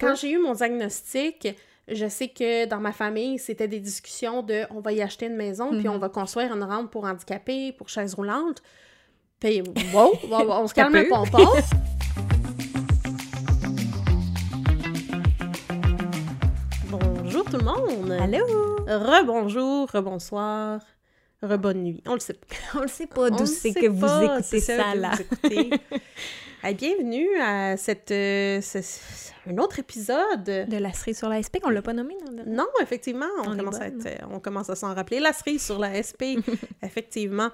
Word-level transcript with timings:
Quand 0.00 0.16
j'ai 0.16 0.32
eu 0.32 0.38
mon 0.38 0.54
diagnostic, 0.54 1.46
je 1.86 2.08
sais 2.08 2.26
que 2.26 2.66
dans 2.66 2.80
ma 2.80 2.90
famille, 2.90 3.38
c'était 3.38 3.68
des 3.68 3.78
discussions 3.78 4.42
de 4.42 4.64
on 4.70 4.80
va 4.80 4.90
y 4.92 5.00
acheter 5.00 5.26
une 5.26 5.36
maison, 5.36 5.70
puis 5.78 5.88
on 5.88 5.94
Mhm. 5.94 6.00
va 6.00 6.08
construire 6.08 6.52
une 6.52 6.64
rampe 6.64 6.90
pour 6.90 7.04
handicapés, 7.04 7.70
pour 7.72 7.88
chaises 7.88 8.14
roulantes. 8.14 8.60
Puis, 9.38 9.62
wow, 9.92 10.12
on, 10.32 10.50
on 10.50 10.66
se 10.66 10.74
calme 10.74 10.96
un 10.96 11.02
peu. 11.04 11.08
pompon. 11.10 11.46
Bonjour 16.90 17.44
tout 17.44 17.56
le 17.58 17.64
monde! 17.64 18.12
Allô? 18.12 18.44
Rebonjour, 18.86 19.88
rebonsoir, 19.90 20.80
rebonne 21.42 21.82
nuit. 21.82 22.02
On 22.06 22.14
le 22.14 22.20
sait 22.20 22.34
pas. 22.34 22.78
On 22.78 22.82
le 22.82 22.88
sait 22.88 23.06
pas 23.06 23.28
On 23.30 23.36
d'où 23.36 23.46
c'est 23.46 23.72
que 23.72 23.86
vous 23.86 24.06
écoutez 24.24 24.60
ça, 24.60 24.94
là. 24.94 25.12
Hey, 26.66 26.72
bienvenue 26.74 27.28
à 27.42 27.76
cette, 27.76 28.10
euh, 28.10 28.58
ce- 28.62 28.78
un 29.46 29.58
autre 29.58 29.78
épisode. 29.80 30.44
De 30.44 30.78
la 30.78 30.94
cerise 30.94 31.18
sur 31.18 31.28
la 31.28 31.36
SP, 31.42 31.60
on 31.62 31.68
l'a 31.68 31.82
pas 31.82 31.92
nommé 31.92 32.16
Non, 32.46 32.66
effectivement, 32.80 33.26
on, 33.44 33.54
commence, 33.54 33.78
à 33.80 33.88
être- 33.88 34.24
on 34.30 34.40
commence 34.40 34.70
à 34.70 34.74
s'en 34.74 34.94
rappeler. 34.94 35.20
La 35.20 35.34
cerise 35.34 35.62
sur 35.62 35.78
la 35.78 35.94
SP, 36.02 36.36
effectivement. 36.82 37.50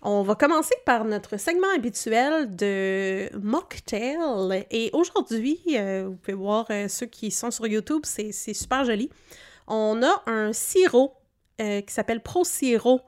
On 0.00 0.22
va 0.22 0.34
commencer 0.34 0.74
par 0.86 1.04
notre 1.04 1.36
segment 1.36 1.66
habituel 1.76 2.56
de 2.56 3.28
mocktail. 3.36 4.16
Et 4.70 4.88
aujourd'hui, 4.94 5.60
euh, 5.74 6.06
vous 6.08 6.16
pouvez 6.16 6.32
voir 6.36 6.66
euh, 6.70 6.88
ceux 6.88 7.06
qui 7.06 7.30
sont 7.30 7.50
sur 7.50 7.66
YouTube, 7.66 8.00
c'est 8.04 8.32
c'est 8.32 8.54
super 8.54 8.84
joli. 8.86 9.10
On 9.66 10.02
a 10.02 10.22
un 10.26 10.54
sirop 10.54 11.12
euh, 11.60 11.82
qui 11.82 11.92
s'appelle 11.92 12.22
Pro 12.22 12.44
Sirop. 12.44 13.02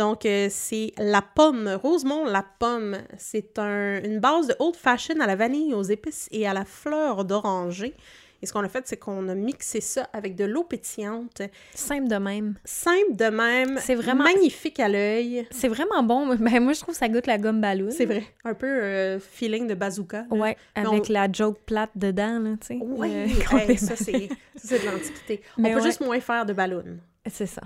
Donc, 0.00 0.24
euh, 0.24 0.46
c'est 0.50 0.92
la 0.96 1.20
pomme, 1.20 1.68
Rosemont 1.82 2.24
la 2.24 2.42
pomme. 2.58 2.96
C'est 3.18 3.58
un- 3.58 4.02
une 4.02 4.18
base 4.18 4.46
de 4.46 4.54
old 4.58 4.74
fashion 4.76 5.20
à 5.20 5.26
la 5.26 5.36
vanille, 5.36 5.74
aux 5.74 5.82
épices 5.82 6.26
et 6.32 6.46
à 6.48 6.54
la 6.54 6.64
fleur 6.64 7.26
d'oranger. 7.26 7.94
Et 8.42 8.46
ce 8.46 8.54
qu'on 8.54 8.64
a 8.64 8.68
fait, 8.70 8.88
c'est 8.88 8.96
qu'on 8.96 9.28
a 9.28 9.34
mixé 9.34 9.82
ça 9.82 10.08
avec 10.14 10.34
de 10.36 10.46
l'eau 10.46 10.64
pétillante. 10.64 11.42
Simple 11.74 12.08
de 12.08 12.16
même. 12.16 12.54
Simple 12.64 13.14
de 13.14 13.26
même. 13.26 13.78
C'est 13.82 13.94
vraiment- 13.94 14.24
Magnifique 14.24 14.80
à 14.80 14.88
l'œil. 14.88 15.46
C'est 15.50 15.68
vraiment 15.68 16.02
bon. 16.02 16.26
Ben, 16.40 16.60
moi, 16.64 16.72
je 16.72 16.80
trouve 16.80 16.94
que 16.94 16.98
ça 16.98 17.10
goûte 17.10 17.26
la 17.26 17.36
gomme 17.36 17.60
ballon. 17.60 17.88
C'est 17.90 18.06
vrai. 18.06 18.24
Un 18.46 18.54
peu 18.54 18.66
euh, 18.66 19.18
feeling 19.20 19.66
de 19.66 19.74
bazooka. 19.74 20.24
là. 20.30 20.34
Ouais, 20.34 20.56
avec 20.74 21.10
la 21.10 21.30
joke 21.30 21.58
plate 21.66 21.90
dedans, 21.94 22.38
là, 22.38 22.50
tu 22.58 22.68
sais. 22.68 22.78
Oui, 22.80 23.12
Euh, 23.14 23.26
hey, 23.58 23.76
ça, 23.76 23.92
est- 23.92 24.30
c'est 24.56 24.82
de 24.82 24.86
l'antiquité. 24.90 25.42
On 25.58 25.62
peut 25.62 25.74
ouais. 25.74 25.82
juste 25.82 26.00
moins 26.00 26.20
faire 26.20 26.46
de 26.46 26.54
ballon. 26.54 26.84
C'est 27.30 27.44
ça. 27.44 27.60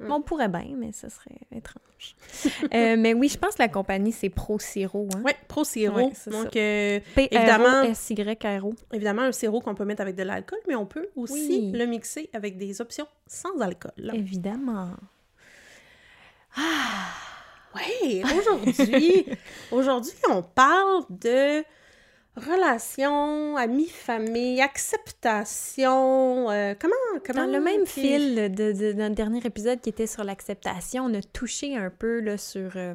On 0.00 0.20
pourrait 0.20 0.48
bien, 0.48 0.74
mais 0.76 0.92
ça 0.92 1.08
serait 1.08 1.38
étrange. 1.54 1.82
Euh, 2.74 2.96
mais 2.98 3.14
oui, 3.14 3.28
je 3.28 3.38
pense 3.38 3.54
que 3.54 3.62
la 3.62 3.68
compagnie, 3.68 4.12
c'est 4.12 4.28
Pro 4.28 4.58
Siro. 4.58 5.08
Hein? 5.14 5.22
Oui, 5.24 5.32
Pro 5.48 5.64
Sirop. 5.64 5.96
Ouais, 5.96 6.12
Donc, 6.26 6.54
euh. 6.56 7.00
Évidemment- 7.16 7.82
évidemment, 8.92 9.22
un 9.22 9.32
sirop 9.32 9.60
qu'on 9.60 9.74
peut 9.74 9.84
mettre 9.86 10.02
avec 10.02 10.14
de 10.14 10.22
l'alcool, 10.22 10.58
mais 10.68 10.74
on 10.74 10.84
peut 10.86 11.08
aussi 11.16 11.32
Oui. 11.48 11.72
le 11.72 11.86
mixer 11.86 12.28
avec 12.34 12.58
des 12.58 12.80
options 12.82 13.06
sans 13.26 13.58
alcool. 13.60 13.92
Évidemment. 14.12 14.90
Oui, 17.74 18.22
aujourd'hui, 18.38 19.26
aujourd'hui, 19.70 20.12
on 20.30 20.42
parle 20.42 21.04
de 21.10 21.62
relations, 22.36 23.56
amis, 23.56 23.88
famille, 23.88 24.60
acceptation. 24.60 26.50
euh, 26.50 26.74
comment, 26.78 26.94
comment. 27.24 27.46
Dans 27.46 27.52
le 27.52 27.60
même 27.60 27.86
fil 27.86 28.34
de, 28.54 28.72
de- 28.72 28.92
dans 28.92 29.08
le 29.08 29.14
dernier 29.14 29.40
épisode 29.44 29.80
qui 29.80 29.88
était 29.88 30.06
sur 30.06 30.24
l'acceptation, 30.24 31.04
on 31.06 31.14
a 31.14 31.22
touché 31.22 31.76
un 31.76 31.90
peu 31.90 32.20
là, 32.20 32.36
sur 32.38 32.72
euh, 32.76 32.94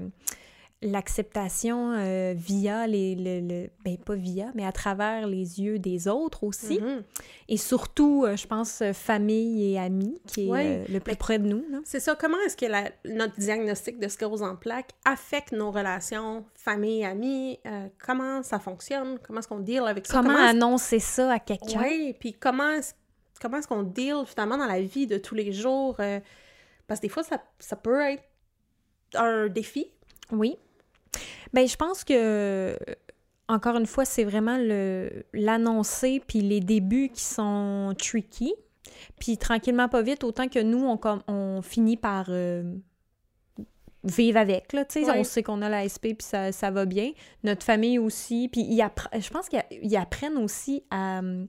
l'acceptation 0.81 1.93
euh, 1.93 2.33
via 2.35 2.87
les... 2.87 3.15
Le, 3.15 3.39
le- 3.47 3.69
ben, 3.85 3.97
pas 3.97 4.15
via, 4.15 4.51
mais 4.55 4.65
à 4.65 4.71
travers 4.71 5.27
les 5.27 5.59
yeux 5.61 5.79
des 5.79 6.07
autres 6.07 6.43
aussi. 6.43 6.79
Mhm. 6.79 7.03
Et 7.49 7.57
surtout, 7.57 8.23
euh, 8.25 8.35
je 8.35 8.47
pense, 8.47 8.81
euh, 8.81 8.93
famille 8.93 9.73
et 9.73 9.79
amis, 9.79 10.19
qui 10.27 10.49
est 10.49 10.51
euh, 10.51 10.85
le 10.89 10.99
plus 10.99 11.15
près 11.15 11.39
de 11.39 11.47
nous. 11.47 11.63
C'est 11.83 11.99
ça. 11.99 12.15
Comment 12.15 12.37
est-ce 12.45 12.57
que 12.57 12.65
la- 12.65 12.89
notre 13.05 13.35
diagnostic 13.39 13.99
de 13.99 14.07
sclérose 14.07 14.41
en 14.43 14.55
plaques 14.55 14.91
affecte 15.05 15.51
nos 15.51 15.71
relations, 15.71 16.45
famille, 16.55 17.03
amis? 17.05 17.59
comment 18.03 18.41
ça 18.43 18.59
fonctionne? 18.59 19.19
Comment 19.25 19.39
est-ce 19.39 19.47
qu'on 19.47 19.59
deal 19.59 19.83
avec 19.87 20.05
ça? 20.07 20.13
Comment 20.21 20.35
annoncer 20.37 20.99
ça 20.99 21.31
à 21.33 21.39
quelqu'un? 21.39 21.81
Oui, 21.81 22.15
puis 22.19 22.33
comment 22.33 22.69
est-ce, 22.71 22.93
comment 23.41 23.57
est-ce 23.57 23.67
qu'on 23.67 23.83
deal 23.83 24.23
finalement 24.25 24.57
dans 24.57 24.65
la 24.67 24.81
vie 24.81 25.07
de 25.07 25.17
tous 25.17 25.35
les 25.35 25.51
jours? 25.51 25.95
euh, 25.99 26.19
parce 26.87 26.99
que 26.99 27.05
des 27.05 27.09
fois, 27.09 27.23
ça, 27.23 27.41
ça 27.59 27.75
peut 27.75 28.01
être 28.01 28.23
un 29.15 29.47
défi. 29.47 29.87
Oui. 30.31 30.57
Ben, 31.53 31.67
je 31.67 31.75
pense 31.75 32.03
que, 32.03 32.77
encore 33.47 33.77
une 33.77 33.85
fois, 33.85 34.05
c'est 34.05 34.23
vraiment 34.23 34.57
le 34.57 35.25
l'annoncer 35.33 36.21
puis 36.25 36.41
les 36.41 36.59
débuts 36.59 37.09
qui 37.13 37.23
sont 37.23 37.93
tricky. 37.97 38.53
Puis 39.19 39.37
tranquillement, 39.37 39.89
pas 39.89 40.01
vite, 40.01 40.23
autant 40.23 40.47
que 40.47 40.59
nous, 40.59 40.85
on, 40.85 40.99
on 41.27 41.61
finit 41.61 41.97
par 41.97 42.27
euh, 42.29 42.63
vivre 44.03 44.37
avec, 44.37 44.73
là, 44.73 44.85
tu 44.85 45.03
sais. 45.03 45.11
Ouais. 45.11 45.19
On 45.19 45.23
sait 45.23 45.43
qu'on 45.43 45.61
a 45.61 45.69
la 45.69 45.87
SP 45.87 46.15
puis 46.17 46.25
ça, 46.27 46.51
ça 46.51 46.71
va 46.71 46.85
bien. 46.85 47.11
Notre 47.43 47.63
famille 47.63 47.99
aussi. 47.99 48.49
Puis 48.51 48.77
je 48.77 49.29
pense 49.29 49.49
qu'ils 49.49 49.97
apprennent 49.97 50.37
aussi 50.37 50.83
à 50.89 51.19
hum, 51.19 51.47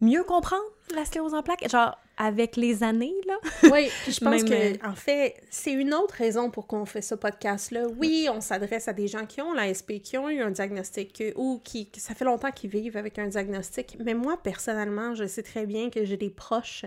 mieux 0.00 0.24
comprendre 0.24 0.62
la 0.94 1.04
sclérose 1.04 1.34
en 1.34 1.42
plaques. 1.42 1.68
Genre, 1.68 1.96
avec 2.16 2.56
les 2.56 2.82
années, 2.82 3.14
là. 3.26 3.34
Oui, 3.72 3.88
puis 4.02 4.12
je 4.12 4.20
pense 4.20 4.42
Même, 4.42 4.78
que, 4.78 4.86
en 4.86 4.94
fait, 4.94 5.36
c'est 5.50 5.72
une 5.72 5.94
autre 5.94 6.14
raison 6.14 6.50
pour 6.50 6.66
qu'on 6.66 6.84
fait 6.84 7.02
ce 7.02 7.14
podcast-là. 7.14 7.86
Oui, 7.96 8.28
on 8.30 8.40
s'adresse 8.40 8.88
à 8.88 8.92
des 8.92 9.08
gens 9.08 9.26
qui 9.26 9.40
ont 9.40 9.52
la 9.52 9.72
SP, 9.72 10.02
qui 10.02 10.18
ont 10.18 10.28
eu 10.28 10.40
un 10.40 10.50
diagnostic 10.50 11.20
euh, 11.20 11.32
ou 11.36 11.60
qui, 11.64 11.88
ça 11.96 12.14
fait 12.14 12.24
longtemps 12.24 12.50
qu'ils 12.50 12.70
vivent 12.70 12.96
avec 12.96 13.18
un 13.18 13.28
diagnostic. 13.28 13.96
Mais 14.04 14.14
moi, 14.14 14.36
personnellement, 14.42 15.14
je 15.14 15.26
sais 15.26 15.42
très 15.42 15.66
bien 15.66 15.90
que 15.90 16.04
j'ai 16.04 16.16
des 16.16 16.30
proches 16.30 16.84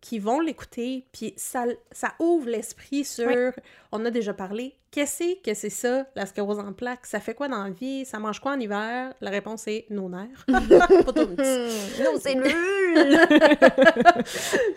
qui 0.00 0.18
vont 0.18 0.40
l'écouter, 0.40 1.04
puis 1.12 1.34
ça, 1.36 1.64
ça 1.92 2.14
ouvre 2.18 2.48
l'esprit 2.48 3.04
sur, 3.04 3.26
Oui. 3.28 3.62
on 3.92 4.04
a 4.06 4.10
déjà 4.10 4.32
parlé, 4.32 4.74
qu'est-ce 4.90 5.40
que 5.42 5.52
c'est 5.54 5.68
ça, 5.70 6.06
la 6.16 6.24
sclérose 6.26 6.58
en 6.58 6.72
plaques? 6.72 7.04
Ça 7.06 7.20
fait 7.20 7.34
quoi 7.34 7.48
dans 7.48 7.62
la 7.64 7.70
vie? 7.70 8.04
Ça 8.06 8.18
mange 8.18 8.40
quoi 8.40 8.52
en 8.52 8.60
hiver? 8.60 9.12
La 9.20 9.30
réponse 9.30 9.66
est 9.68 9.84
nos 9.90 10.08
nerfs. 10.08 10.46
C'est 12.20 12.34
nul! 12.34 13.18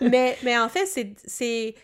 mais, 0.02 0.36
mais 0.42 0.58
en 0.58 0.68
fait, 0.68 0.86
c'est- 0.86 1.74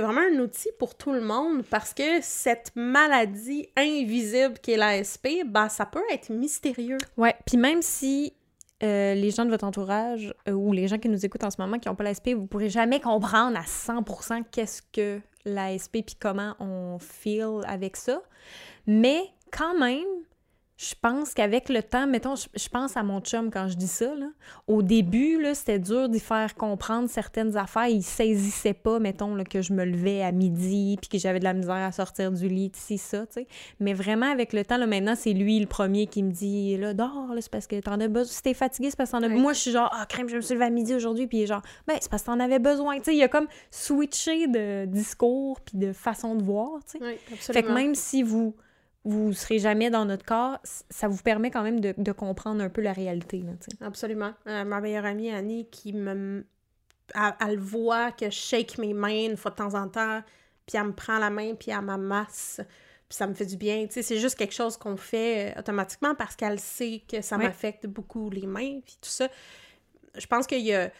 vraiment 0.00 0.20
un 0.20 0.38
outil 0.40 0.68
pour 0.78 0.94
tout 0.96 1.12
le 1.12 1.20
monde 1.22 1.62
parce 1.70 1.94
que 1.94 2.20
cette 2.20 2.72
maladie 2.74 3.68
invisible 3.76 4.58
qui 4.60 4.72
est 4.72 4.76
l'ASP, 4.76 5.28
ben, 5.46 5.68
ça 5.70 5.86
peut 5.86 6.02
être 6.12 6.28
mystérieux. 6.30 6.98
Ouais, 7.16 7.34
puis 7.46 7.56
même 7.56 7.80
si 7.82 8.34
euh, 8.82 9.14
les 9.14 9.30
gens 9.30 9.44
de 9.44 9.50
votre 9.50 9.64
entourage 9.64 10.32
euh, 10.48 10.52
ou 10.52 10.72
les 10.72 10.86
gens 10.86 10.98
qui 10.98 11.08
nous 11.08 11.26
écoutent 11.26 11.42
en 11.42 11.50
ce 11.50 11.60
moment 11.60 11.78
qui 11.78 11.88
n'ont 11.88 11.96
pas 11.96 12.04
l'ASP, 12.04 12.30
vous 12.30 12.46
pourrez 12.46 12.68
jamais 12.68 13.00
comprendre 13.00 13.58
à 13.58 13.62
100% 13.62 14.44
qu'est-ce 14.52 14.82
que 14.92 15.20
l'ASP 15.44 16.04
puis 16.04 16.16
comment 16.20 16.54
on 16.60 16.98
feel 17.00 17.60
avec 17.66 17.96
ça. 17.96 18.22
Mais 18.86 19.20
quand 19.50 19.76
même, 19.78 20.06
je 20.78 20.94
pense 21.00 21.34
qu'avec 21.34 21.68
le 21.70 21.82
temps, 21.82 22.06
mettons, 22.06 22.36
je, 22.36 22.68
pense 22.68 22.96
à 22.96 23.02
mon 23.02 23.20
chum 23.20 23.50
quand 23.50 23.66
je 23.66 23.74
dis 23.76 23.88
ça, 23.88 24.14
là. 24.14 24.28
Au 24.68 24.80
début, 24.80 25.42
là, 25.42 25.52
c'était 25.52 25.80
dur 25.80 26.08
d'y 26.08 26.20
faire 26.20 26.54
comprendre 26.54 27.10
certaines 27.10 27.56
affaires. 27.56 27.88
Il 27.88 28.04
saisissait 28.04 28.74
pas, 28.74 29.00
mettons, 29.00 29.34
là, 29.34 29.42
que 29.42 29.60
je 29.60 29.72
me 29.72 29.84
levais 29.84 30.22
à 30.22 30.30
midi 30.30 30.96
puis 31.00 31.08
que 31.08 31.18
j'avais 31.18 31.40
de 31.40 31.44
la 31.44 31.52
misère 31.52 31.74
à 31.74 31.90
sortir 31.90 32.30
du 32.30 32.46
lit, 32.46 32.70
si 32.76 32.96
ça, 32.96 33.26
tu 33.26 33.40
sais. 33.40 33.46
Mais 33.80 33.92
vraiment, 33.92 34.30
avec 34.30 34.52
le 34.52 34.64
temps, 34.64 34.76
là, 34.76 34.86
maintenant, 34.86 35.16
c'est 35.16 35.32
lui 35.32 35.58
le 35.58 35.66
premier 35.66 36.06
qui 36.06 36.22
me 36.22 36.30
dit 36.30 36.76
là, 36.76 36.94
dors, 36.94 37.34
là, 37.34 37.40
c'est 37.40 37.50
parce 37.50 37.66
que 37.66 37.80
t'en 37.80 37.98
as 37.98 38.06
besoin. 38.06 38.32
Si 38.32 38.42
t'es 38.42 38.54
fatigué, 38.54 38.90
c'est 38.90 38.96
parce 38.96 39.10
que 39.10 39.16
t'en 39.16 39.22
as 39.24 39.28
Ouais. 39.28 39.34
Moi, 39.34 39.52
je 39.54 39.58
suis 39.58 39.72
genre, 39.72 39.90
ah, 39.92 40.06
crème, 40.06 40.28
je 40.28 40.36
me 40.36 40.40
suis 40.40 40.54
levée 40.54 40.66
à 40.66 40.70
midi 40.70 40.94
aujourd'hui, 40.94 41.26
puis 41.26 41.44
genre, 41.44 41.62
ben, 41.88 41.96
c'est 42.00 42.08
parce 42.08 42.22
que 42.22 42.26
t'en 42.26 42.38
avais 42.38 42.60
besoin. 42.60 42.98
Tu 42.98 43.04
sais, 43.04 43.14
il 43.14 43.18
y 43.18 43.24
a 43.24 43.28
comme 43.28 43.48
switché 43.72 44.46
de 44.46 44.84
discours 44.84 45.60
puis 45.60 45.76
de 45.76 45.92
façon 45.92 46.36
de 46.36 46.44
voir, 46.44 46.78
tu 46.84 46.98
sais. 46.98 47.04
Oui, 47.04 47.36
Fait 47.36 47.64
que 47.64 47.72
même 47.72 47.96
si 47.96 48.22
vous 48.22 48.54
vous 49.04 49.32
serez 49.32 49.58
jamais 49.58 49.90
dans 49.90 50.04
notre 50.04 50.24
corps, 50.24 50.58
ça 50.90 51.08
vous 51.08 51.22
permet 51.22 51.50
quand 51.50 51.62
même 51.62 51.80
de, 51.80 51.94
de 51.96 52.12
comprendre 52.12 52.62
un 52.62 52.68
peu 52.68 52.80
la 52.82 52.92
réalité, 52.92 53.38
là. 53.38 53.52
Absolument. 53.80 54.32
Euh, 54.46 54.64
ma 54.64 54.80
meilleure 54.80 55.04
amie, 55.06 55.30
Annie, 55.30 55.68
qui 55.70 55.92
me... 55.92 56.44
Elle, 57.14 57.34
elle 57.46 57.58
voit 57.58 58.12
que 58.12 58.26
je 58.26 58.36
shake 58.36 58.76
mes 58.78 58.92
mains 58.92 59.26
une 59.30 59.36
fois 59.38 59.50
de 59.50 59.56
temps 59.56 59.74
en 59.74 59.88
temps, 59.88 60.22
puis 60.66 60.76
elle 60.76 60.88
me 60.88 60.92
prend 60.92 61.18
la 61.18 61.30
main, 61.30 61.54
puis 61.54 61.70
elle 61.70 61.80
m'amasse, 61.80 62.60
puis 63.08 63.16
ça 63.16 63.26
me 63.26 63.32
fait 63.32 63.46
du 63.46 63.56
bien. 63.56 63.86
C'est 63.88 64.18
juste 64.18 64.36
quelque 64.36 64.52
chose 64.54 64.76
qu'on 64.76 64.98
fait 64.98 65.54
euh, 65.56 65.60
automatiquement 65.60 66.14
parce 66.14 66.36
qu'elle 66.36 66.60
sait 66.60 67.02
que 67.10 67.22
ça 67.22 67.38
Ouais. 67.38 67.44
m'affecte 67.44 67.86
beaucoup 67.86 68.28
les 68.28 68.46
mains, 68.46 68.80
puis 68.84 68.98
tout 69.00 69.08
ça. 69.08 69.28
Je 70.16 70.26
pense 70.26 70.46
qu'il 70.46 70.60
y 70.66 70.74
a... 70.74 70.90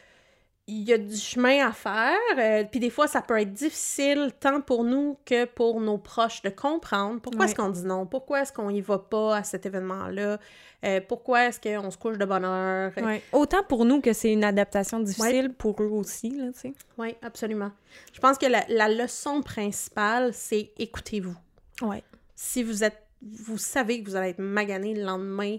Il 0.70 0.82
y 0.86 0.92
a 0.92 0.98
du 0.98 1.16
chemin 1.16 1.66
à 1.66 1.72
faire, 1.72 2.14
euh, 2.36 2.62
puis 2.70 2.78
des 2.78 2.90
fois, 2.90 3.08
ça 3.08 3.22
peut 3.22 3.40
être 3.40 3.52
difficile 3.54 4.32
tant 4.38 4.60
pour 4.60 4.84
nous 4.84 5.16
que 5.24 5.46
pour 5.46 5.80
nos 5.80 5.96
proches 5.96 6.42
de 6.42 6.50
comprendre 6.50 7.20
pourquoi 7.22 7.40
Ouais. 7.40 7.46
est-ce 7.46 7.54
qu'on 7.54 7.70
dit 7.70 7.84
non, 7.84 8.04
pourquoi 8.04 8.42
est-ce 8.42 8.52
qu'on 8.52 8.68
y 8.68 8.82
va 8.82 8.98
pas 8.98 9.36
à 9.38 9.42
cet 9.44 9.64
événement-là, 9.64 10.38
euh, 10.84 11.00
pourquoi 11.08 11.46
est-ce 11.46 11.58
qu'on 11.58 11.90
se 11.90 11.96
couche 11.96 12.18
de 12.18 12.24
bonne 12.26 12.44
heure. 12.44 12.92
Ouais. 12.98 13.22
Autant 13.32 13.62
pour 13.64 13.86
nous 13.86 14.02
que 14.02 14.12
c'est 14.12 14.30
une 14.30 14.44
adaptation 14.44 15.00
difficile, 15.00 15.54
pour 15.54 15.80
eux 15.82 15.86
aussi, 15.90 16.28
là, 16.30 16.52
tu 16.52 16.58
sais. 16.60 16.74
Oui, 16.98 17.16
absolument. 17.22 17.72
Je 18.12 18.20
pense 18.20 18.36
que 18.36 18.46
la, 18.46 18.64
la 18.68 18.88
leçon 18.90 19.40
principale, 19.42 20.34
c'est 20.34 20.70
écoutez-vous. 20.78 21.34
Ouais. 21.80 22.02
Si 22.36 22.62
vous 22.62 22.84
êtes, 22.84 23.02
vous 23.22 23.56
savez 23.58 24.02
que 24.02 24.10
vous 24.10 24.16
allez 24.16 24.28
être 24.30 24.38
magané 24.38 24.92
le 24.94 25.02
lendemain, 25.02 25.56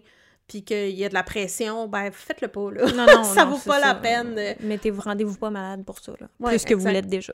puis 0.50 0.64
qu'il 0.64 0.90
y 0.90 1.06
a 1.06 1.10
de 1.10 1.14
la 1.14 1.24
pression, 1.24 1.88
ben 1.88 2.12
faites-le 2.12 2.50
pas, 2.50 2.72
là. 2.72 2.92
Non, 2.92 3.06
non, 3.06 3.24
ça 3.36 3.46
non, 3.46 3.52
vaut 3.52 3.70
pas 3.70 3.80
la 3.80 3.96
peine. 3.96 4.36
Mettez-vous, 4.62 5.00
rendez-vous 5.00 5.38
pas 5.38 5.50
malade 5.52 5.86
pour 5.86 6.00
ça, 6.00 6.12
là. 6.20 6.28
Ouais, 6.40 6.50
Plus 6.50 6.66
que 6.66 6.74
vous 6.74 6.88
l'êtes 6.88 7.08
déjà. 7.08 7.32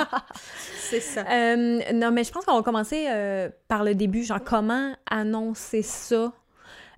C'est 0.90 1.00
ça. 1.00 1.24
Euh, 1.30 1.80
non, 1.94 2.10
mais 2.10 2.24
je 2.24 2.32
pense 2.32 2.44
qu'on 2.44 2.56
va 2.56 2.62
commencer 2.62 3.06
euh, 3.08 3.48
par 3.68 3.84
le 3.84 3.94
début. 3.94 4.24
Genre, 4.24 4.42
comment 4.44 4.92
annoncer 5.08 5.82
ça 5.82 6.32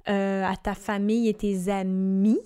euh, 0.08 0.44
à 0.44 0.56
ta 0.56 0.74
famille 0.74 1.28
et 1.28 1.34
tes 1.34 1.70
amis? 1.70 2.40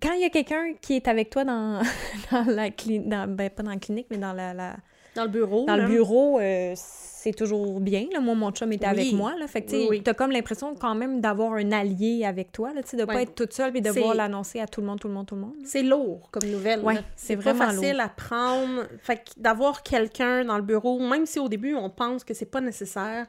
Quand 0.00 0.12
il 0.12 0.20
y 0.20 0.24
a 0.24 0.30
quelqu'un 0.30 0.74
qui 0.80 0.94
est 0.94 1.08
avec 1.08 1.30
toi 1.30 1.44
dans, 1.44 1.82
dans 2.30 2.44
la 2.46 2.70
clinique, 2.70 3.08
ben 3.08 3.50
pas 3.50 3.62
dans 3.62 3.72
la 3.72 3.78
clinique, 3.78 4.06
mais 4.10 4.18
dans, 4.18 4.32
la, 4.32 4.54
la- 4.54 4.76
Dans 5.18 5.24
le 5.24 5.30
bureau. 5.30 5.66
dans 5.66 5.76
le 5.76 5.86
bureau, 5.86 6.38
euh, 6.38 6.72
c'est 6.76 7.32
toujours 7.32 7.80
bien. 7.80 8.06
Là. 8.12 8.20
Moi, 8.20 8.34
mon 8.34 8.50
chum 8.52 8.72
était 8.72 8.86
Oui. 8.86 8.90
avec 8.92 9.12
moi. 9.12 9.34
Là. 9.38 9.46
Fait 9.48 9.62
que, 9.62 9.72
Oui, 9.72 9.86
oui. 9.90 10.02
t'as 10.02 10.14
comme 10.14 10.30
l'impression 10.30 10.74
quand 10.74 10.94
même 10.94 11.20
d'avoir 11.20 11.52
un 11.54 11.72
allié 11.72 12.24
avec 12.24 12.52
toi, 12.52 12.72
là, 12.72 12.82
de 12.82 13.04
pas 13.04 13.14
Ouais. 13.14 13.22
être 13.24 13.34
toute 13.34 13.52
seule 13.52 13.76
et 13.76 13.80
devoir 13.80 14.14
l'annoncer 14.14 14.60
à 14.60 14.66
tout 14.66 14.80
le 14.80 14.86
monde, 14.86 15.00
tout 15.00 15.08
le 15.08 15.14
monde, 15.14 15.26
tout 15.26 15.34
le 15.34 15.40
monde. 15.42 15.54
C'est 15.64 15.82
lourd 15.82 16.28
comme 16.30 16.48
nouvelle. 16.48 16.80
Ouais, 16.80 16.94
c'est 17.16 17.36
pas 17.36 17.52
vraiment 17.52 17.66
facile 17.72 17.92
lourd. 17.96 18.02
à 18.04 18.08
prendre. 18.08 18.82
Fait 19.00 19.16
que 19.16 19.30
d'avoir 19.36 19.82
quelqu'un 19.82 20.44
dans 20.44 20.56
le 20.56 20.62
bureau, 20.62 20.98
même 21.00 21.26
si 21.26 21.38
au 21.40 21.48
début 21.48 21.74
on 21.74 21.90
pense 21.90 22.22
que 22.24 22.34
c'est 22.34 22.46
pas 22.50 22.60
nécessaire. 22.60 23.26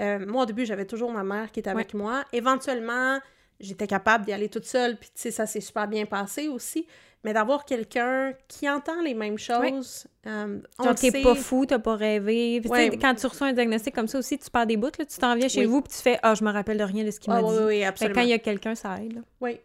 euh, 0.00 0.18
moi 0.26 0.42
au 0.42 0.46
début 0.46 0.64
j'avais 0.66 0.86
toujours 0.86 1.10
ma 1.12 1.22
mère 1.22 1.52
qui 1.52 1.60
était 1.60 1.70
avec 1.70 1.94
moi. 1.94 2.24
Éventuellement 2.32 3.18
j'étais 3.60 3.86
capable 3.86 4.24
d'y 4.24 4.32
aller 4.32 4.48
toute 4.48 4.64
seule, 4.66 4.96
puis 4.96 5.08
tu 5.14 5.20
sais 5.22 5.30
ça 5.30 5.46
s'est 5.46 5.60
super 5.60 5.86
bien 5.88 6.06
passé 6.06 6.48
aussi. 6.48 6.86
Mais 7.24 7.32
d'avoir 7.32 7.64
quelqu'un 7.64 8.34
qui 8.48 8.68
entend 8.68 9.00
les 9.00 9.14
mêmes 9.14 9.38
choses, 9.38 10.06
euh, 10.26 10.60
on 10.78 10.92
t'es 10.92 11.10
sait. 11.10 11.22
pas 11.22 11.34
fou, 11.34 11.64
t'as 11.64 11.78
pas 11.78 11.96
rêvé. 11.96 12.60
Puis. 12.60 12.98
Quand 13.00 13.14
tu 13.14 13.26
reçois 13.26 13.46
un 13.46 13.52
diagnostic 13.54 13.94
comme 13.94 14.08
ça 14.08 14.18
aussi, 14.18 14.38
tu 14.38 14.50
perds 14.50 14.66
des 14.66 14.76
bouts, 14.76 14.90
là, 14.98 15.06
tu 15.06 15.16
t'en 15.16 15.34
viens 15.34 15.48
chez 15.48 15.60
Oui. 15.60 15.66
vous, 15.66 15.80
puis 15.80 15.90
tu 15.96 16.02
fais 16.02 16.18
Ah, 16.22 16.34
je 16.34 16.44
me 16.44 16.50
rappelle 16.52 16.76
de 16.76 16.84
rien 16.84 17.02
de 17.02 17.10
ce 17.10 17.18
qu'il 17.18 17.32
Ah, 17.32 17.40
m'a 17.40 17.48
oui, 17.48 17.54
dit. 17.54 17.58
oui, 17.60 17.64
oui, 17.66 17.78
Fait 17.78 17.84
absolument. 17.86 18.14
quand 18.14 18.22
il 18.26 18.28
y 18.28 18.32
a 18.34 18.38
quelqu'un, 18.38 18.74
ça 18.74 19.02
aide. 19.02 19.14
là. 19.14 19.20
Oui. 19.40 19.58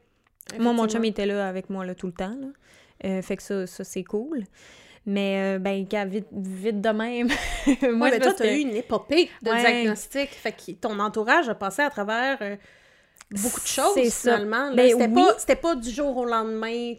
Moi, 0.58 0.72
mon 0.72 0.88
chum 0.88 1.04
était 1.04 1.26
là 1.26 1.50
avec 1.50 1.70
moi 1.70 1.86
là, 1.86 1.94
tout 1.96 2.08
le 2.08 2.14
temps. 2.14 2.36
Là. 2.40 2.48
Euh, 3.06 3.22
fait 3.22 3.36
que 3.36 3.44
ça, 3.44 3.68
ça 3.68 3.84
c'est 3.84 4.06
cool. 4.06 4.46
Mais, 5.06 5.56
euh, 5.58 5.60
ben, 5.60 5.86
vite, 6.08 6.28
vite 6.32 6.80
de 6.82 6.90
même. 6.90 7.28
moi, 7.94 8.08
Ouais, 8.10 8.12
mais 8.12 8.20
toi, 8.20 8.34
tu 8.34 8.44
as 8.44 8.54
eu 8.56 8.60
une 8.60 8.76
épopée 8.76 9.30
de 9.42 9.50
Ouais. 9.52 9.60
diagnostic. 9.60 10.30
Fait 10.30 10.54
que 10.54 10.72
ton 10.74 10.98
entourage 11.00 11.50
a 11.50 11.56
passé 11.56 11.82
à 11.82 11.90
travers 11.90 12.38
euh, 12.42 12.56
beaucoup 13.32 13.62
de 13.62 13.68
choses, 13.68 13.96
finalement. 14.14 14.74
Ben 14.74 14.90
C'était 14.90 15.54
oui. 15.54 15.56
pas, 15.62 15.76
du 15.76 15.90
jour 15.90 16.16
au 16.18 16.26
lendemain, 16.26 16.94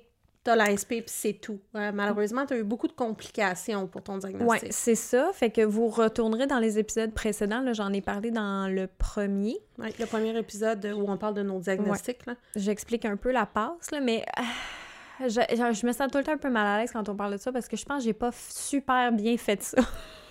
t'as 0.45 0.57
la 0.57 0.75
SP 0.77 1.03
puis 1.03 1.05
c'est 1.07 1.35
tout. 1.35 1.61
Euh, 1.77 1.91
malheureusement, 1.93 2.47
tu 2.47 2.55
as 2.55 2.57
eu 2.59 2.63
beaucoup 2.63 2.89
de 2.89 2.93
complications 2.93 3.87
pour 3.87 4.03
ton 4.03 4.17
diagnostic. 4.19 4.73
c'est 4.73 4.95
ça. 4.95 5.31
Fait 5.35 5.51
que 5.51 5.61
vous 5.63 5.89
retournerez 5.89 6.47
dans 6.47 6.59
les 6.59 6.79
épisodes 6.79 7.13
précédents. 7.13 7.63
J'en 7.75 7.93
ai 7.93 8.01
parlé 8.01 8.31
dans 8.31 8.67
le 8.73 8.87
premier. 8.87 9.59
Ouais, 9.79 9.93
le 9.99 10.07
premier 10.07 10.37
épisode 10.39 10.85
où 10.97 11.05
on 11.11 11.17
parle 11.19 11.35
de 11.35 11.43
nos 11.43 11.59
diagnostics. 11.61 12.21
J'explique 12.57 13.05
un 13.05 13.17
peu 13.17 13.33
la 13.33 13.45
passe, 13.47 13.91
là, 13.91 14.01
mais 14.01 14.25
ah, 14.37 14.43
je, 15.29 15.29
je- 15.29 15.79
je 15.81 15.87
me 15.87 15.93
sens 15.93 16.09
tout 16.11 16.17
le 16.19 16.25
temps 16.25 16.33
un 16.33 16.39
peu 16.39 16.49
mal 16.49 16.67
à 16.67 16.81
l'aise 16.81 16.91
quand 16.93 17.07
on 17.11 17.15
parle 17.15 17.33
de 17.33 17.39
ça 17.39 17.53
parce 17.53 17.69
que 17.69 17.77
je 17.77 17.85
pense 17.85 17.99
que 17.99 18.05
j'ai 18.05 18.15
pas 18.15 18.31
super 18.33 19.13
bien 19.13 19.37
fait 19.37 19.63
ça. 19.63 19.83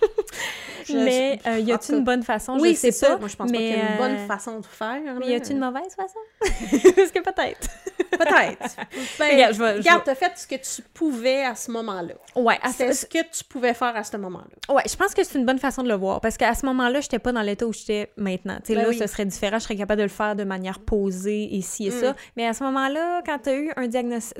Je- 0.92 0.98
mais 0.98 1.38
euh, 1.46 1.58
y 1.60 1.72
a-t-il 1.72 1.98
une 1.98 2.04
bonne 2.04 2.22
façon? 2.22 2.58
oui, 2.60 2.74
c'est 2.74 2.88
pas. 2.88 2.92
ça. 3.08 3.16
Moi, 3.16 3.28
je 3.28 3.36
pense 3.36 3.50
pas 3.50 3.58
mais, 3.58 3.58
qu'il 3.58 3.76
y 3.78 3.80
a 3.80 3.92
une 3.92 3.98
bonne 3.98 4.16
euh, 4.16 4.26
façon 4.26 4.60
de 4.60 4.66
faire. 4.66 5.00
Mais 5.18 5.26
là. 5.26 5.32
y 5.32 5.34
a-t-il 5.34 5.52
une 5.56 5.60
mauvaise 5.64 5.94
façon? 5.94 6.18
parce 6.96 7.10
que 7.10 7.20
peut-être. 7.20 7.68
Peut-être. 8.10 8.76
Ben, 9.18 9.32
Regarde, 9.32 9.54
je 9.54 9.58
vais- 9.62 9.72
je 9.74 9.78
regarde, 9.78 10.02
t'as 10.04 10.14
fait 10.14 10.32
ce 10.36 10.46
que 10.46 10.54
tu 10.56 10.82
pouvais 10.94 11.44
à 11.44 11.54
ce 11.54 11.70
moment-là. 11.70 12.14
Ouais, 12.36 12.58
à 12.62 12.70
C'est 12.72 12.92
ce- 12.92 13.00
ce 13.02 13.06
que 13.06 13.18
tu 13.30 13.44
pouvais 13.44 13.74
faire 13.74 13.94
à 13.96 14.02
ce 14.04 14.16
moment-là. 14.16 14.74
ouais, 14.74 14.82
je 14.88 14.96
pense 14.96 15.14
que 15.14 15.22
c'est 15.24 15.38
une 15.38 15.44
bonne 15.46 15.58
façon 15.58 15.82
de 15.82 15.88
le 15.88 15.94
voir 15.94 16.20
parce 16.20 16.36
qu'à 16.36 16.54
ce 16.54 16.64
moment-là, 16.66 17.00
j'étais 17.00 17.18
pas 17.18 17.32
dans 17.32 17.42
l'état 17.42 17.66
où 17.66 17.72
j'étais 17.72 18.10
maintenant. 18.16 18.56
Tu 18.64 18.68
sais, 18.68 18.74
Ben 18.74 18.82
là, 18.82 18.88
oui. 18.88 18.98
ce 18.98 19.06
serait 19.06 19.24
différent. 19.26 19.58
Je 19.58 19.64
serais 19.64 19.76
capable 19.76 19.98
de 19.98 20.04
le 20.04 20.08
faire 20.10 20.34
de 20.36 20.44
manière 20.44 20.80
posée 20.80 21.44
ici 21.54 21.86
et 21.86 21.90
Mm. 21.90 22.00
ça. 22.00 22.16
Mais 22.36 22.46
à 22.46 22.52
ce 22.54 22.62
moment-là, 22.64 23.22
quand 23.24 23.38
tu 23.42 23.50
as 23.50 23.54
eu 23.56 23.72
un 23.76 23.86
diagnostic, 23.86 24.36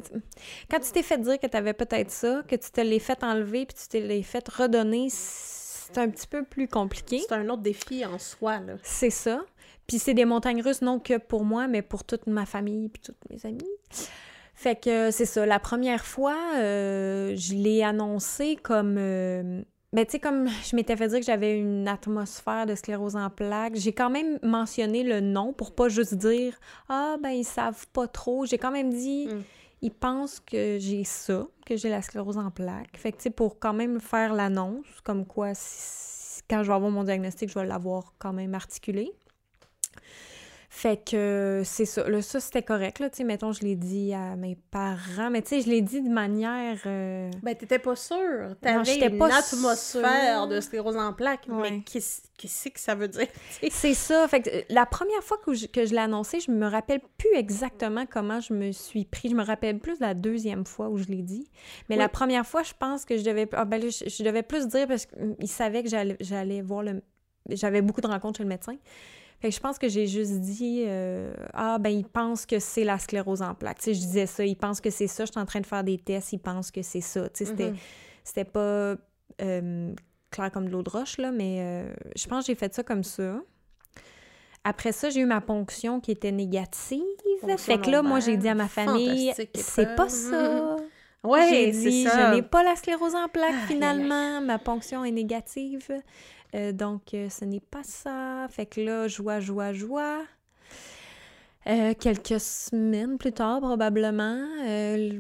quand 0.71 0.81
tu 0.81 0.91
t'es 0.93 1.03
fait 1.03 1.19
dire 1.19 1.39
que 1.39 1.47
tu 1.47 1.57
avais 1.57 1.73
peut-être 1.75 2.11
ça, 2.11 2.43
que 2.49 2.57
tu 2.57 2.71
te 2.71 2.81
l'es 2.81 2.99
fait 2.99 3.23
enlever 3.23 3.67
puis 3.67 3.77
tu 3.81 3.89
te 3.89 3.97
l'es 3.97 4.23
fait 4.23 4.47
redonner, 4.49 5.09
c'est 5.93 6.01
un 6.01 6.09
petit 6.09 6.27
peu 6.27 6.45
plus 6.45 6.69
compliqué. 6.69 7.21
C'est 7.27 7.35
un 7.35 7.49
autre 7.49 7.63
défi 7.63 8.05
en 8.05 8.19
soi. 8.19 8.59
Là. 8.61 8.75
C'est 8.83 9.11
ça. 9.11 9.41
Puis 9.87 9.99
c'est 9.99 10.15
des 10.15 10.25
montagnes 10.25 10.63
russes, 10.63 10.83
non 10.83 10.99
que 10.99 11.19
pour 11.19 11.45
moi, 11.45 11.67
mais 11.67 11.83
pour 11.83 12.05
toute 12.05 12.27
ma 12.27 12.47
famille 12.47 12.89
puis 12.89 13.03
tous 13.03 13.15
mes 13.29 13.45
amis. 13.45 13.71
Fait 14.55 14.79
que 14.79 15.11
c'est 15.11 15.25
ça. 15.25 15.47
La 15.47 15.59
première 15.59 16.05
fois, 16.05 16.37
euh, 16.57 17.35
je 17.35 17.55
l'ai 17.55 17.83
annoncé 17.83 18.57
comme... 18.57 18.97
euh, 18.99 19.63
ben, 19.93 20.05
tu 20.05 20.13
sais, 20.13 20.19
comme 20.21 20.47
je 20.49 20.77
m'étais 20.77 20.97
fait 20.97 21.09
dire 21.09 21.19
que 21.19 21.25
j'avais 21.25 21.59
une 21.59 21.89
atmosphère 21.89 22.67
de 22.67 22.77
sclérose 22.77 23.17
en 23.17 23.29
plaques, 23.31 23.75
j'ai 23.75 23.93
quand 23.93 24.11
même 24.11 24.39
mentionné 24.43 25.03
le 25.03 25.21
nom 25.21 25.53
pour 25.53 25.75
pas 25.75 25.89
juste 25.89 26.15
dire 26.15 26.61
«Ah, 26.89 27.17
ben, 27.21 27.31
ils 27.31 27.45
savent 27.45 27.89
pas 27.89 28.07
trop». 28.07 28.45
J'ai 28.47 28.59
quand 28.59 28.71
même 28.71 28.93
dit 28.93 29.27
Mm. 29.27 29.43
Ils 29.83 29.93
pensent 29.93 30.41
que 30.41 30.79
j'ai 30.79 31.05
ça, 31.05 31.47
que 31.65 31.77
j'ai 31.77 31.89
la 31.89 32.03
sclérose 32.03 32.39
en 32.39 32.51
plaques». 32.51 32.97
Fait 32.99 33.13
que, 33.13 33.17
tu 33.17 33.25
sais, 33.25 33.31
pour 33.31 33.59
quand 33.59 33.73
même 33.73 34.01
faire 34.01 34.35
l'annonce, 34.35 34.87
comme 35.03 35.25
quoi, 35.25 35.53
quand 36.49 36.63
je 36.63 36.69
vais 36.69 36.75
avoir 36.75 36.91
mon 36.91 37.05
diagnostic, 37.05 37.49
je 37.49 37.59
vais 37.59 37.67
l'avoir 37.67 38.15
quand 38.19 38.33
même 38.33 38.55
articulé. 38.55 39.13
Fait 40.73 41.03
que 41.05 41.63
c'est 41.65 41.85
ça. 41.85 42.09
Là, 42.09 42.23
ça, 42.23 42.39
c'était 42.39 42.63
correct. 42.63 43.01
Là, 43.01 43.11
tu 43.11 43.17
sais, 43.17 43.25
mettons, 43.25 43.51
je 43.51 43.63
l'ai 43.63 43.75
dit 43.75 44.15
à 44.15 44.37
mes 44.37 44.55
parents, 44.71 45.29
mais 45.29 45.43
tu 45.43 45.49
sais, 45.49 45.61
je 45.63 45.69
l'ai 45.69 45.83
dit 45.83 46.01
de 46.01 46.09
manière... 46.09 46.79
euh, 46.87 47.29
Ben, 47.43 47.57
t'étais 47.57 47.81
pas 47.81 47.97
sûre. 47.97 48.55
T'avais 48.61 49.09
une 49.09 49.19
pas 49.19 49.37
atmosphère 49.37 50.39
sûre. 50.39 50.47
de 50.47 50.61
sclérose 50.61 50.97
en 50.97 51.13
plaques. 51.13 51.47
Ouais. 51.49 51.71
Mais 51.73 51.81
qu'est-ce 51.81 52.23
qu'est-ce 52.39 52.69
que 52.69 52.79
ça 52.79 52.95
veut 52.95 53.09
dire? 53.09 53.27
C'est 53.69 53.95
ça. 53.95 54.29
Fait 54.29 54.43
que 54.43 54.49
euh, 54.49 54.63
la 54.71 54.87
première 54.87 55.25
fois 55.25 55.39
que 55.45 55.55
je, 55.55 55.67
que 55.67 55.85
je 55.85 55.91
l'ai 55.91 55.99
annoncé, 55.99 56.39
je 56.39 56.53
me 56.53 56.67
rappelle 56.69 57.01
plus 57.19 57.35
exactement 57.35 58.07
comment 58.07 58.39
je 58.39 58.55
me 58.55 58.71
suis 58.71 59.05
pris. 59.05 59.29
Je 59.29 59.35
me 59.35 59.43
rappelle 59.45 59.81
plus 59.81 59.99
de 59.99 60.05
la 60.05 60.15
deuxième 60.15 60.65
fois 60.65 60.89
où 60.89 60.99
je 60.99 61.07
l'ai 61.09 61.23
dit. 61.23 61.51
Mais 61.89 61.97
Oui. 61.97 62.01
la 62.01 62.09
première 62.09 62.47
fois, 62.47 62.63
je 62.63 62.75
pense 62.79 63.05
que 63.05 63.19
je 63.19 63.25
devais... 63.25 63.49
Ah, 63.55 63.65
ben 63.65 63.83
je, 63.83 64.09
je 64.09 64.23
devais 64.23 64.45
plus 64.45 64.69
dire 64.69 64.87
parce 64.87 65.07
qu'il 65.07 65.49
savait 65.49 65.83
que 65.83 65.89
j'allais 65.89 66.17
j'allais 66.21 66.63
voir 66.63 66.85
le... 66.85 67.03
J'avais 67.49 67.83
beaucoup 67.83 68.03
de 68.03 68.07
rencontres 68.07 68.37
chez 68.37 68.45
le 68.45 68.49
médecin. 68.49 68.77
Fait 69.41 69.49
que 69.49 69.55
je 69.55 69.61
pense 69.61 69.79
que 69.79 69.89
j'ai 69.89 70.07
juste 70.07 70.41
dit 70.41 70.85
euh, 70.87 71.33
Ah, 71.55 71.79
ben, 71.79 71.91
il 71.91 72.05
pense 72.07 72.45
que 72.47 72.59
c'est 72.59 72.85
la 72.85 72.99
sclérose 72.99 73.41
en 73.43 73.55
plaques. 73.55 73.79
Tu 73.79 73.85
sais, 73.85 73.95
je 73.95 74.01
disais 74.01 74.27
ça, 74.27 74.45
il 74.45 74.57
pense 74.57 74.81
que 74.81 74.91
c'est 74.91 75.07
ça, 75.07 75.25
je 75.25 75.31
suis 75.33 75.41
en 75.41 75.47
train 75.47 75.61
de 75.61 75.67
faire 75.67 75.83
des 75.85 75.97
tests, 75.99 76.33
il 76.35 76.39
pense 76.41 76.71
que 76.71 76.83
c'est 76.83 77.01
ça. 77.01 77.29
Tu 77.31 77.39
sais, 77.39 77.45
c'était, 77.47 77.71
Mhm. 77.71 77.77
c'était 78.25 78.45
pas 78.45 78.97
euh, 79.41 79.95
clair 80.31 80.51
comme 80.53 80.67
de 80.67 80.71
l'eau 80.71 80.83
de 80.83 80.91
roche, 80.91 81.17
là, 81.19 81.31
mais 81.33 81.57
euh, 81.61 81.93
je 82.17 82.27
pense 82.27 82.45
que 82.45 82.53
j'ai 82.53 82.55
fait 82.55 82.75
ça 82.75 82.83
comme 82.83 83.03
ça. 83.05 83.41
Après 84.63 84.93
ça, 84.93 85.09
j'ai 85.09 85.21
eu 85.21 85.25
ma 85.27 85.41
ponction 85.41 86.01
qui 86.01 86.11
était 86.11 86.33
négative. 86.33 87.01
Ponction 87.41 87.57
fait 87.57 87.79
que 87.81 87.91
là, 87.91 88.03
moi, 88.03 88.21
j'ai 88.21 88.37
dit 88.37 88.49
à 88.49 88.55
ma 88.55 88.69
famille 88.69 89.33
C'est 89.55 89.97
pas 89.97 90.09
ça. 90.11 90.77
Ouais, 91.23 91.47
J'ai 91.51 91.73
c'est 91.73 91.89
dit, 91.91 92.05
ça. 92.05 92.31
je 92.31 92.35
n'ai 92.37 92.43
pas 92.43 92.63
la 92.63 92.77
sclérose 92.77 93.15
en 93.15 93.29
plaques 93.29 93.55
finalement, 93.67 94.41
ma 94.41 94.59
ponction 94.59 95.05
est 95.05 95.11
négative. 95.11 95.87
Euh, 96.55 96.73
donc, 96.73 97.15
euh, 97.15 97.29
ce 97.29 97.45
n'est 97.45 97.61
pas 97.61 97.83
ça. 97.83 98.47
Fait 98.51 98.67
que 98.67 98.81
là, 98.81 99.09
joie, 99.09 99.41
joie, 99.41 99.73
joie. 99.73 100.23
Euh, 101.67 101.93
quelques 101.99 102.41
semaines 102.41 103.19
plus 103.19 103.33
tard, 103.33 103.61
probablement, 103.61 104.47
euh, 104.67 105.19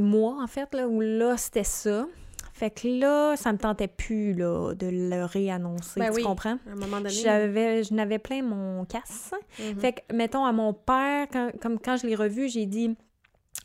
mois 0.00 0.42
en 0.42 0.46
fait, 0.46 0.72
là, 0.74 0.86
où 0.86 1.00
là, 1.00 1.36
c'était 1.38 1.64
ça. 1.64 2.06
Fait 2.52 2.70
que 2.70 2.88
là, 2.88 3.36
ça 3.36 3.52
me 3.52 3.58
tentait 3.58 3.88
plus 3.88 4.34
là, 4.34 4.74
de 4.74 4.88
le 4.90 5.24
réannoncer, 5.24 6.00
Ben 6.00 6.10
tu 6.10 6.16
oui. 6.16 6.22
comprends? 6.24 6.58
À 6.68 6.72
un 6.72 6.74
moment 6.74 6.98
donné. 6.98 7.10
J'avais, 7.10 7.84
je 7.84 7.94
n'avais 7.94 8.18
plein 8.18 8.42
mon 8.42 8.84
casse. 8.84 9.32
Mhm. 9.60 9.78
Fait 9.80 9.92
que, 9.92 10.14
mettons, 10.14 10.44
à 10.44 10.52
mon 10.52 10.74
père, 10.74 11.28
quand, 11.32 11.52
comme 11.62 11.78
quand 11.78 11.96
je 11.96 12.06
l'ai 12.06 12.16
revu, 12.16 12.48
j'ai 12.48 12.66
dit 12.66 12.96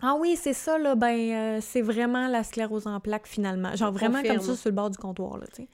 Ah 0.01 0.15
oui, 0.17 0.37
c'est 0.39 0.53
ça, 0.53 0.77
là, 0.77 0.95
ben, 0.95 1.17
euh, 1.17 1.59
c'est 1.59 1.81
vraiment 1.81 2.27
la 2.27 2.43
sclérose 2.43 2.85
en 2.87 2.99
plaques, 2.99 3.27
finalement. 3.27 3.75
Genre, 3.75 3.91
vraiment 3.91 4.21
comme 4.21 4.39
ça, 4.39 4.55
sur 4.55 4.69
le 4.69 4.75
bord 4.75 4.91
du 4.91 4.97
comptoir, 4.97 5.39
là, 5.39 5.47
tu 5.47 5.63
sais. 5.63 5.69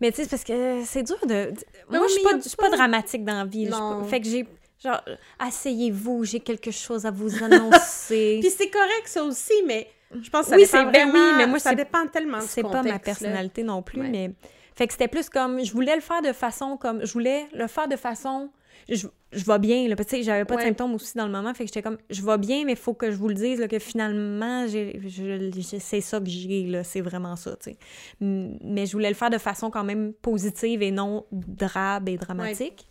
Mais 0.00 0.10
tu 0.10 0.16
sais, 0.16 0.24
c'est 0.24 0.30
parce 0.30 0.44
que 0.44 0.82
c'est 0.84 1.02
dur 1.02 1.18
de. 1.22 1.28
Ben 1.28 1.54
Moi, 1.90 2.00
oui, 2.00 2.06
je 2.42 2.48
suis 2.48 2.56
pas, 2.56 2.68
pas 2.68 2.76
dramatique 2.76 3.24
dans 3.24 3.34
la 3.38 3.44
vie. 3.44 3.68
pas-. 3.68 4.02
Fait 4.08 4.20
que 4.20 4.26
j'ai. 4.28 4.46
Genre, 4.82 5.00
asseyez-vous, 5.38 6.24
j'ai 6.24 6.40
quelque 6.40 6.70
chose 6.70 7.06
à 7.06 7.10
vous 7.10 7.30
annoncer. 7.42 8.38
Puis 8.40 8.50
c'est 8.50 8.68
correct, 8.70 9.06
ça 9.06 9.22
aussi, 9.24 9.54
mais 9.66 9.88
je 10.20 10.28
pense 10.30 10.42
que 10.46 10.50
ça 10.50 10.56
Oui, 10.56 10.62
dépend 10.64 10.78
c'est- 10.78 10.84
ben 10.92 11.06
oui, 11.06 11.10
vraiment- 11.20 11.36
mais 11.38 11.46
moi, 11.46 11.58
ça 11.58 11.74
dépend 11.74 12.06
tellement 12.06 12.40
c'est 12.40 12.62
pas 12.62 12.82
ma 12.82 12.90
là. 12.90 12.98
personnalité 12.98 13.62
non 13.62 13.82
plus, 13.82 14.00
Ouais. 14.00 14.08
mais 14.08 14.30
fait 14.74 14.86
que 14.86 14.92
c'était 14.92 15.08
plus 15.08 15.28
comme 15.30 15.64
je 15.64 15.72
voulais 15.72 15.94
le 15.94 16.00
faire 16.02 16.20
de 16.22 16.32
façon 16.32 16.76
comme 16.76 17.04
je 17.06 17.12
voulais 17.12 17.46
le 17.54 17.66
faire 17.66 17.88
de 17.88 17.96
façon 17.96 18.50
je, 18.88 19.06
je 19.32 19.44
vais 19.44 19.58
bien 19.58 19.88
là, 19.88 19.96
tu 19.96 20.04
sais 20.06 20.22
j'avais 20.22 20.44
pas 20.44 20.54
Ouais. 20.56 20.62
de 20.62 20.66
symptômes 20.68 20.94
aussi 20.94 21.16
dans 21.16 21.26
le 21.26 21.32
moment, 21.32 21.52
fait 21.54 21.64
que 21.64 21.68
j'étais 21.68 21.82
comme 21.82 21.98
je 22.10 22.22
vais 22.22 22.38
bien 22.38 22.64
mais 22.64 22.72
il 22.72 22.78
faut 22.78 22.94
que 22.94 23.10
je 23.10 23.16
vous 23.16 23.28
le 23.28 23.34
dise 23.34 23.58
là, 23.60 23.68
que 23.68 23.78
finalement 23.78 24.66
c'est 24.68 26.00
ça 26.00 26.20
que 26.20 26.26
j'ai 26.28 26.82
c'est 26.84 27.00
vraiment 27.00 27.36
ça, 27.36 27.56
tu 27.56 27.70
sais. 27.70 27.76
M- 28.20 28.58
Mais 28.62 28.86
je 28.86 28.92
voulais 28.92 29.08
le 29.08 29.14
faire 29.14 29.30
de 29.30 29.38
façon 29.38 29.70
quand 29.70 29.84
même 29.84 30.12
positive 30.12 30.82
et 30.82 30.90
non 30.90 31.26
drabe 31.32 32.08
et 32.08 32.16
dramatique. 32.16 32.86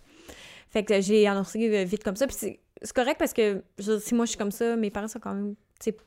Fait 0.70 0.84
que 0.84 1.00
j'ai 1.02 1.28
annoncé 1.28 1.60
euh, 1.70 1.84
vite 1.84 2.04
comme 2.04 2.16
ça 2.16 2.26
puis 2.28 2.36
c'est 2.36 2.60
correct 2.96 3.18
parce 3.20 3.34
que 3.34 3.64
je 3.78 4.00
si 4.00 4.16
moi 4.16 4.26
je 4.26 4.30
suis 4.32 4.38
comme 4.38 4.52
ça, 4.52 4.76
mes 4.76 4.90
parents 4.90 5.08
sont 5.08 5.20
quand 5.20 5.34
même 5.36 5.56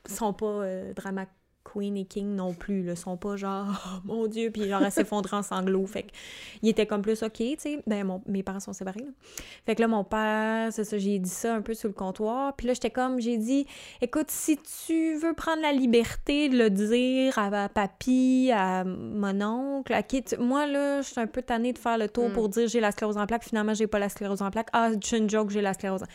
sont 0.09 0.33
pas 0.33 0.45
euh, 0.63 0.93
drama 0.93 1.25
Queen 1.73 1.97
et 1.97 2.05
King 2.05 2.35
non 2.35 2.53
plus. 2.53 2.87
Ils 2.87 2.95
sont 2.95 3.17
pas 3.17 3.35
genre, 3.35 3.67
oh 3.87 3.99
mon 4.05 4.27
Dieu, 4.27 4.51
puis 4.51 4.67
genre, 4.67 4.83
elle 4.83 4.91
s'effondre 4.91 5.33
en 5.33 5.41
sanglots. 5.41 5.87
Fait 5.87 6.03
que, 6.03 6.11
il 6.61 6.69
était 6.69 6.85
comme 6.85 7.01
plus 7.01 7.23
OK, 7.23 7.33
tu 7.37 7.55
sais. 7.57 7.79
Ben, 7.87 8.05
mon, 8.05 8.21
mes 8.27 8.43
parents 8.43 8.59
sont 8.59 8.73
séparés, 8.73 9.01
là. 9.01 9.11
Fait 9.65 9.75
que 9.75 9.81
là, 9.81 9.87
mon 9.87 10.03
père, 10.03 10.71
c'est 10.71 10.83
ça, 10.83 10.97
j'ai 10.97 11.17
dit 11.17 11.29
ça 11.29 11.55
un 11.55 11.61
peu 11.61 11.73
sur 11.73 11.87
le 11.87 11.95
comptoir. 11.95 12.55
Puis 12.55 12.67
là, 12.67 12.73
j'étais 12.73 12.91
comme, 12.91 13.19
j'ai 13.19 13.37
dit, 13.37 13.65
écoute, 14.01 14.29
si 14.29 14.57
tu 14.57 15.15
veux 15.15 15.33
prendre 15.33 15.61
la 15.61 15.71
liberté 15.71 16.49
de 16.49 16.57
le 16.57 16.69
dire 16.69 17.37
à, 17.39 17.67
papy, 17.69 18.51
à 18.53 18.83
mon 18.83 19.41
oncle, 19.41 19.93
à 19.93 20.03
qui, 20.03 20.23
moi, 20.39 20.67
là, 20.67 21.01
je 21.01 21.07
suis 21.07 21.19
un 21.19 21.27
peu 21.27 21.41
tannée 21.41 21.73
de 21.73 21.79
faire 21.79 21.97
le 21.97 22.07
tour 22.07 22.27
Mm. 22.29 22.33
pour 22.33 22.49
dire 22.49 22.67
j'ai 22.67 22.79
la 22.79 22.91
sclérose 22.91 23.17
en 23.17 23.25
plaques. 23.25 23.43
Finalement, 23.43 23.73
j'ai 23.73 23.87
pas 23.87 23.99
la 23.99 24.09
sclérose 24.09 24.41
en 24.41 24.51
plaques. 24.51 24.69
Ah, 24.73 24.89
c'est 25.01 25.17
une 25.17 25.29
joke, 25.29 25.49
j'ai 25.49 25.61
la 25.61 25.73
sclérose 25.73 26.03
en 26.03 26.07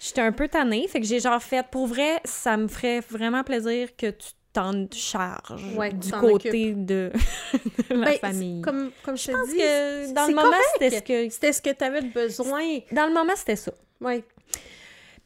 J'étais 0.00 0.20
un 0.20 0.30
peu 0.30 0.46
tannée, 0.46 0.86
fait 0.86 1.00
que 1.00 1.06
j'ai 1.06 1.18
genre 1.18 1.42
fait, 1.42 1.66
pour 1.72 1.88
vrai, 1.88 2.20
ça 2.24 2.56
me 2.56 2.68
ferait 2.68 3.00
vraiment 3.00 3.42
plaisir 3.42 3.96
que 3.96 4.10
tu 4.10 4.28
charges 4.92 5.74
Ouais, 5.76 5.92
du 5.92 6.10
côté 6.12 6.72
de, 6.74 7.12
de 7.90 7.94
la 7.94 8.04
Ben, 8.06 8.12
c'est 8.12 8.18
famille. 8.18 8.60
Comme, 8.62 8.90
comme 9.04 9.16
je, 9.16 9.22
Je 9.22 9.26
te 9.28 9.36
pense 9.36 9.48
dis, 9.48 9.56
que 9.56 10.14
dans 10.14 10.24
c'est 10.24 10.30
le 10.30 10.36
moment, 10.36 10.56
c'était 10.74 10.90
ce 10.90 11.02
que... 11.02 11.28
C'était 11.30 11.52
ce 11.52 11.62
que 11.62 11.70
tu 11.70 11.84
avais 11.84 12.02
besoin. 12.02 12.78
Dans 12.92 13.06
le 13.06 13.14
moment, 13.14 13.34
c'était 13.36 13.56
ça. 13.56 13.72
Oui. 14.00 14.24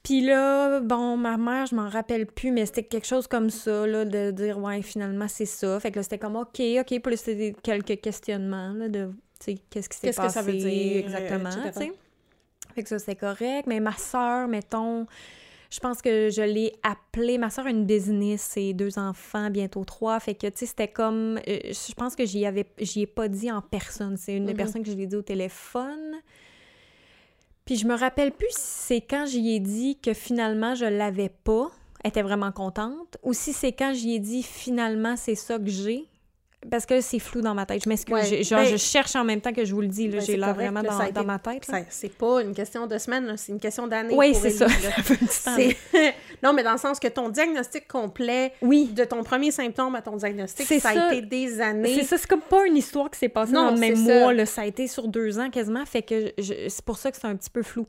Puis 0.02 0.21
là, 0.21 0.81
bon, 0.81 1.17
ma 1.17 1.37
mère, 1.37 1.67
je 1.67 1.76
m'en 1.76 1.88
rappelle 1.88 2.26
plus, 2.26 2.50
mais 2.50 2.67
c'était 2.67 2.83
quelque 2.83 3.07
chose 3.07 3.29
comme 3.29 3.50
ça, 3.50 3.87
là, 3.87 4.05
de 4.05 4.33
dire, 4.33 4.59
ouais, 4.59 4.83
finalement, 4.83 5.29
c'est 5.29 5.47
ça. 5.47 5.79
Fait 5.79 5.93
que 5.93 5.97
là, 5.97 6.02
c'était 6.02 6.19
comme, 6.19 6.37
OK, 6.37 6.61
OK, 6.61 7.00
puis 7.00 7.17
c'était 7.17 7.55
quelques 7.62 8.00
questionnements, 8.00 8.73
là, 8.73 8.88
de, 8.88 9.11
tu 9.38 9.52
sais, 9.52 9.59
qu'est-ce 9.71 9.88
qui 9.88 9.97
s'est 9.99 10.07
Qu'est-ce 10.09 10.17
que 10.17 10.23
passé 10.23 10.35
ça 10.35 10.43
veut 10.43 10.52
dire, 10.55 11.05
exactement, 11.05 11.50
tu 11.50 11.79
sais. 11.79 11.93
Fait 12.75 12.83
que 12.83 12.88
ça, 12.88 12.99
c'était 12.99 13.17
correct. 13.17 13.67
Mais 13.67 13.81
ma 13.81 13.93
soeur, 13.93 14.49
mettons, 14.49 15.07
je 15.73 15.81
pense 15.81 16.02
que 16.02 16.29
je 16.29 16.43
l'ai 16.43 16.73
appelée. 16.83 17.38
Ma 17.38 17.49
soeur 17.49 17.67
a 17.67 17.71
une 17.71 17.87
business 17.87 18.52
et 18.59 18.75
deux 18.75 18.99
enfants, 18.99 19.49
bientôt 19.49 19.85
trois. 19.85 20.21
Fait 20.21 20.35
que, 20.35 20.47
tu 20.49 20.52
sais, 20.59 20.67
c'était 20.67 20.88
comme. 20.88 21.38
euh, 21.49 21.59
je 21.64 21.95
pense 21.95 22.14
que 22.14 22.26
j'y 22.26 22.45
avais. 22.45 22.67
J'y 22.79 23.02
ai 23.02 23.07
pas 23.07 23.26
dit 23.29 23.50
en 23.50 23.62
personne. 23.62 24.17
C'est 24.19 24.37
une 24.37 24.45
des 24.45 24.52
Mhm. 24.52 24.57
personnes 24.59 24.83
que 24.83 24.91
je 24.91 24.97
l'ai 24.97 25.07
dit 25.07 25.17
au 25.17 25.23
téléphone. 25.23 26.17
Puis 27.64 27.76
je 27.76 27.87
me 27.87 27.95
rappelle 27.97 28.33
plus 28.33 28.50
si 28.50 28.59
c'est 28.61 29.00
quand 29.00 29.25
j'y 29.26 29.55
ai 29.55 29.61
dit 29.61 29.97
que 29.99 30.12
finalement 30.14 30.75
je 30.75 30.85
l'avais 30.85 31.31
pas, 31.31 31.71
elle 32.05 32.09
était 32.11 32.23
vraiment 32.23 32.50
contente, 32.52 33.17
ou 33.23 33.33
si 33.33 33.52
c'est 33.52 33.73
quand 33.73 33.95
j'y 33.95 34.17
ai 34.17 34.19
dit 34.19 34.43
finalement 34.43 35.17
c'est 35.17 35.37
ça 35.37 35.59
que 35.59 35.71
j'ai. 35.71 36.07
Parce 36.71 36.87
que 36.87 37.00
c'est 37.00 37.19
flou 37.19 37.40
dans 37.40 37.54
ma 37.54 37.66
tête. 37.66 37.83
Je 37.85 37.88
m'excuse. 37.88 38.14
Ouais, 38.14 38.42
Genre, 38.45 38.61
ben- 38.61 38.69
je 38.71 38.76
cherche 38.76 39.16
en 39.16 39.25
même 39.25 39.40
temps 39.40 39.52
que 39.52 39.64
je 39.64 39.75
vous 39.75 39.81
le 39.81 39.88
dis. 39.88 40.09
Ben, 40.09 40.21
J'ai 40.21 40.37
l'air 40.37 40.54
vraiment 40.54 40.83
dans, 40.83 41.00
été- 41.02 41.12
dans 41.12 41.25
ma 41.25 41.38
tête. 41.38 41.66
C'est 41.90 42.12
pas 42.16 42.40
une 42.42 42.54
question 42.54 42.87
de 42.87 42.97
semaines, 42.99 43.26
là, 43.26 43.37
c'est 43.37 43.52
une 43.52 43.61
question 43.61 43.87
d'années. 43.88 44.14
Oui, 44.16 44.35
c'est 44.35 44.50
ça. 44.50 44.66
Non, 46.42 46.52
mais 46.52 46.62
dans 46.64 46.73
le 46.73 46.78
sens 46.78 46.99
que 46.99 47.07
ton 47.09 47.28
diagnostic 47.28 47.87
complet, 47.87 48.52
Oui. 48.62 48.87
de 48.87 49.04
ton 49.04 49.23
premier 49.23 49.50
symptôme 49.52 49.95
à 49.95 50.02
ton 50.02 50.16
diagnostic, 50.16 50.66
ça 50.81 50.88
a 50.90 51.14
été 51.14 51.23
des 51.26 51.61
années. 51.61 51.95
C'est 52.00 52.04
ça, 52.04 52.19
c'est 52.19 52.26
comme 52.28 52.40
pas 52.40 52.66
une 52.66 52.76
histoire 52.76 53.11
qui 53.11 53.19
s'est 53.19 53.28
passée 53.28 53.52
Non, 53.52 53.66
dans 53.66 53.71
le 53.75 53.78
même 53.78 53.99
mois. 53.99 54.33
Là. 54.33 54.45
Ça 54.47 54.62
a 54.62 54.66
été 54.66 54.88
sur 54.88 55.07
deux 55.09 55.38
ans 55.38 55.50
quasiment. 55.50 55.85
Fait 55.87 56.02
que 56.02 56.33
je- 56.38 56.69
c'est 56.69 56.85
pour 56.85 56.97
ça 56.99 57.11
que 57.12 57.16
c'est 57.16 57.26
un 57.28 57.37
petit 57.37 57.50
peu 57.50 57.62
flou. 57.62 57.87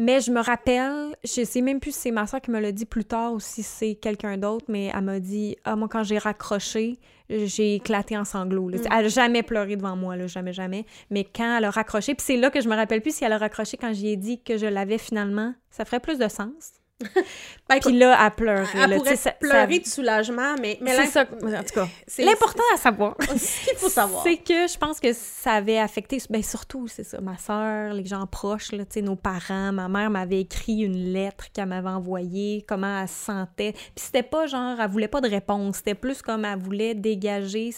Mais 0.00 0.22
je 0.22 0.30
me 0.30 0.40
rappelle, 0.40 1.14
je 1.22 1.44
sais 1.44 1.60
même 1.60 1.78
plus 1.78 1.92
si 1.92 2.00
c'est 2.00 2.10
ma 2.10 2.26
soeur 2.26 2.40
qui 2.40 2.50
me 2.50 2.58
l'a 2.58 2.72
dit 2.72 2.86
plus 2.86 3.04
tard 3.04 3.34
ou 3.34 3.38
si 3.38 3.62
c'est 3.62 3.96
quelqu'un 3.96 4.38
d'autre, 4.38 4.64
mais 4.66 4.90
elle 4.94 5.02
m'a 5.02 5.20
dit 5.20 5.56
Ah, 5.64 5.76
moi, 5.76 5.88
quand 5.88 6.04
j'ai 6.04 6.16
raccroché, 6.16 6.98
j'ai 7.28 7.74
éclaté 7.74 8.16
en 8.16 8.24
sanglots. 8.24 8.70
Mm. 8.70 8.80
Elle 8.86 9.04
a 9.04 9.08
jamais 9.08 9.42
pleuré 9.42 9.76
devant 9.76 9.96
moi, 9.96 10.16
là, 10.16 10.26
jamais, 10.26 10.54
jamais. 10.54 10.86
Mais 11.10 11.24
quand 11.24 11.58
elle 11.58 11.66
a 11.66 11.70
raccroché, 11.70 12.14
puis 12.14 12.24
c'est 12.24 12.38
là 12.38 12.50
que 12.50 12.62
je 12.62 12.68
me 12.70 12.74
rappelle 12.74 13.02
plus 13.02 13.14
si 13.14 13.24
elle 13.24 13.32
a 13.34 13.38
raccroché 13.38 13.76
quand 13.76 13.92
j'y 13.92 14.08
ai 14.08 14.16
dit 14.16 14.42
que 14.42 14.56
je 14.56 14.64
l'avais 14.64 14.96
finalement, 14.96 15.52
ça 15.70 15.84
ferait 15.84 16.00
plus 16.00 16.18
de 16.18 16.28
sens. 16.28 16.79
Ben, 17.68 17.78
Puis 17.78 17.96
là, 17.96 18.18
elle 18.26 18.30
pleurait. 18.32 18.66
elle 18.74 18.90
là, 18.90 18.96
pourrait 18.96 19.14
ça- 19.14 19.30
pleurer 19.30 19.80
ça- 19.84 19.90
soulagement, 19.92 20.56
mais, 20.60 20.76
mais 20.80 20.96
C'est 20.96 21.06
ça, 21.06 21.20
en 21.22 21.62
tout 21.62 21.74
cas. 21.74 21.86
L'important 22.18 22.64
à 22.74 22.76
savoir. 22.76 23.14
c'est- 23.28 23.38
ce 23.38 23.68
qu'il 23.70 23.78
faut 23.78 23.88
savoir. 23.88 24.22
C'est 24.24 24.38
que 24.38 24.66
je 24.66 24.76
pense 24.76 24.98
que 24.98 25.12
ça 25.12 25.52
avait 25.52 25.78
affecté, 25.78 26.18
ben 26.30 26.42
surtout, 26.42 26.88
c'est 26.88 27.04
ça, 27.04 27.20
ma 27.20 27.38
soeur, 27.38 27.94
les 27.94 28.04
gens 28.04 28.26
proches, 28.26 28.72
là, 28.72 28.82
nos 29.02 29.14
parents. 29.14 29.72
Ma 29.72 29.88
mère 29.88 30.10
m'avait 30.10 30.40
écrit 30.40 30.80
une 30.80 31.12
lettre 31.12 31.46
qu'elle 31.52 31.66
m'avait 31.68 31.88
envoyée, 31.90 32.64
comment 32.66 33.02
elle 33.02 33.08
se 33.08 33.24
sentait. 33.26 33.72
Puis 33.72 33.92
c'était 34.06 34.24
pas 34.24 34.46
genre, 34.46 34.80
elle 34.80 34.90
voulait 34.90 35.06
pas 35.08 35.20
de 35.20 35.28
réponse, 35.30 35.76
c'était 35.76 35.94
plus 35.94 36.22
comme 36.22 36.44
elle 36.44 36.58
voulait 36.58 36.94
dégager 36.94 37.70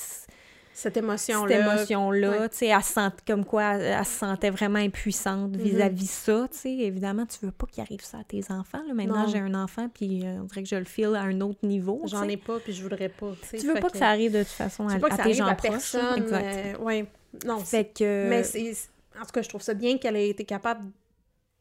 Cette 0.74 0.94
cette 0.94 0.96
émotion-là. 1.04 1.58
émotion-là. 1.74 2.30
ouais. 2.30 2.48
Tu 2.48 2.56
sais, 2.58 2.66
elle 2.66 2.82
se 2.82 3.00
comme 3.26 3.44
quoi 3.44 3.74
elle, 3.74 3.82
elle 3.98 4.04
se 4.06 4.18
sentait 4.18 4.48
vraiment 4.50 4.78
impuissante 4.78 5.54
vis-à-vis 5.56 6.10
ça, 6.10 6.48
tu 6.50 6.58
sais. 6.58 6.70
Évidemment, 6.70 7.26
tu 7.26 7.44
veux 7.44 7.52
pas 7.52 7.66
qu'il 7.66 7.82
arrive 7.82 8.02
ça 8.02 8.18
à 8.18 8.24
tes 8.24 8.42
enfants. 8.50 8.80
Là. 8.88 8.94
Maintenant, 8.94 9.26
j'ai 9.28 9.38
un 9.38 9.54
enfant, 9.54 9.88
puis 9.92 10.24
euh, 10.24 10.38
on 10.40 10.44
dirait 10.44 10.62
que 10.62 10.68
je 10.68 10.76
le 10.76 10.84
file 10.84 11.14
à 11.14 11.20
un 11.22 11.40
autre 11.42 11.58
niveau. 11.62 12.00
J'en 12.06 12.22
ai 12.28 12.36
pas, 12.38 12.58
puis 12.58 12.72
je 12.72 12.82
voudrais 12.82 13.10
pas. 13.10 13.32
tu 13.42 13.48
sais, 13.48 13.58
Tu 13.58 13.66
veux 13.66 13.74
fait 13.74 13.80
pas 13.80 13.90
que 13.90 13.98
ça 13.98 14.08
arrive 14.08 14.32
de 14.32 14.38
toute 14.42 14.48
façon 14.48 14.86
tu 14.86 14.94
à, 14.94 14.98
pas 14.98 15.08
que 15.08 15.14
à 15.14 15.16
ça 15.18 15.22
tes 15.24 15.34
gens 15.34 15.46
à 15.46 15.54
proches. 15.54 15.94
Exact. 16.16 16.32
euh, 16.32 16.78
ouais. 16.78 17.06
Non, 17.46 17.58
Fait 17.58 17.84
que... 17.86 18.28
Mais 18.28 18.42
c'est. 18.42 18.72
En 19.20 19.24
tout 19.24 19.32
cas, 19.32 19.42
je 19.42 19.48
trouve 19.50 19.62
ça 19.62 19.74
bien 19.74 19.98
qu'elle 19.98 20.16
ait 20.16 20.30
été 20.30 20.44
capable 20.44 20.84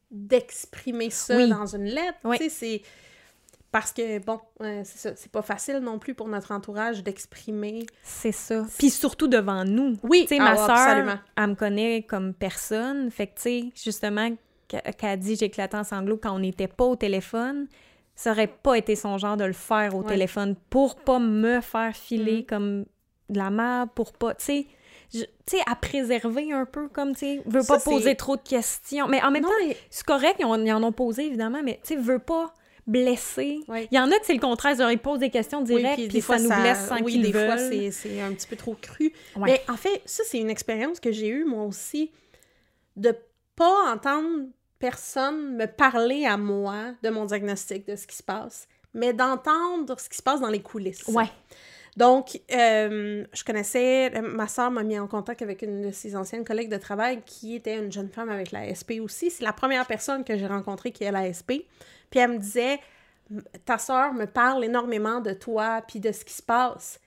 d'exprimer 0.10 1.10
ça 1.10 1.36
Oui. 1.36 1.50
dans 1.50 1.66
une 1.76 1.86
lettre. 1.86 2.18
Oui. 2.24 2.38
Tu 2.38 2.46
sais, 2.46 2.50
c'est. 2.50 2.82
Parce 3.72 3.94
que, 3.94 4.20
bon, 4.20 4.40
euh, 4.62 4.82
c'est 4.84 4.98
ça. 4.98 5.16
C'est 5.16 5.32
pas 5.32 5.42
facile 5.42 5.78
non 5.78 5.98
plus 5.98 6.14
pour 6.14 6.28
notre 6.28 6.52
entourage 6.52 7.04
d'exprimer. 7.04 7.86
C'est 8.04 8.34
ça. 8.34 8.66
Puis 8.78 8.90
surtout 8.90 9.28
devant 9.30 9.64
nous. 9.64 9.98
Oui, 10.04 10.24
Tu 10.28 10.36
sais, 10.36 10.42
ah, 10.42 10.54
ma 10.56 10.64
absolument. 10.66 11.12
soeur, 11.12 11.20
elle 11.38 11.48
me 11.48 11.56
connaît 11.56 12.04
comme 12.04 12.34
personne. 12.34 13.10
Fait 13.12 13.28
que, 13.28 13.36
tu 13.36 13.42
sais, 13.42 13.64
justement, 13.74 14.30
qu'- 14.68 14.92
qu'elle 14.98 15.20
dit 15.20 15.38
j'ai 15.38 15.46
éclaté 15.46 15.78
en 15.78 15.86
sanglots 15.86 16.18
quand 16.22 16.36
on 16.36 16.40
n'était 16.40 16.68
pas 16.68 16.84
au 16.84 16.98
téléphone, 16.98 17.68
ça 18.14 18.32
aurait 18.32 18.48
pas 18.48 18.78
été 18.78 18.98
son 18.98 19.18
genre 19.18 19.38
de 19.38 19.46
le 19.46 19.54
faire 19.54 19.96
au 19.96 20.02
Ouais. 20.02 20.08
téléphone 20.10 20.56
pour 20.70 20.96
pas 20.98 21.20
me 21.20 21.62
faire 21.62 21.96
filer 21.96 22.40
Mhm. 22.40 22.46
comme 22.46 22.86
de 23.30 23.38
la 23.38 23.50
merde, 23.50 23.90
pour 23.96 24.12
pas, 24.12 24.36
tu 24.36 24.44
sais, 24.44 24.68
tu 25.12 25.20
sais, 25.46 25.60
à 25.66 25.76
préserver 25.76 26.52
un 26.52 26.66
peu, 26.66 26.90
comme, 26.90 27.14
tu 27.14 27.20
sais, 27.20 27.42
veut 27.46 27.62
Ça, 27.62 27.76
pas 27.76 27.80
poser 27.80 28.16
trop 28.16 28.36
de 28.36 28.42
questions. 28.42 29.08
Mais 29.08 29.24
en 29.24 29.32
même 29.32 29.44
Non, 29.44 29.48
temps, 29.50 29.56
mais- 29.66 29.78
c'est 29.90 30.06
correct, 30.06 30.36
ils, 30.40 30.46
en- 30.46 30.84
ont 30.84 30.92
posé, 30.92 31.28
évidemment, 31.28 31.62
mais, 31.64 31.80
tu 31.84 31.96
sais, 31.96 31.96
veut 31.96 32.20
pas 32.20 32.54
Ouais. 32.88 33.88
Il 33.92 33.96
y 33.96 34.00
en 34.00 34.12
a 34.12 34.20
que 34.20 34.26
c'est 34.26 34.34
le 34.34 34.40
contraire, 34.40 34.92
ils 34.92 34.98
posent 34.98 35.20
des 35.20 35.30
questions 35.30 35.60
Oui, 35.60 35.76
directes, 35.76 35.96
puis 35.98 36.08
puis, 36.08 36.22
ça 36.22 36.40
nous 36.40 36.50
blesse 36.50 36.88
sans 36.88 37.02
oui, 37.02 37.14
qu'ils 37.14 37.22
des 37.24 37.32
fois, 37.32 37.56
veulent. 37.56 37.70
c'est 37.72 37.92
c'est 37.92 38.22
un 38.22 38.34
petit 38.34 38.48
peu 38.48 38.56
trop 38.56 38.76
cru. 38.82 39.14
Ouais. 39.36 39.52
Mais 39.52 39.62
en 39.68 39.78
fait, 39.78 40.02
ça, 40.06 40.24
c'est 40.26 40.40
une 40.40 40.50
expérience 40.50 41.00
que 41.00 41.12
j'ai 41.12 41.28
eue, 41.28 41.46
moi 41.46 41.64
aussi, 41.64 42.12
de 42.96 43.16
pas 43.56 43.94
entendre 43.94 44.48
personne 44.80 45.56
me 45.56 45.68
parler 45.68 46.26
à 46.26 46.38
moi 46.38 46.94
de 47.04 47.10
mon 47.10 47.26
diagnostic, 47.26 47.88
de 47.88 47.96
ce 47.96 48.08
qui 48.08 48.16
se 48.16 48.24
passe, 48.24 48.68
mais 48.94 49.14
d'entendre 49.14 50.00
ce 50.00 50.10
qui 50.10 50.18
se 50.18 50.24
passe 50.24 50.42
dans 50.42 50.50
les 50.50 50.62
coulisses. 50.62 51.08
Ouais. 51.08 51.30
Donc, 51.98 52.40
euh, 52.54 53.26
je 53.34 53.44
connaissais, 53.44 54.16
euh, 54.16 54.22
ma 54.22 54.48
soeur 54.48 54.72
m'a 54.72 54.84
mis 54.84 54.98
en 54.98 55.08
contact 55.08 55.42
avec 55.42 55.62
une 55.62 55.82
de 55.82 55.92
ses 55.92 56.16
anciennes 56.16 56.46
collègues 56.46 56.70
de 56.72 56.78
travail 56.78 57.22
qui 57.26 57.56
était 57.56 57.78
une 57.78 57.92
jeune 57.92 58.10
femme 58.10 58.30
avec 58.30 58.52
la 58.52 58.74
SP 58.74 59.04
aussi. 59.04 59.30
C'est 59.30 59.44
la 59.44 59.52
première 59.54 59.86
personne 59.86 60.24
que 60.24 60.38
j'ai 60.38 60.48
rencontrée 60.48 60.92
qui 60.92 61.06
a 61.06 61.12
la 61.12 61.32
SP. 61.32 61.68
Puis 62.12 62.20
elle 62.20 62.34
me 62.34 62.38
disait, 62.38 62.80
ta 63.66 63.80
soeur 63.80 64.14
me 64.14 64.26
parle 64.26 64.64
énormément 64.64 65.20
de 65.20 65.34
toi, 65.34 65.82
puis 65.88 66.00
de 66.00 66.12
ce 66.12 66.24
qui 66.24 66.34
se 66.34 66.44
passe. 66.44 67.00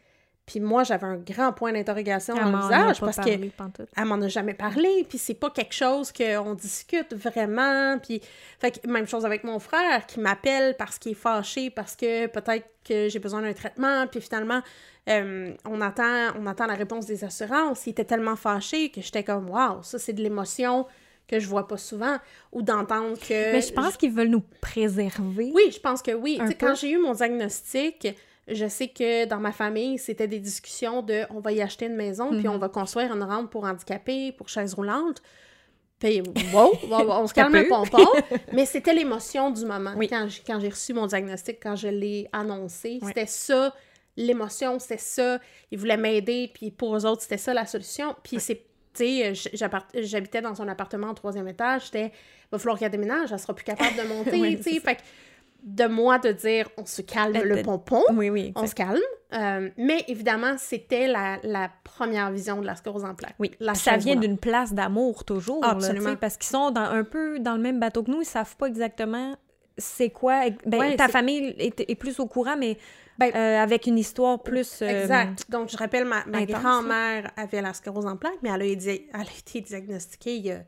Puis 0.47 0.61
moi, 0.61 0.85
j'avais 0.85 1.07
un 1.07 1.17
grand 1.17 1.53
point 1.53 1.73
d'interrogation 1.73 2.35
Elle 2.37 2.45
dans 2.45 2.51
le 2.51 2.63
visage 2.63 3.01
parce 3.01 3.17
parlé 3.17 3.39
que 3.39 3.57
pantoute. 3.57 3.89
elle 3.97 4.05
m'en 4.05 4.21
a 4.21 4.29
jamais 4.29 4.53
parlé, 4.53 5.07
puis 5.09 5.17
c'est 5.17 5.35
pas 5.35 5.49
quelque 5.49 5.73
chose 5.73 6.13
qu'on 6.13 6.53
discute 6.53 7.15
vraiment, 7.15 7.99
puis 7.99 8.21
fait 8.59 8.79
que 8.79 8.87
même 8.87 9.09
chose 9.09 9.25
avec 9.25 9.45
mon 9.45 9.59
frère 9.59 10.05
qui 10.07 10.21
m'appelle 10.21 10.77
parce 10.77 10.99
qu'il 10.99 11.13
est 11.13 11.15
fâché, 11.15 11.71
parce 11.71 11.97
que 11.97 12.27
peut-être 12.27 12.67
que 12.87 13.09
j'ai 13.09 13.19
besoin 13.21 13.41
d'un 13.41 13.55
traitement, 13.55 14.07
puis 14.07 14.21
finalement 14.21 14.61
euh, 15.09 15.55
on 15.65 15.81
attend 15.81 16.33
on 16.39 16.47
attend 16.47 16.67
la 16.67 16.75
réponse 16.75 17.07
des 17.07 17.25
assurances, 17.25 17.87
il 17.87 17.91
était 17.91 18.05
tellement 18.05 18.37
fâché 18.37 18.91
que 18.91 19.01
j'étais 19.01 19.25
comme 19.25 19.49
waouh, 19.49 19.83
ça 19.83 19.99
c'est 19.99 20.13
de 20.13 20.23
l'émotion 20.23 20.87
que 21.27 21.39
je 21.41 21.47
vois 21.49 21.67
pas 21.67 21.79
souvent 21.79 22.17
ou 22.53 22.63
d'entendre 22.63 23.19
que 23.19 23.53
Mais 23.53 23.61
je 23.63 23.73
pense 23.73 23.97
qu'ils 23.97 24.13
veulent 24.13 24.29
nous 24.29 24.45
préserver. 24.61 25.51
oui, 25.55 25.71
je 25.73 25.81
pense 25.81 26.03
que 26.03 26.13
oui. 26.13 26.39
Quand 26.61 26.75
j'ai 26.75 26.91
eu 26.91 26.99
mon 26.99 27.13
diagnostic, 27.13 28.09
je 28.47 28.69
sais 28.69 28.89
que 28.89 29.25
dans 29.25 29.41
ma 29.41 29.53
famille, 29.53 29.99
c'était 29.99 30.29
des 30.29 30.39
discussions 30.41 31.01
de 31.03 31.23
on 31.31 31.41
va 31.41 31.53
y 31.53 31.63
acheter 31.63 31.87
une 31.87 31.97
maison, 31.97 32.29
puis 32.31 32.41
Mhm. 32.47 32.51
on 32.55 32.59
va 32.59 32.69
construire 32.69 33.15
une 33.15 33.23
rampe 33.23 33.51
pour 33.51 33.65
handicapés, 33.65 34.33
pour 34.33 34.49
chaises 34.51 34.75
roulantes. 34.75 35.23
Puis, 35.99 36.21
wow, 36.53 36.73
on, 36.91 37.27
se 37.27 37.33
calme 37.33 37.55
un 37.55 37.65
pompon. 37.65 38.05
mais 38.53 38.67
c'était 38.67 38.93
l'émotion 38.93 39.51
du 39.51 39.65
moment. 39.65 39.95
Oui. 39.97 40.09
Quand, 40.09 40.29
j'ai 40.61 40.69
reçu 40.69 40.93
mon 40.93 41.07
diagnostic, 41.07 41.59
quand 41.63 41.77
je 41.77 41.89
l'ai 41.89 42.29
annoncé, 42.33 42.99
Oui. 43.01 43.09
c'était 43.09 43.27
ça, 43.27 43.75
l'émotion, 44.17 44.79
c'était 44.79 44.99
ça. 44.99 45.39
Ils 45.71 45.79
voulaient 45.79 45.97
m'aider, 45.97 46.51
puis 46.53 46.71
pour 46.71 46.95
eux 46.97 47.07
autres, 47.07 47.23
c'était 47.23 47.39
ça 47.39 47.55
la 47.55 47.65
solution. 47.65 48.15
Puis 48.23 48.39
c'est, 48.41 48.67
tu 48.95 49.05
sais, 49.05 49.35
j- 49.35 49.51
j'appart- 49.53 49.89
j'habitais 49.95 50.41
dans 50.41 50.61
un 50.63 50.69
appartement 50.69 51.11
au 51.11 51.15
troisième 51.15 51.49
étage, 51.49 51.87
j'étais, 51.87 52.13
va 52.53 52.59
falloir 52.59 52.79
qu'elle 52.79 52.91
déménage, 52.91 53.33
elle 53.33 53.39
sera 53.39 53.55
plus 53.55 53.65
capable 53.65 53.97
de 53.97 54.03
monter, 54.09 54.31
Oui, 54.41 54.57
tu 54.57 54.63
c'est 54.63 54.71
sais. 54.75 54.81
Fait 54.81 54.97
que 54.97 55.01
de 55.63 55.87
moi 55.87 56.19
de 56.19 56.31
dire, 56.31 56.69
on 56.77 56.85
se 56.85 57.01
calme 57.03 57.37
Euh, 57.37 57.43
le 57.45 57.63
pompon, 57.63 58.03
Oui, 58.13 58.29
oui. 58.31 58.53
on 58.55 58.67
se 58.67 58.75
calme. 58.75 59.01
Euh, 59.33 59.71
mais 59.79 60.05
évidemment, 60.09 60.57
c'était 60.59 61.07
la, 61.09 61.39
la 61.43 61.71
première 61.85 62.31
vision 62.31 62.61
de 62.61 62.67
la 62.67 62.77
sclérose 62.77 63.05
en 63.05 63.15
plaques. 63.15 63.35
Oui, 63.39 63.51
La 63.61 63.75
ça 63.75 63.97
vient 63.97 64.15
d'une 64.17 64.37
place 64.39 64.73
d'amour 64.75 65.25
toujours. 65.25 65.61
Ah, 65.65 65.71
absolument. 65.71 66.17
parce 66.17 66.37
qu'ils 66.37 66.51
sont 66.51 66.71
dans, 66.71 66.83
un 66.83 67.03
peu 67.03 67.39
dans 67.41 67.55
le 67.55 67.61
même 67.63 67.81
bateau 67.81 68.03
que 68.03 68.11
nous, 68.11 68.21
ils 68.21 68.27
savent 68.27 68.57
pas 68.57 68.67
exactement 68.67 69.35
c'est 69.77 70.11
quoi? 70.11 70.43
Ben, 70.67 70.79
Ouais, 70.79 70.97
ta 70.97 71.09
famille 71.09 71.53
est, 71.59 71.81
est 71.91 71.95
plus 71.97 72.21
au 72.21 72.27
courant, 72.27 72.57
mais... 72.57 72.79
Ben- 73.19 73.31
euh, 73.35 73.63
avec 73.63 73.87
une 73.87 73.99
histoire 73.99 74.43
plus... 74.43 74.83
euh, 74.83 75.03
Exact. 75.03 75.49
Donc, 75.51 75.69
je 75.71 75.77
rappelle, 75.77 76.05
ma, 76.05 76.25
grand-mère 76.61 77.31
avait 77.37 77.63
la 77.63 77.73
sclérose 77.73 78.07
en 78.07 78.17
plaques, 78.17 78.39
mais 78.43 78.51
elle 78.51 78.63
a, 78.63 78.65
été, 78.65 79.09
elle 79.15 79.21
a 79.21 79.39
été 79.39 79.61
diagnostiquée 79.61 80.37
il 80.37 80.47
y 80.47 80.51
a 80.53 80.63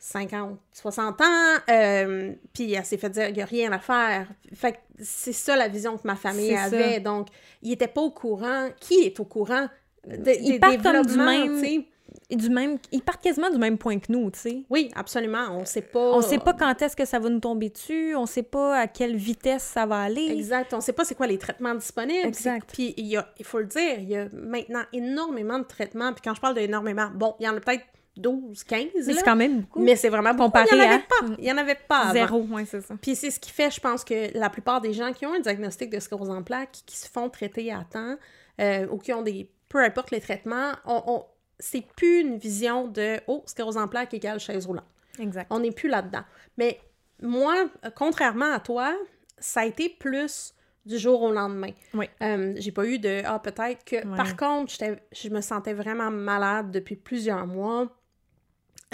50, 0.00 0.58
60 0.72 1.20
ans, 1.20 1.24
euh, 1.70 2.32
puis 2.52 2.72
elle 2.72 2.84
s'est 2.84 2.98
fait 2.98 3.10
dire, 3.10 3.28
il 3.28 3.34
n'y 3.34 3.42
a 3.42 3.46
rien 3.46 3.72
à 3.72 3.80
faire. 3.80 4.28
Fait 4.54 4.72
que 4.72 4.78
c'est 5.02 5.32
ça 5.32 5.56
la 5.56 5.66
vision 5.68 5.96
que 5.96 6.06
ma 6.06 6.14
famille 6.14 6.54
ça. 6.54 6.62
avait. 6.64 7.00
Donc, 7.00 7.28
ils 7.62 7.70
n'étaient 7.70 7.88
pas 7.88 8.02
au 8.02 8.10
courant. 8.12 8.68
Qui 8.78 9.00
est 9.06 9.18
au 9.18 9.24
courant 9.24 9.68
de- 10.06 10.30
Ils 10.40 10.52
des 10.52 10.58
partent 10.60 10.82
comme 10.82 11.02
du 11.02 11.06
développements, 11.16 11.24
même- 11.24 11.60
tu 11.60 11.66
sais? 11.68 11.86
Du 12.30 12.50
même... 12.50 12.78
Ils 12.92 13.02
partent 13.02 13.22
quasiment 13.22 13.50
du 13.50 13.58
même 13.58 13.78
point 13.78 13.98
que 13.98 14.10
nous, 14.12 14.30
tu 14.30 14.38
sais. 14.38 14.62
Oui, 14.70 14.90
absolument. 14.94 15.46
On 15.50 15.64
sait 15.64 15.82
pas... 15.82 16.12
On 16.12 16.20
sait 16.22 16.38
pas 16.38 16.52
quand 16.52 16.80
est-ce 16.82 16.96
que 16.96 17.04
ça 17.04 17.18
va 17.18 17.28
nous 17.28 17.40
tomber 17.40 17.70
dessus, 17.70 18.14
on 18.16 18.26
sait 18.26 18.42
pas 18.42 18.76
à 18.78 18.86
quelle 18.86 19.16
vitesse 19.16 19.62
ça 19.62 19.86
va 19.86 20.00
aller. 20.02 20.26
Exact. 20.30 20.74
On 20.74 20.80
sait 20.80 20.92
pas 20.92 21.04
c'est 21.04 21.14
quoi 21.14 21.26
les 21.26 21.38
traitements 21.38 21.74
disponibles. 21.74 22.26
Exact. 22.26 22.70
Puis 22.72 22.94
il 22.96 23.06
y 23.06 23.16
a, 23.16 23.26
il 23.38 23.44
faut 23.44 23.58
le 23.58 23.66
dire, 23.66 23.98
il 23.98 24.08
y 24.08 24.16
a 24.16 24.28
maintenant 24.32 24.82
énormément 24.92 25.58
de 25.58 25.64
traitements. 25.64 26.12
Puis 26.12 26.22
quand 26.24 26.34
je 26.34 26.40
parle 26.40 26.54
d'énormément, 26.54 27.08
bon, 27.14 27.34
il 27.40 27.46
y 27.46 27.48
en 27.48 27.56
a 27.56 27.60
peut-être 27.60 27.84
12, 28.16 28.64
15, 28.64 28.86
Mais 29.06 29.14
c'est 29.14 29.22
quand 29.22 29.36
même 29.36 29.60
beaucoup. 29.60 29.80
Mais 29.80 29.94
c'est 29.94 30.08
vraiment 30.08 30.30
beaucoup. 30.34 30.44
Comparé 30.50 30.66
il 30.72 30.78
y 30.78 30.80
en 30.80 30.84
avait 30.84 30.94
à- 30.94 30.98
pas. 30.98 31.26
Il 31.38 31.44
y 31.44 31.52
en 31.52 31.56
avait 31.56 31.78
pas 31.88 31.98
avant. 31.98 32.12
Zéro, 32.12 32.40
ouais, 32.50 32.64
c'est 32.64 32.80
ça. 32.80 32.94
Puis 33.00 33.14
c'est 33.14 33.30
ce 33.30 33.38
qui 33.38 33.52
fait, 33.52 33.70
je 33.70 33.78
pense, 33.80 34.02
que 34.02 34.36
la 34.36 34.50
plupart 34.50 34.80
des 34.80 34.92
gens 34.92 35.12
qui 35.12 35.24
ont 35.24 35.32
un 35.34 35.38
diagnostic 35.40 35.88
de 35.90 36.00
sclérose 36.00 36.30
en 36.30 36.42
plaques, 36.42 36.78
qui 36.84 36.96
se 36.96 37.08
font 37.08 37.28
traiter 37.30 37.72
à 37.72 37.84
temps, 37.88 38.16
euh, 38.60 38.86
ou 38.90 38.98
qui 38.98 39.12
ont 39.12 39.22
des... 39.22 39.48
Peu 39.68 39.78
importe 39.84 40.10
les 40.10 40.20
traitements, 40.20 40.72
on, 40.84 41.00
on- 41.06 41.24
c'est 41.58 41.86
plus 41.96 42.20
une 42.20 42.38
vision 42.38 42.88
de 42.88 43.20
«Oh, 43.26 43.42
sclérose 43.46 43.76
en 43.76 43.88
plaques 43.88 44.14
égale 44.14 44.40
chaise 44.40 44.66
roulante». 44.66 44.86
Exact. 45.18 45.48
On 45.50 45.60
n'est 45.60 45.72
plus 45.72 45.88
là-dedans. 45.88 46.22
Mais 46.56 46.80
moi, 47.20 47.68
euh, 47.84 47.90
contrairement 47.94 48.52
à 48.52 48.60
toi, 48.60 48.96
ça 49.38 49.60
a 49.60 49.66
été 49.66 49.88
plus 49.88 50.54
du 50.86 50.98
jour 50.98 51.22
au 51.22 51.32
lendemain. 51.32 51.72
Oui. 51.94 52.08
Euh, 52.22 52.54
j'ai 52.56 52.72
pas 52.72 52.86
eu 52.86 52.98
de 52.98 53.22
ah 53.24 53.38
peut-être 53.38 53.84
que. 53.84 53.96
Ouais. 53.96 54.16
Par 54.16 54.36
contre, 54.36 54.72
je 55.12 55.28
me 55.28 55.40
sentais 55.40 55.74
vraiment 55.74 56.10
malade 56.10 56.70
depuis 56.70 56.96
plusieurs 56.96 57.46
mois. 57.46 57.88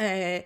Euh, 0.01 0.41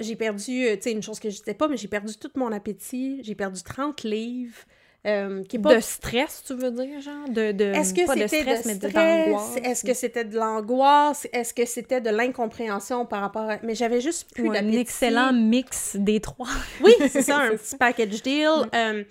j'ai 0.00 0.16
perdu, 0.16 0.66
tu 0.76 0.82
sais, 0.82 0.92
une 0.92 1.02
chose 1.02 1.20
que 1.20 1.28
je 1.28 1.38
disais 1.38 1.54
pas, 1.54 1.68
mais 1.68 1.76
j'ai 1.76 1.88
perdu 1.88 2.16
tout 2.16 2.30
mon 2.36 2.50
appétit. 2.52 3.22
J'ai 3.22 3.34
perdu 3.34 3.62
30 3.62 4.02
livres. 4.04 4.58
Euh, 5.04 5.42
qui 5.44 5.56
est 5.56 5.58
pas 5.58 5.74
De 5.74 5.80
stress, 5.80 6.44
tu 6.46 6.54
veux 6.54 6.70
dire, 6.70 7.00
genre? 7.00 7.28
De, 7.28 7.50
de, 7.50 7.64
est-ce 7.64 7.92
que 7.92 8.02
de 8.02 8.26
stress, 8.26 8.62
de 8.62 8.68
mais 8.68 8.92
d'angoisse? 8.92 9.56
Est-ce 9.64 9.84
que 9.84 9.94
c'était 9.94 10.24
de 10.24 10.36
l'angoisse? 10.36 11.26
Est-ce 11.32 11.52
que 11.52 11.64
c'était 11.64 12.00
de 12.00 12.10
l'incompréhension 12.10 13.04
par 13.04 13.20
rapport 13.20 13.50
à... 13.50 13.58
Mais 13.64 13.74
j'avais 13.74 14.00
juste 14.00 14.32
plus 14.32 14.48
Ouais, 14.48 14.58
un 14.58 14.70
excellent 14.70 15.32
mix 15.32 15.96
des 15.96 16.20
trois. 16.20 16.48
Oui, 16.84 16.92
c'est 17.08 17.22
ça, 17.22 17.38
un 17.38 17.56
petit 17.56 17.76
package 17.76 18.22
deal. 18.22 18.48
Euh, 18.74 19.02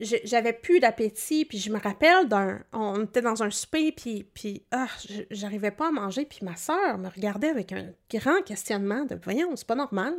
j'avais 0.00 0.52
plus 0.52 0.78
d'appétit, 0.80 1.46
puis 1.46 1.58
je 1.58 1.70
me 1.70 1.78
rappelle 1.78 2.28
d'un... 2.28 2.60
On 2.74 3.04
était 3.04 3.22
dans 3.22 3.42
un 3.42 3.50
souper, 3.50 3.92
puis, 3.92 4.26
puis 4.34 4.62
ah, 4.70 4.88
j'arrivais 5.30 5.70
pas 5.70 5.88
à 5.88 5.90
manger, 5.90 6.26
puis 6.26 6.40
ma 6.42 6.56
soeur 6.56 6.98
me 6.98 7.08
regardait 7.08 7.48
avec 7.48 7.72
un 7.72 7.86
grand 8.12 8.42
questionnement 8.42 9.04
de 9.04 9.18
«Voyons, 9.24 9.56
c'est 9.56 9.66
pas 9.66 9.74
normal.» 9.74 10.14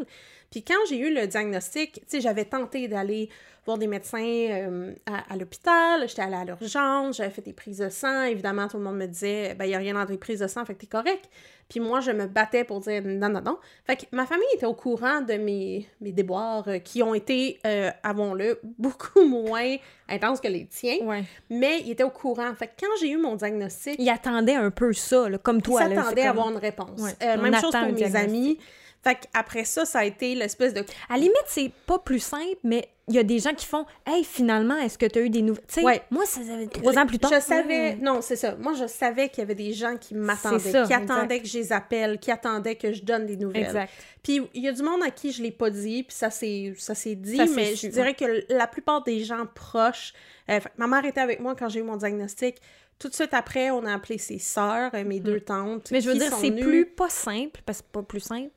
Puis 0.52 0.64
quand 0.64 0.76
j'ai 0.90 0.98
eu 1.00 1.14
le 1.14 1.26
diagnostic, 1.28 1.94
tu 1.94 2.02
sais, 2.08 2.22
j'avais 2.22 2.46
tenté 2.46 2.88
d'aller 2.88 3.30
voir 3.66 3.78
des 3.78 3.88
médecins 3.88 4.18
euh, 4.20 4.94
à, 5.06 5.32
à 5.34 5.38
l'hôpital, 5.38 6.08
j'étais 6.10 6.24
allée 6.24 6.36
à 6.36 6.44
l'urgence, 6.44 7.18
j'avais 7.18 7.30
fait 7.30 7.44
des 7.44 7.54
prises 7.54 7.78
de 7.78 7.90
sang, 7.90 8.24
évidemment, 8.24 8.68
tout 8.68 8.78
le 8.78 8.84
monde 8.84 8.98
me 8.98 9.06
disait 9.06 9.54
«Ben, 9.60 9.66
il 9.66 9.72
y 9.72 9.76
a 9.76 9.78
rien 9.78 9.94
dans 9.94 10.06
tes 10.06 10.18
prises 10.18 10.40
de 10.40 10.48
sang, 10.48 10.66
fait 10.66 10.74
que 10.74 10.80
t'es 10.82 10.88
correct.» 10.88 11.30
Puis 11.70 11.80
moi, 11.80 12.02
je 12.02 12.12
me 12.12 12.26
battais 12.26 12.64
pour 12.66 12.82
dire 12.82 13.02
non, 13.06 13.30
non, 13.30 13.40
non. 13.42 13.58
Fait 13.86 13.96
que 13.96 14.02
ma 14.12 14.26
famille 14.26 14.48
était 14.56 14.66
au 14.66 14.74
courant 14.74 15.22
de 15.22 15.36
mes, 15.36 15.88
mes 16.02 16.12
déboires 16.12 16.68
euh, 16.68 16.80
qui 16.80 17.02
ont 17.04 17.14
été, 17.14 17.60
euh, 17.66 17.92
avons-le, 18.04 18.60
beaucoup 18.80 19.24
moins 19.26 19.76
intenses 20.10 20.42
que 20.42 20.48
les 20.50 20.66
tiens, 20.66 20.98
Ouais. 21.04 21.24
mais 21.50 21.80
ils 21.86 21.92
étaient 21.92 22.04
au 22.04 22.10
courant. 22.10 22.54
Fait 22.56 22.68
que 22.68 22.72
quand 22.82 22.92
j'ai 23.00 23.10
eu 23.12 23.18
mon 23.18 23.36
diagnostic, 23.36 23.96
Il 24.00 24.10
attendait 24.10 24.56
un 24.56 24.72
peu 24.72 24.92
ça, 24.92 25.30
là, 25.30 25.38
comme 25.38 25.58
ils 25.58 25.62
toi. 25.62 25.84
c'est 25.88 25.96
s'attendaient 25.96 26.24
à 26.24 26.32
avoir 26.32 26.50
une 26.50 26.58
réponse. 26.58 27.00
Ouais, 27.00 27.12
Euh, 27.24 27.42
même 27.42 27.54
chose 27.62 27.72
pour 27.72 27.82
mes 27.84 27.94
diagnostic. 27.94 28.16
amis. 28.30 28.60
Fait 29.04 29.16
qu'après 29.16 29.66
ça, 29.66 29.86
ça 29.86 30.00
a 30.00 30.06
été 30.06 30.36
l'espèce 30.36 30.74
de... 30.74 30.82
À 31.10 31.14
la 31.14 31.18
limite, 31.18 31.44
c'est 31.48 31.72
pas 31.88 31.98
plus 31.98 32.20
simple, 32.20 32.58
mais 32.64 32.88
il 33.08 33.16
y 33.16 33.20
a 33.20 33.24
des 33.24 33.40
gens 33.40 33.54
qui 33.54 33.66
font 33.66 33.86
Hey, 34.06 34.24
finalement, 34.24 34.78
est-ce 34.78 34.98
que 34.98 35.06
tu 35.06 35.20
as 35.20 35.22
eu 35.24 35.30
des 35.30 35.42
nouvelles. 35.42 35.64
Tu 35.68 35.76
sais, 35.76 35.84
Ouais. 35.84 36.02
moi, 36.12 36.26
ça 36.26 36.40
fait 36.42 36.68
trois 36.68 36.98
ans 36.98 37.06
plus 37.06 37.20
tard. 37.20 37.32
Je 37.34 37.40
savais, 37.40 37.96
non, 37.96 38.22
c'est 38.22 38.36
ça. 38.36 38.56
Moi, 38.56 38.74
je 38.74 38.86
savais 38.88 39.30
qu'il 39.30 39.40
y 39.40 39.42
avait 39.42 39.56
des 39.56 39.74
gens 39.74 39.98
qui 39.98 40.14
m'attendaient, 40.16 40.60
qui 40.60 40.78
exact. 40.78 41.10
attendaient 41.10 41.40
que 41.40 41.48
je 41.48 41.58
les 41.58 41.74
appelle, 41.74 42.20
qui 42.20 42.32
attendaient 42.32 42.76
que 42.76 42.94
je 42.94 43.04
donne 43.04 43.26
des 43.26 43.38
nouvelles. 43.38 43.64
Exact. 43.64 43.92
Puis 44.24 44.42
il 44.54 44.64
y 44.64 44.68
a 44.68 44.72
du 44.72 44.84
monde 44.84 45.02
à 45.04 45.10
qui 45.10 45.32
je 45.32 45.42
l'ai 45.42 45.52
pas 45.52 45.70
dit, 45.70 46.04
puis 46.04 46.16
ça 46.16 46.30
s'est 46.30 46.76
dit, 47.16 47.38
Ça 47.38 47.46
mais 47.56 47.76
je 47.76 47.88
dirais 47.88 48.14
que 48.14 48.46
la 48.54 48.68
plupart 48.68 49.04
des 49.04 49.24
gens 49.24 49.46
proches, 49.54 50.14
euh, 50.50 50.60
fait 50.60 50.72
ma 50.78 50.88
mère 50.88 51.06
était 51.06 51.22
avec 51.22 51.40
moi 51.40 51.56
quand 51.56 51.70
j'ai 51.70 51.80
eu 51.80 51.84
mon 51.84 51.98
diagnostic. 51.98 52.58
Tout 53.00 53.10
de 53.10 53.16
suite 53.16 53.34
après, 53.34 53.72
on 53.72 53.84
a 53.86 53.96
appelé 53.96 54.20
ses 54.20 54.38
sœurs, 54.38 54.92
euh, 54.94 55.04
mes 55.04 55.20
deux 55.20 55.40
tantes. 55.42 55.90
Mm. 55.90 55.94
Mais 55.94 56.02
je 56.02 56.10
veux 56.10 56.16
dire, 56.18 56.32
c'est 56.40 56.52
plus 56.52 56.86
pas 56.86 57.10
simple, 57.10 57.62
parce 57.66 57.80
que 57.80 57.86
c'est 57.88 57.92
pas 57.92 58.04
plus 58.04 58.20
simple, 58.20 58.52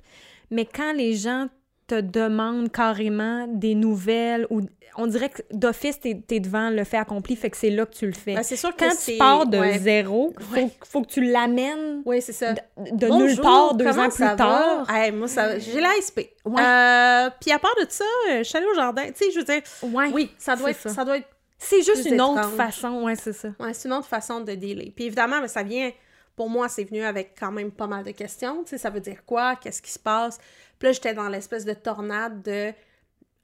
mais 0.51 0.67
quand 0.67 0.93
les 0.93 1.15
gens 1.15 1.47
te 1.87 2.01
demandent 2.01 2.73
carrément 2.73 3.47
des 3.47 3.75
nouvelles, 3.75 4.47
ou 4.49 4.63
on 4.97 5.07
dirait 5.07 5.29
que 5.29 5.43
d'office, 5.53 6.01
t'es 6.01 6.23
es 6.31 6.41
devant 6.41 6.71
le 6.71 6.83
fait 6.85 6.97
accompli, 6.97 7.37
fait 7.37 7.51
que 7.51 7.57
c'est 7.59 7.69
là 7.69 7.85
que 7.85 7.95
tu 7.95 8.07
le 8.07 8.13
fais. 8.15 8.35
Ben, 8.35 8.43
c'est 8.43 8.57
sûr 8.57 8.75
que 8.75 8.85
quand 8.85 8.95
tu 9.05 9.19
pars 9.19 9.47
de 9.47 9.59
ouais. 9.59 9.79
zéro, 9.79 10.33
faut, 10.41 10.55
Ouais. 10.55 10.71
faut 10.85 11.03
que 11.03 11.09
tu 11.09 11.21
l'amènes 11.23 12.03
c'est 12.21 12.33
ça. 12.33 12.53
de, 12.55 12.61
de 12.93 13.07
Bonjour, 13.09 13.27
nulle 13.29 13.41
part 13.41 13.75
deux 13.75 13.99
ans 13.99 14.09
plus 14.09 14.37
tard. 14.37 14.89
Hey, 14.91 15.13
moi, 15.13 15.29
ça, 15.29 15.59
j'ai 15.59 15.81
la 15.81 15.91
SP. 16.01 16.33
Ouais. 16.47 16.63
Euh, 16.63 17.29
puis 17.41 17.51
à 17.53 17.59
part 17.59 17.75
de 17.83 17.87
ça, 17.89 18.05
euh, 18.31 18.39
je 18.39 18.43
suis 18.45 18.57
allée 18.57 18.67
au 18.67 18.75
jardin. 18.75 19.05
Tu 19.09 19.13
sais, 19.17 19.31
je 19.33 19.39
veux 19.41 19.45
dire, 19.45 19.61
Ouais. 19.83 20.11
oui, 20.13 20.31
ça 20.39 20.57
doit, 20.57 20.71
être, 20.71 20.81
ça. 20.81 20.89
ça. 20.91 21.05
doit 21.05 21.19
être 21.19 21.29
C'est 21.59 21.83
juste 21.83 22.07
une 22.07 22.21
autre 22.23 22.49
façon, 22.51 23.03
ouais, 23.03 23.17
c'est 23.17 23.33
ça. 23.35 23.49
Ouais, 23.61 23.75
c'est 23.75 23.89
une 23.89 23.95
autre 23.95 24.07
façon 24.09 24.41
de 24.41 24.53
dealer. 24.55 24.91
Puis 24.95 25.05
évidemment, 25.07 25.41
mais 25.43 25.49
ça 25.49 25.63
vient, 25.63 25.91
pour 26.37 26.51
moi, 26.51 26.69
c'est 26.69 26.85
venu 26.85 27.03
avec 27.03 27.35
quand 27.39 27.53
même 27.53 27.71
pas 27.71 27.87
mal 27.87 28.05
de 28.05 28.11
questions. 28.11 28.63
Tu 28.65 28.71
sais, 28.71 28.79
ça 28.79 28.91
veut 28.91 29.01
dire 29.01 29.25
quoi? 29.25 29.57
Qu'est-ce 29.57 29.83
qui 29.83 29.91
se 29.91 29.99
passe? 29.99 30.39
Puis 30.79 30.89
là, 30.89 30.93
j'étais 30.93 31.15
dans 31.15 31.29
l'espèce 31.29 31.65
de 31.65 31.75
tornade 31.75 32.43
de. 32.43 32.73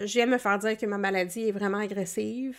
Je 0.01 0.13
viens 0.15 0.27
me 0.27 0.39
faire 0.39 0.59
dire 0.59 0.77
que 0.77 0.87
ma 0.87 0.99
maladie 0.99 1.49
est 1.49 1.53
vraiment 1.53 1.79
agressive, 1.79 2.57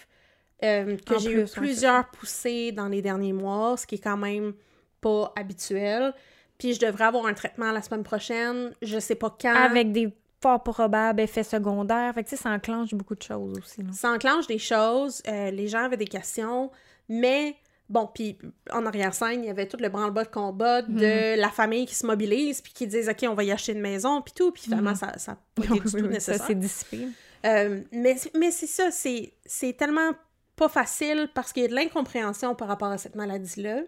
euh, 0.64 0.96
que 0.98 1.18
j'ai 1.18 1.42
eu 1.42 1.46
plusieurs 1.46 2.10
poussées 2.12 2.72
dans 2.72 2.88
les 2.88 3.02
derniers 3.02 3.34
mois, 3.34 3.76
ce 3.78 3.88
qui 3.88 3.96
est 3.96 4.04
quand 4.04 4.18
même 4.18 4.54
pas 5.02 5.34
habituel. 5.36 6.14
Puis 6.60 6.76
je 6.76 6.80
devrais 6.80 7.06
avoir 7.06 7.26
un 7.26 7.34
traitement 7.34 7.72
la 7.72 7.82
semaine 7.82 8.04
prochaine. 8.04 8.72
Je 8.84 9.00
sais 9.00 9.16
pas 9.16 9.36
quand. 9.42 9.56
Avec 9.56 9.92
des 9.92 10.14
fort 10.42 10.62
probables 10.62 11.20
effets 11.20 11.44
secondaires. 11.44 12.14
Fait 12.14 12.24
que, 12.24 12.30
tu 12.30 12.36
sais, 12.36 12.44
ça 12.44 12.50
enclenche 12.50 12.94
beaucoup 12.94 13.16
de 13.16 13.22
choses 13.22 13.58
aussi. 13.58 13.84
là. 13.84 13.90
Ça 13.94 14.12
enclenche 14.12 14.48
des 14.48 14.58
choses, 14.58 15.22
euh, 15.28 15.52
les 15.52 15.68
gens 15.68 15.84
avaient 15.84 15.98
des 15.98 16.06
questions, 16.06 16.72
mais 17.08 17.56
bon, 17.92 18.08
puis 18.14 18.38
en 18.72 18.86
arrière-scène, 18.86 19.44
il 19.44 19.48
y 19.48 19.50
avait 19.50 19.68
tout 19.68 19.78
le 19.80 19.90
branle-bas 19.90 20.24
de 20.24 20.30
combat 20.30 20.82
de 20.82 21.40
la 21.40 21.50
famille 21.50 21.86
qui 21.86 21.96
se 21.96 22.06
mobilise, 22.06 22.62
puis 22.62 22.74
qui 22.74 22.88
disent 22.88 23.10
OK, 23.10 23.26
on 23.30 23.34
va 23.36 23.44
y 23.44 23.52
acheter 23.52 23.74
une 23.74 23.82
maison, 23.82 24.22
puis 24.22 24.34
tout, 24.36 24.52
puis 24.52 24.64
finalement, 24.64 24.92
Mhm. 24.92 24.96
ça 24.98 25.18
ça 25.18 25.32
a 25.34 25.38
pas 25.56 25.64
été 25.66 25.80
du 25.80 25.82
tout 26.10 26.20
ça 26.20 26.38
s'est 26.38 26.56
dissipé. 26.56 27.08
Euh, 27.46 27.82
mais 27.92 28.16
mais 28.36 28.52
c'est 28.52 28.68
ça, 28.68 28.92
c'est 28.92 29.34
c'est 29.46 29.74
tellement 29.74 30.12
pas 30.56 30.70
facile 30.70 31.30
parce 31.34 31.52
qu'il 31.54 31.64
y 31.64 31.66
a 31.66 31.70
de 31.70 31.76
l'incompréhension 31.76 32.54
par 32.56 32.68
rapport 32.68 32.90
à 32.92 32.98
cette 32.98 33.16
maladie-là. 33.16 33.82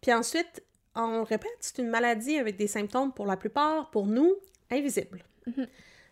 Puis 0.00 0.12
ensuite, 0.12 0.62
on 0.94 1.18
le 1.18 1.22
répète, 1.22 1.56
c'est 1.60 1.78
une 1.78 1.88
maladie 1.88 2.36
avec 2.38 2.56
des 2.56 2.66
symptômes, 2.66 3.12
pour 3.12 3.26
la 3.26 3.36
plupart, 3.36 3.90
pour 3.90 4.06
nous, 4.06 4.34
invisibles. 4.70 5.22
Mhm. 5.46 5.66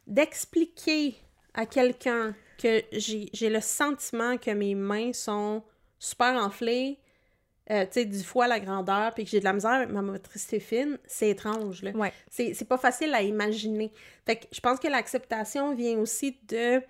D'expliquer 0.07 1.17
à 1.55 1.65
quelqu'un 1.67 2.35
que 2.59 2.83
j'ai 2.93 3.31
j'ai 3.33 3.51
le 3.51 3.61
sentiment 3.61 4.37
que 4.37 4.51
mes 4.51 4.75
mains 4.75 5.13
sont 5.13 5.63
super 5.99 6.35
enflées, 6.43 6.99
euh, 7.71 7.85
tu 7.85 7.93
sais, 8.01 8.05
du 8.05 8.23
foie 8.23 8.45
à 8.45 8.49
la 8.49 8.61
grandeur, 8.61 9.13
puis 9.15 9.25
que 9.25 9.31
j'ai 9.31 9.41
de 9.41 9.45
la 9.45 9.53
misère 9.53 9.73
avec 9.73 9.91
ma 9.91 10.03
motricité 10.03 10.61
fine, 10.61 10.99
c'est 11.07 11.31
étrange, 11.31 11.83
là. 11.83 11.91
Ouais. 11.93 12.13
C'est 12.31 12.55
c'est 12.55 12.65
pas 12.65 12.79
facile 12.79 13.13
à 13.15 13.23
imaginer. 13.23 13.91
Fait 14.27 14.37
que 14.37 14.47
je 14.53 14.61
pense 14.61 14.79
que 14.79 14.89
l'acceptation 14.89 15.75
vient 15.75 15.99
aussi 15.99 16.39
de 16.49 16.81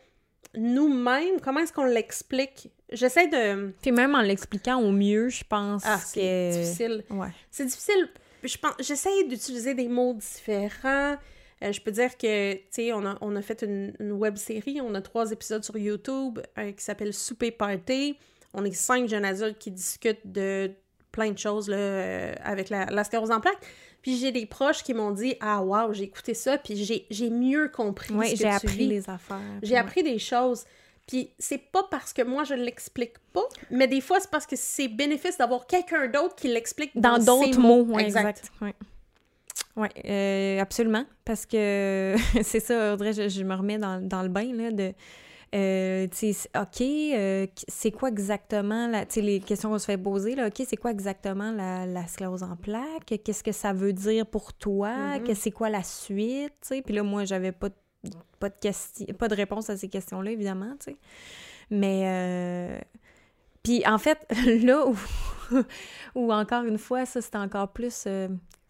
nous-mêmes. 0.55 1.41
Comment 1.43 1.61
est-ce 1.61 1.73
qu'on 1.73 1.85
l'explique? 1.85 2.71
J'essaie 2.91 3.29
de... 3.29 3.73
Puis 3.83 3.93
même 3.93 4.15
en 4.15 4.23
l'expliquant 4.23 4.81
au 4.81 4.91
mieux, 4.91 5.29
je 5.29 5.45
pense 5.45 5.83
Ah, 5.85 5.97
que... 5.99 6.03
c'est 6.07 6.51
difficile. 6.53 7.05
Ouais. 7.11 7.29
C'est 7.51 7.67
difficile. 7.67 8.09
Je 8.43 8.57
pense, 8.57 8.73
j'essaie 8.81 9.25
d'utiliser 9.25 9.75
des 9.75 9.89
mots 9.89 10.15
différents. 10.15 11.17
Euh, 11.63 11.73
je 11.73 11.81
peux 11.81 11.91
dire 11.91 12.17
que, 12.17 12.55
tu 12.55 12.61
sais, 12.71 12.93
on 12.93 13.05
a, 13.05 13.19
on 13.21 13.35
a 13.37 13.43
fait 13.43 13.63
une, 13.63 13.93
une 13.99 14.13
web 14.13 14.37
série, 14.37 14.81
on 14.81 14.95
a 14.95 15.03
trois 15.03 15.33
épisodes 15.33 15.65
sur 15.65 15.77
YouTube 15.77 16.39
euh, 16.57 16.71
qui 16.73 16.83
s'appelle 16.85 17.13
Souper 17.13 17.51
Party. 17.51 18.17
On 18.55 18.65
est 18.65 18.73
cinq 18.73 19.09
jeunes 19.09 19.25
adultes 19.25 19.59
qui 19.59 19.71
discutent 19.71 20.27
de 20.27 20.71
plein 21.13 21.31
de 21.31 21.39
choses 21.39 21.69
là, 21.69 21.77
euh, 21.77 22.35
avec 22.45 22.71
la, 22.71 22.87
la 22.87 23.05
sclérose 23.05 23.31
en 23.31 23.41
plaques. 23.41 23.59
Puis 24.03 24.17
j'ai 24.17 24.31
des 24.33 24.47
proches 24.47 24.83
qui 24.83 24.95
m'ont 24.95 25.11
dit 25.11 25.35
Ah, 25.41 25.63
waouh, 25.63 25.93
j'ai 25.93 26.05
écouté 26.05 26.35
ça, 26.35 26.57
puis 26.59 26.77
j'ai, 27.11 27.31
mieux 27.31 27.69
compris 27.69 28.15
que 28.15 28.37
j'ai 28.37 28.47
appris 28.49 28.77
vis. 28.77 28.87
les 28.89 29.11
affaires. 29.11 29.39
J'ai 29.63 29.75
Ouais. 29.75 29.81
appris 29.81 30.03
des 30.03 30.19
choses. 30.19 30.65
Puis 31.07 31.31
c'est 31.39 31.59
pas 31.73 31.83
parce 31.91 32.13
que 32.13 32.21
moi 32.23 32.45
je 32.45 32.53
l'explique 32.55 33.15
pas, 33.33 33.45
mais 33.71 33.89
des 33.89 34.03
fois 34.03 34.21
c'est 34.21 34.31
parce 34.31 34.45
que 34.47 34.57
c'est 34.57 34.89
bénéfice 34.89 35.39
d'avoir 35.39 35.67
quelqu'un 35.67 36.07
d'autre 36.07 36.35
qui 36.37 36.49
l'explique 36.49 36.91
Dans 36.95 37.19
d'autres 37.19 37.59
mots, 37.59 37.83
mots. 37.85 37.95
ouais, 37.95 38.05
exact. 38.05 38.43
Ouais. 38.61 38.75
Ouais, 39.75 39.89
euh, 40.05 40.61
absolument. 40.61 41.05
Parce 41.25 41.47
que 41.47 42.15
c'est 42.43 42.61
ça, 42.61 42.93
Audrey, 42.95 43.13
je, 43.15 43.29
je 43.29 43.43
me 43.43 43.55
remets 43.55 43.79
dans, 43.79 44.01
dans 44.07 44.23
le 44.23 44.29
bain, 44.29 44.53
là, 44.55 44.71
de... 44.71 44.93
euh, 45.55 46.07
OK, 46.57 46.81
euh, 46.81 47.47
c'est 47.69 47.91
quoi 47.91 48.09
exactement, 48.09 48.87
la, 48.89 49.05
les 49.17 49.41
questions 49.41 49.71
qu'on 49.71 49.79
se 49.79 49.87
fait 49.87 49.99
poser, 49.99 50.35
là, 50.35 50.49
OK, 50.49 50.63
c'est 50.67 50.77
quoi 50.77 50.91
exactement 50.91 51.51
la, 51.53 51.87
la 51.87 52.07
sclérose 52.07 52.43
en 52.43 52.57
plaques? 52.57 53.21
Qu'est-ce 53.25 53.43
que 53.43 53.53
ça 53.53 53.73
veut 53.73 53.93
dire 53.93 54.27
pour 54.27 54.53
toi? 54.53 55.19
Mhm. 55.19 55.25
Que 55.25 55.35
C'est 55.35 55.51
quoi 55.51 55.71
la 55.71 55.83
suite? 55.83 56.53
Tu 56.61 56.69
sais, 56.69 56.83
puis 56.83 56.95
là, 56.95 57.03
moi, 57.03 57.25
j'avais 57.25 57.53
pas, 57.53 57.69
de- 57.71 58.11
pas, 58.39 58.49
de 58.51 58.59
question, 58.61 59.07
pas 59.19 59.29
de 59.29 59.35
réponse 59.35 59.71
à 59.71 59.77
ces 59.77 59.89
questions-là, 59.89 60.31
évidemment, 60.31 60.75
tu 60.79 60.93
sais. 60.93 60.97
Mais... 61.71 62.03
euh, 62.07 62.79
Puis 63.63 63.87
en 63.87 63.99
fait, 63.99 64.19
là 64.65 64.87
où, 64.87 64.97
où 66.15 66.33
encore 66.33 66.65
une 66.65 66.79
fois, 66.79 67.07
ça, 67.07 67.21
c'était 67.21 67.39
encore 67.39 67.69
plus 67.73 68.05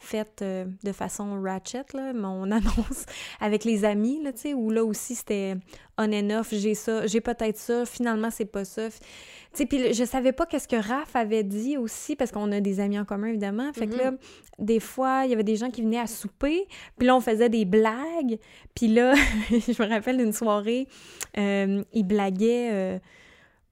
euh, 0.00 0.04
fait 0.08 0.42
euh, 0.42 0.64
de 0.84 0.92
façon 0.92 1.40
ratchet, 1.42 1.84
là, 1.94 2.12
mon 2.12 2.42
annonce 2.50 3.06
avec 3.40 3.64
les 3.64 3.84
amis, 3.84 4.22
là, 4.22 4.32
tu 4.32 4.40
sais, 4.40 4.54
où 4.54 4.70
là 4.70 4.84
aussi, 4.84 5.14
c'était 5.14 5.56
on 5.96 6.12
and 6.12 6.30
off, 6.30 6.48
j'ai 6.52 6.74
ça, 6.74 7.06
j'ai 7.06 7.20
peut-être 7.20 7.58
ça, 7.58 7.84
finalement, 7.84 8.30
c'est 8.30 8.44
pas 8.44 8.64
ça. 8.64 8.88
Puis 9.52 9.92
je 9.92 10.04
savais 10.04 10.32
pas 10.32 10.46
qu'est-ce 10.46 10.68
que 10.68 10.76
Raph 10.76 11.16
avait 11.16 11.42
dit 11.42 11.76
aussi, 11.76 12.14
parce 12.14 12.30
qu'on 12.30 12.52
a 12.52 12.60
des 12.60 12.80
amis 12.80 12.98
en 12.98 13.04
commun, 13.04 13.28
évidemment. 13.28 13.72
Fait 13.72 13.88
que 13.88 13.96
là, 13.96 14.12
des 14.58 14.78
fois, 14.78 15.22
il 15.24 15.30
y 15.30 15.34
avait 15.34 15.42
des 15.42 15.56
gens 15.56 15.70
qui 15.70 15.82
venaient 15.82 15.98
à 15.98 16.06
souper, 16.06 16.68
puis 16.96 17.06
là, 17.06 17.16
on 17.16 17.20
faisait 17.20 17.48
des 17.48 17.64
blagues. 17.64 18.38
Puis 18.74 18.88
là, 18.88 19.14
je 19.50 19.82
me 19.82 19.88
rappelle 19.88 20.18
d'une 20.18 20.32
soirée, 20.32 20.86
euh, 21.36 21.82
ils 21.92 22.04
blaguaient... 22.04 22.70
euh, 22.72 22.98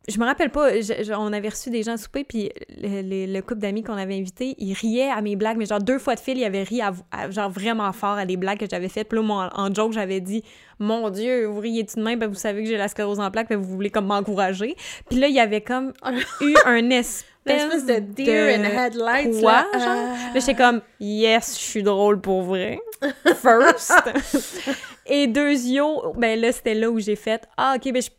je 0.08 0.18
me 0.20 0.24
rappelle 0.24 0.50
pas, 0.50 0.80
je- 0.80 1.02
je- 1.02 1.12
on 1.12 1.32
avait 1.32 1.48
reçu 1.48 1.70
des 1.70 1.82
gens 1.82 1.92
à 1.92 1.96
souper, 1.96 2.22
puis 2.24 2.50
le, 2.80 3.02
le- 3.02 3.32
le 3.32 3.40
couple 3.42 3.60
d'amis 3.60 3.82
qu'on 3.82 3.96
avait 3.96 4.14
invité, 4.16 4.54
ils 4.58 4.72
riaient 4.74 5.10
à 5.10 5.20
mes 5.20 5.34
blagues, 5.36 5.56
mais 5.56 5.66
genre 5.66 5.80
deux 5.80 5.98
fois 5.98 6.14
de 6.14 6.20
fil, 6.20 6.38
ils 6.38 6.44
avaient 6.44 6.62
ri 6.62 6.80
à- 6.80 6.92
à- 7.10 7.30
genre 7.30 7.50
vraiment 7.50 7.92
fort 7.92 8.16
à 8.18 8.24
des 8.26 8.36
blagues 8.36 8.58
que 8.58 8.66
j'avais 8.70 8.88
faites. 8.88 9.08
Puis 9.08 9.18
là, 9.18 9.24
moi, 9.24 9.50
en, 9.54 9.66
en 9.68 9.74
joke, 9.74 9.92
j'avais 9.92 10.20
dit 10.20 10.42
«Mon 10.78 11.10
Dieu, 11.10 11.46
vous 11.46 11.58
riez-tu 11.60 11.96
de 11.96 12.04
même? 12.04 12.18
Ben, 12.18 12.28
vous 12.28 12.34
savez 12.36 12.62
que 12.62 12.68
j'ai 12.68 12.76
la 12.76 12.88
sclérose 12.88 13.18
en 13.20 13.30
plaques, 13.30 13.48
ben, 13.48 13.56
vous 13.58 13.68
voulez 13.74 13.90
comme 13.90 14.06
m'encourager.» 14.06 14.76
Puis 15.10 15.18
là, 15.18 15.26
il 15.28 15.34
y 15.34 15.40
avait 15.40 15.60
comme 15.62 15.92
eu 16.40 16.54
un 16.66 16.90
espèce, 16.90 17.24
L'espèce 17.46 17.86
de 17.86 17.98
deer 18.00 18.58
in 18.58 18.64
headlights. 18.64 19.40
quoi, 19.40 19.64
là. 19.72 19.78
genre? 19.78 19.86
Là, 20.34 20.40
j'étais 20.40 20.54
comme, 20.56 20.80
yes, 21.00 21.54
je 21.56 21.62
suis 21.64 21.82
drôle 21.84 22.20
pour 22.20 22.42
vrai. 22.42 22.80
First. 23.40 23.92
Et 25.06 25.26
deuxièmement, 25.28 26.12
ben 26.16 26.40
là, 26.40 26.50
c'était 26.52 26.74
là 26.74 26.90
où 26.90 26.98
j'ai 26.98 27.14
fait, 27.16 27.46
ah, 27.56 27.74
ok, 27.76 27.92
ben 27.92 28.02
je- 28.02 28.10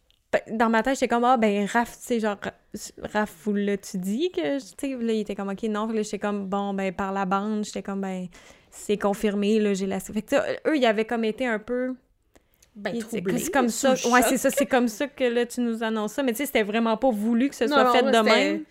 dans 0.52 0.70
ma 0.70 0.84
tête, 0.84 0.96
j'étais 0.96 1.08
comme, 1.08 1.24
ah, 1.24 1.38
ben 1.38 1.66
Raph, 1.66 1.98
tu 1.98 2.04
sais, 2.06 2.20
genre, 2.20 2.38
Raph, 3.02 3.34
vous 3.44 3.54
l'as-tu 3.54 3.98
dit 3.98 4.30
que, 4.32 4.60
tu 4.60 4.66
sais, 4.80 4.96
là, 5.04 5.14
il 5.14 5.20
était 5.22 5.36
comme, 5.36 5.50
ok, 5.50 5.64
non, 5.64 5.88
là, 5.88 6.02
j'étais 6.02 6.20
comme, 6.20 6.48
bon, 6.48 6.74
ben 6.74 6.94
par 6.94 7.12
la 7.14 7.26
bande, 7.26 7.64
j'étais 7.64 7.82
comme, 7.82 8.02
ben, 8.02 8.28
c'est 8.70 8.98
confirmé, 8.98 9.60
là, 9.60 9.74
j'ai 9.74 9.86
la. 9.88 10.00
Fait 10.00 10.22
que, 10.22 10.30
tu 10.30 10.36
eux, 10.36 10.78
ils 10.78 10.86
avaient 10.86 11.06
comme 11.06 11.24
été 11.24 11.46
un 11.48 11.60
peu. 11.60 11.96
Ben, 12.76 12.94
c'est 13.10 13.52
comme 13.52 13.70
ça. 13.70 13.94
Ouais, 14.12 14.22
c'est 14.22 14.38
ça, 14.38 14.52
c'est 14.52 14.66
comme 14.68 14.88
ça 14.88 15.08
que 15.08 15.24
là, 15.24 15.46
tu 15.46 15.62
nous 15.62 15.82
annonces 15.82 16.14
ça. 16.14 16.24
Mais 16.24 16.34
tu 16.34 16.40
sais, 16.40 16.46
c'était 16.46 16.64
vraiment 16.64 16.96
pas 16.98 17.10
voulu 17.10 17.50
que 17.50 17.56
ce 17.56 17.64
Non, 17.64 17.72
soit 17.72 17.84
non, 17.86 17.92
fait 17.94 18.02
là, 18.04 18.12
de 18.22 18.30
même. 18.30 18.64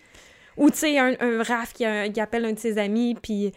Ou 0.55 0.69
tu 0.69 0.77
sais, 0.77 0.97
un, 0.97 1.13
un 1.19 1.43
Raph 1.43 1.73
qui, 1.73 1.83
a- 1.85 2.07
qui 2.07 2.19
appelle 2.21 2.45
un 2.45 2.53
de 2.53 2.59
ses 2.59 2.77
amis, 2.77 3.15
puis 3.21 3.51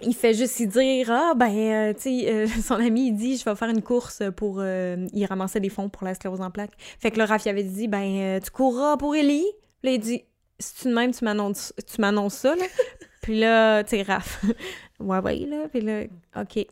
il 0.00 0.14
fait 0.14 0.34
juste 0.34 0.60
y 0.60 0.66
dire 0.66 1.10
Ah, 1.10 1.32
ben, 1.36 1.50
euh, 1.56 1.92
tu 1.94 2.02
sais, 2.02 2.32
euh, 2.32 2.46
son 2.62 2.74
ami, 2.74 3.08
il 3.08 3.12
dit 3.16 3.36
Je 3.36 3.44
vais 3.44 3.54
faire 3.54 3.68
une 3.68 3.82
course 3.82 4.22
pour. 4.36 4.56
euh, 4.60 5.06
il 5.12 5.24
ramassait 5.26 5.60
des 5.60 5.68
fonds 5.68 5.88
pour 5.88 6.04
la 6.04 6.14
sclérose 6.14 6.40
en 6.40 6.50
plaques. 6.50 6.72
Fait 7.00 7.10
que 7.10 7.18
le 7.18 7.24
Raph, 7.24 7.44
il 7.46 7.48
avait 7.48 7.64
dit 7.64 7.88
Ben, 7.88 8.16
euh, 8.16 8.40
tu 8.40 8.50
courras 8.50 8.96
pour 8.96 9.14
Ellie. 9.16 9.46
Là, 9.82 9.92
il 9.92 10.00
dit 10.00 10.24
Si 10.58 10.74
tu 10.82 10.88
de 10.88 10.94
même, 10.94 11.12
tu 11.12 11.24
m'annonces 11.24 11.72
tu 11.92 12.00
m'annonces 12.00 12.34
ça, 12.34 12.54
là. 12.54 12.64
puis 13.22 13.38
là, 13.38 13.82
tu 13.84 13.90
sais, 13.90 14.02
Raph, 14.02 14.44
ouais, 15.00 15.18
ouais, 15.18 15.36
là. 15.46 15.68
Puis 15.68 15.80
là, 15.80 16.02
OK. 16.36 16.66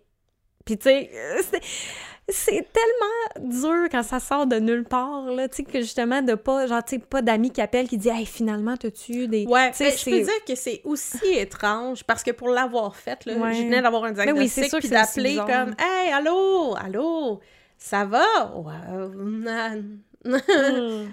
Puis 0.65 0.79
tu 0.79 0.83
sais, 0.83 1.11
euh, 1.15 1.59
c'est- 2.29 2.67
tellement 2.73 3.49
dur 3.51 3.89
quand 3.91 4.03
ça 4.03 4.19
sort 4.21 4.47
de 4.47 4.57
nulle 4.57 4.85
part, 4.85 5.27
là, 5.27 5.49
tu 5.49 5.57
sais, 5.57 5.63
que 5.65 5.81
justement, 5.81 6.23
de 6.23 6.35
pas, 6.35 6.67
genre, 6.67 6.83
tu 6.85 6.97
sais, 6.97 6.99
pas 6.99 7.23
d'amis 7.23 7.51
qui 7.51 7.61
appellent, 7.61 7.89
qui 7.89 7.99
disent 7.99 8.13
Hey, 8.13 8.27
finalement, 8.27 8.77
t'as-tu 8.77 9.29
des. 9.29 9.45
Ouais, 9.47 9.71
ben, 9.79 9.93
je 9.93 9.97
c'est- 9.97 10.11
peux 10.11 10.21
dire 10.21 10.45
que 10.47 10.55
c'est 10.55 10.81
aussi 10.85 11.27
étrange 11.35 12.05
parce 12.05 12.23
que 12.23 12.31
pour 12.33 12.49
l'avoir 12.49 12.97
fait, 12.97 13.25
là, 13.27 13.35
Ouais. 13.35 13.53
je 13.55 13.63
venais 13.63 13.83
d'avoir 13.83 14.05
un 14.05 14.13
Ben 14.13 14.27
oui, 14.33 14.49
diagnostic 14.49 14.65
sûr 14.71 14.79
que 14.79 14.87
puis 14.87 14.91
d'appeler 14.91 15.37
comme 15.37 15.75
Hey, 15.79 16.13
allô, 16.13 16.75
allô, 16.77 17.41
ça 17.79 18.05
va? 18.05 18.25
Hmm. 19.15 19.99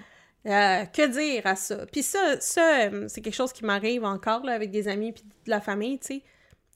Euh, 0.46 0.84
que 0.84 1.06
dire 1.06 1.40
à 1.46 1.56
ça? 1.56 1.86
Puis 1.90 2.02
ça, 2.02 2.38
ça 2.38 2.80
euh, 2.92 3.06
c'est 3.08 3.22
quelque 3.22 3.32
chose 3.34 3.50
qui 3.50 3.64
m'arrive 3.64 4.04
encore 4.04 4.44
là, 4.44 4.52
avec 4.52 4.70
des 4.70 4.88
amis 4.88 5.12
puis 5.12 5.22
de 5.46 5.50
la 5.50 5.58
famille, 5.58 5.98
tu 5.98 6.06
sais. 6.16 6.22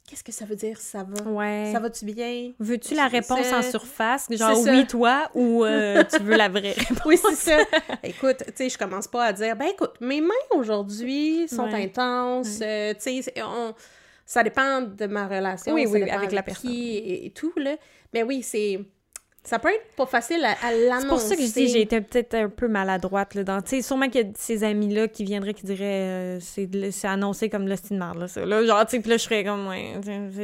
Qu'est-ce 0.08 0.24
que 0.24 0.32
ça 0.32 0.46
veut 0.46 0.56
dire, 0.56 0.78
ça 0.80 1.04
va? 1.06 1.30
Ouais. 1.30 1.70
Ça 1.72 1.80
va-tu 1.80 2.06
bien? 2.06 2.52
Veux-tu 2.58 2.94
la 2.94 3.08
réponse 3.08 3.52
en 3.52 3.60
surface? 3.62 4.26
Genre 4.30 4.58
oui, 4.66 4.86
toi, 4.86 5.28
ou 5.34 5.64
euh, 5.64 6.02
tu 6.10 6.22
veux 6.22 6.34
la 6.36 6.48
vraie 6.48 6.72
réponse? 6.72 7.02
Oui, 7.04 7.18
c'est 7.22 7.34
ça. 7.34 7.58
écoute, 8.02 8.38
tu 8.46 8.52
sais, 8.54 8.68
je 8.70 8.78
commence 8.78 9.06
pas 9.06 9.26
à 9.26 9.32
dire, 9.34 9.54
ben 9.54 9.66
écoute, 9.66 9.94
mes 10.00 10.22
mains 10.22 10.34
aujourd'hui 10.52 11.46
sont 11.48 11.64
Ouais. 11.70 11.84
intenses, 11.84 12.58
euh, 12.62 12.94
tu 12.94 13.22
sais, 13.22 13.34
on- 13.42 13.74
ça 14.24 14.42
dépend 14.42 14.80
de 14.82 15.06
ma 15.06 15.26
relation. 15.28 15.74
Oui, 15.74 15.84
ça 15.84 15.90
oui, 15.92 16.10
avec 16.10 16.32
la 16.32 16.42
qui 16.42 16.46
personne. 16.46 16.70
Et, 16.70 17.26
et 17.26 17.30
tout, 17.30 17.52
là. 17.56 17.76
Mais 18.14 18.22
oui, 18.22 18.42
c'est... 18.42 18.80
Ça 19.48 19.58
peut 19.58 19.68
être 19.70 19.94
pas 19.96 20.04
facile 20.06 20.44
à, 20.44 20.50
à 20.66 20.72
l'annoncer. 20.72 21.00
C'est 21.02 21.08
pour 21.08 21.20
ça 21.20 21.36
que 21.36 21.42
je 21.42 21.52
dis 21.52 21.68
j'ai 21.68 21.80
été 21.82 22.00
peut-être 22.02 22.34
un 22.34 22.48
peu 22.50 22.68
maladroite 22.68 23.34
là 23.34 23.44
dans 23.44 23.62
tu 23.62 23.70
sais 23.76 23.82
sûrement 23.82 24.08
qu'il 24.10 24.26
y 24.26 24.28
a 24.28 24.32
ces 24.36 24.62
amis 24.62 24.92
là 24.94 25.08
qui 25.08 25.24
viendraient 25.24 25.54
qui 25.54 25.64
diraient 25.64 26.36
euh, 26.36 26.38
c'est 26.40 26.66
de- 26.66 26.90
c'est 26.90 27.08
annoncé 27.08 27.48
comme 27.48 27.66
le 27.66 27.74
style 27.76 27.96
marde 27.96 28.18
là 28.18 28.28
ça 28.28 28.44
là 28.44 28.62
genre 28.66 28.84
tu 28.84 28.90
sais 28.96 29.00
puis 29.00 29.10
là 29.10 29.16
je 29.16 29.22
serais 29.22 29.44
comme 29.44 29.66
ouais 29.68 29.94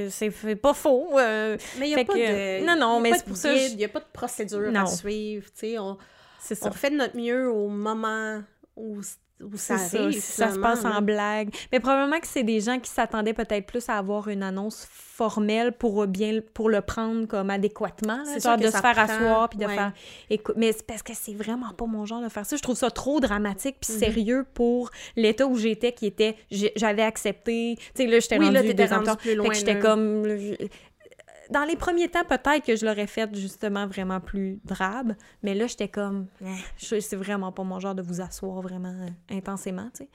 c'est- 0.09 0.55
pas 0.57 0.73
faux 0.73 1.19
euh, 1.19 1.57
Mais 1.79 1.91
il 1.91 1.95
n'y 1.95 2.01
a 2.01 2.05
pas 2.05 2.15
que- 2.15 2.61
de... 2.63 2.65
non, 2.67 2.77
non, 2.79 3.01
mais 3.01 3.13
c'est 3.13 3.25
de 3.25 3.29
pour 3.29 3.37
ça, 3.37 3.53
Il 3.53 3.77
n'y 3.77 3.85
a 3.85 3.89
pas 3.89 4.01
de 4.01 4.05
procédure 4.13 4.73
Non. 4.73 4.81
à 4.81 4.87
suivre, 4.87 5.45
tu 5.47 5.53
sais. 5.73 5.79
On, 5.79 5.99
on 6.63 6.71
fait 6.73 6.91
de 6.91 6.97
notre 6.97 7.17
mieux 7.17 7.51
au 7.51 7.69
moment 7.69 8.43
où, 8.77 9.01
ça 9.57 9.75
arrive, 9.75 9.91
ça, 9.91 10.11
si 10.13 10.21
ça 10.21 10.53
se 10.53 10.59
passe 10.59 10.85
en 10.85 10.91
là. 10.95 11.01
blague. 11.01 11.51
Mais 11.73 11.81
probablement 11.81 12.19
que 12.21 12.27
c'est 12.27 12.43
des 12.45 12.61
gens 12.61 12.79
qui 12.79 12.91
s'attendaient 12.91 13.35
peut-être 13.35 13.67
plus 13.67 13.89
à 13.89 13.99
avoir 13.99 14.29
une 14.29 14.43
annonce 14.43 14.87
formelle 14.91 15.73
pour 15.73 16.07
bien 16.07 16.41
pour 16.55 16.69
le 16.71 16.81
prendre 16.81 17.27
comme 17.27 17.51
adéquatement. 17.51 18.19
là. 18.25 18.39
Genre 18.39 18.57
de 18.57 18.67
se 18.67 18.71
faire 18.71 18.93
prend, 18.93 19.03
asseoir 19.03 19.49
puis 19.49 19.59
de 19.59 19.67
ouais. 19.67 19.75
faire 19.75 19.93
écoute. 20.31 20.55
Mais 20.57 20.73
c'est 20.73 20.87
parce 20.87 21.03
que 21.03 21.13
c'est 21.15 21.35
vraiment 21.35 21.73
pas 21.77 21.87
mon 21.87 22.07
genre 22.07 22.23
de 22.23 22.29
faire 22.29 22.47
ça. 22.47 22.57
Je 22.57 22.63
trouve 22.63 22.77
ça 22.77 22.91
trop 22.91 23.21
dramatique 23.21 23.77
puis 23.81 23.93
Mhm. 23.93 23.99
sérieux 23.99 24.47
pour 24.55 24.91
l'état 25.17 25.47
où 25.47 25.57
j'étais 25.57 25.93
qui 25.93 26.07
était 26.07 26.37
j'avais 26.51 27.03
accepté. 27.03 27.77
Tu 27.95 28.03
sais 28.03 28.07
là 28.07 28.19
j'étais 28.21 28.39
Oui, 28.39 28.51
là, 28.51 28.61
rendue 28.61 28.75
deux 28.75 28.93
ans 28.93 29.17
plus 29.17 29.31
Fait 29.31 29.49
que 29.49 29.55
j'étais 29.55 29.75
là. 29.75 29.81
comme 29.81 30.27
dans 31.55 31.65
les 31.65 31.77
premiers 31.77 32.09
temps, 32.09 32.25
peut-être 32.29 32.65
que 32.65 32.77
je 32.77 32.85
l'aurais 32.85 33.07
fait 33.07 33.35
justement 33.35 33.87
vraiment 33.87 34.21
plus 34.21 34.61
drabe, 34.65 35.15
mais 35.43 35.55
là, 35.55 35.67
j'étais 35.67 35.89
comme, 35.89 36.27
Eh, 36.43 37.01
c'est 37.01 37.17
vraiment 37.17 37.53
pas 37.53 37.63
mon 37.63 37.81
genre 37.81 37.95
de 37.95 38.03
vous 38.03 38.21
asseoir 38.21 38.61
vraiment 38.61 38.95
euh, 39.01 39.09
intensément, 39.37 39.89
tu 39.97 40.05
sais. 40.05 40.09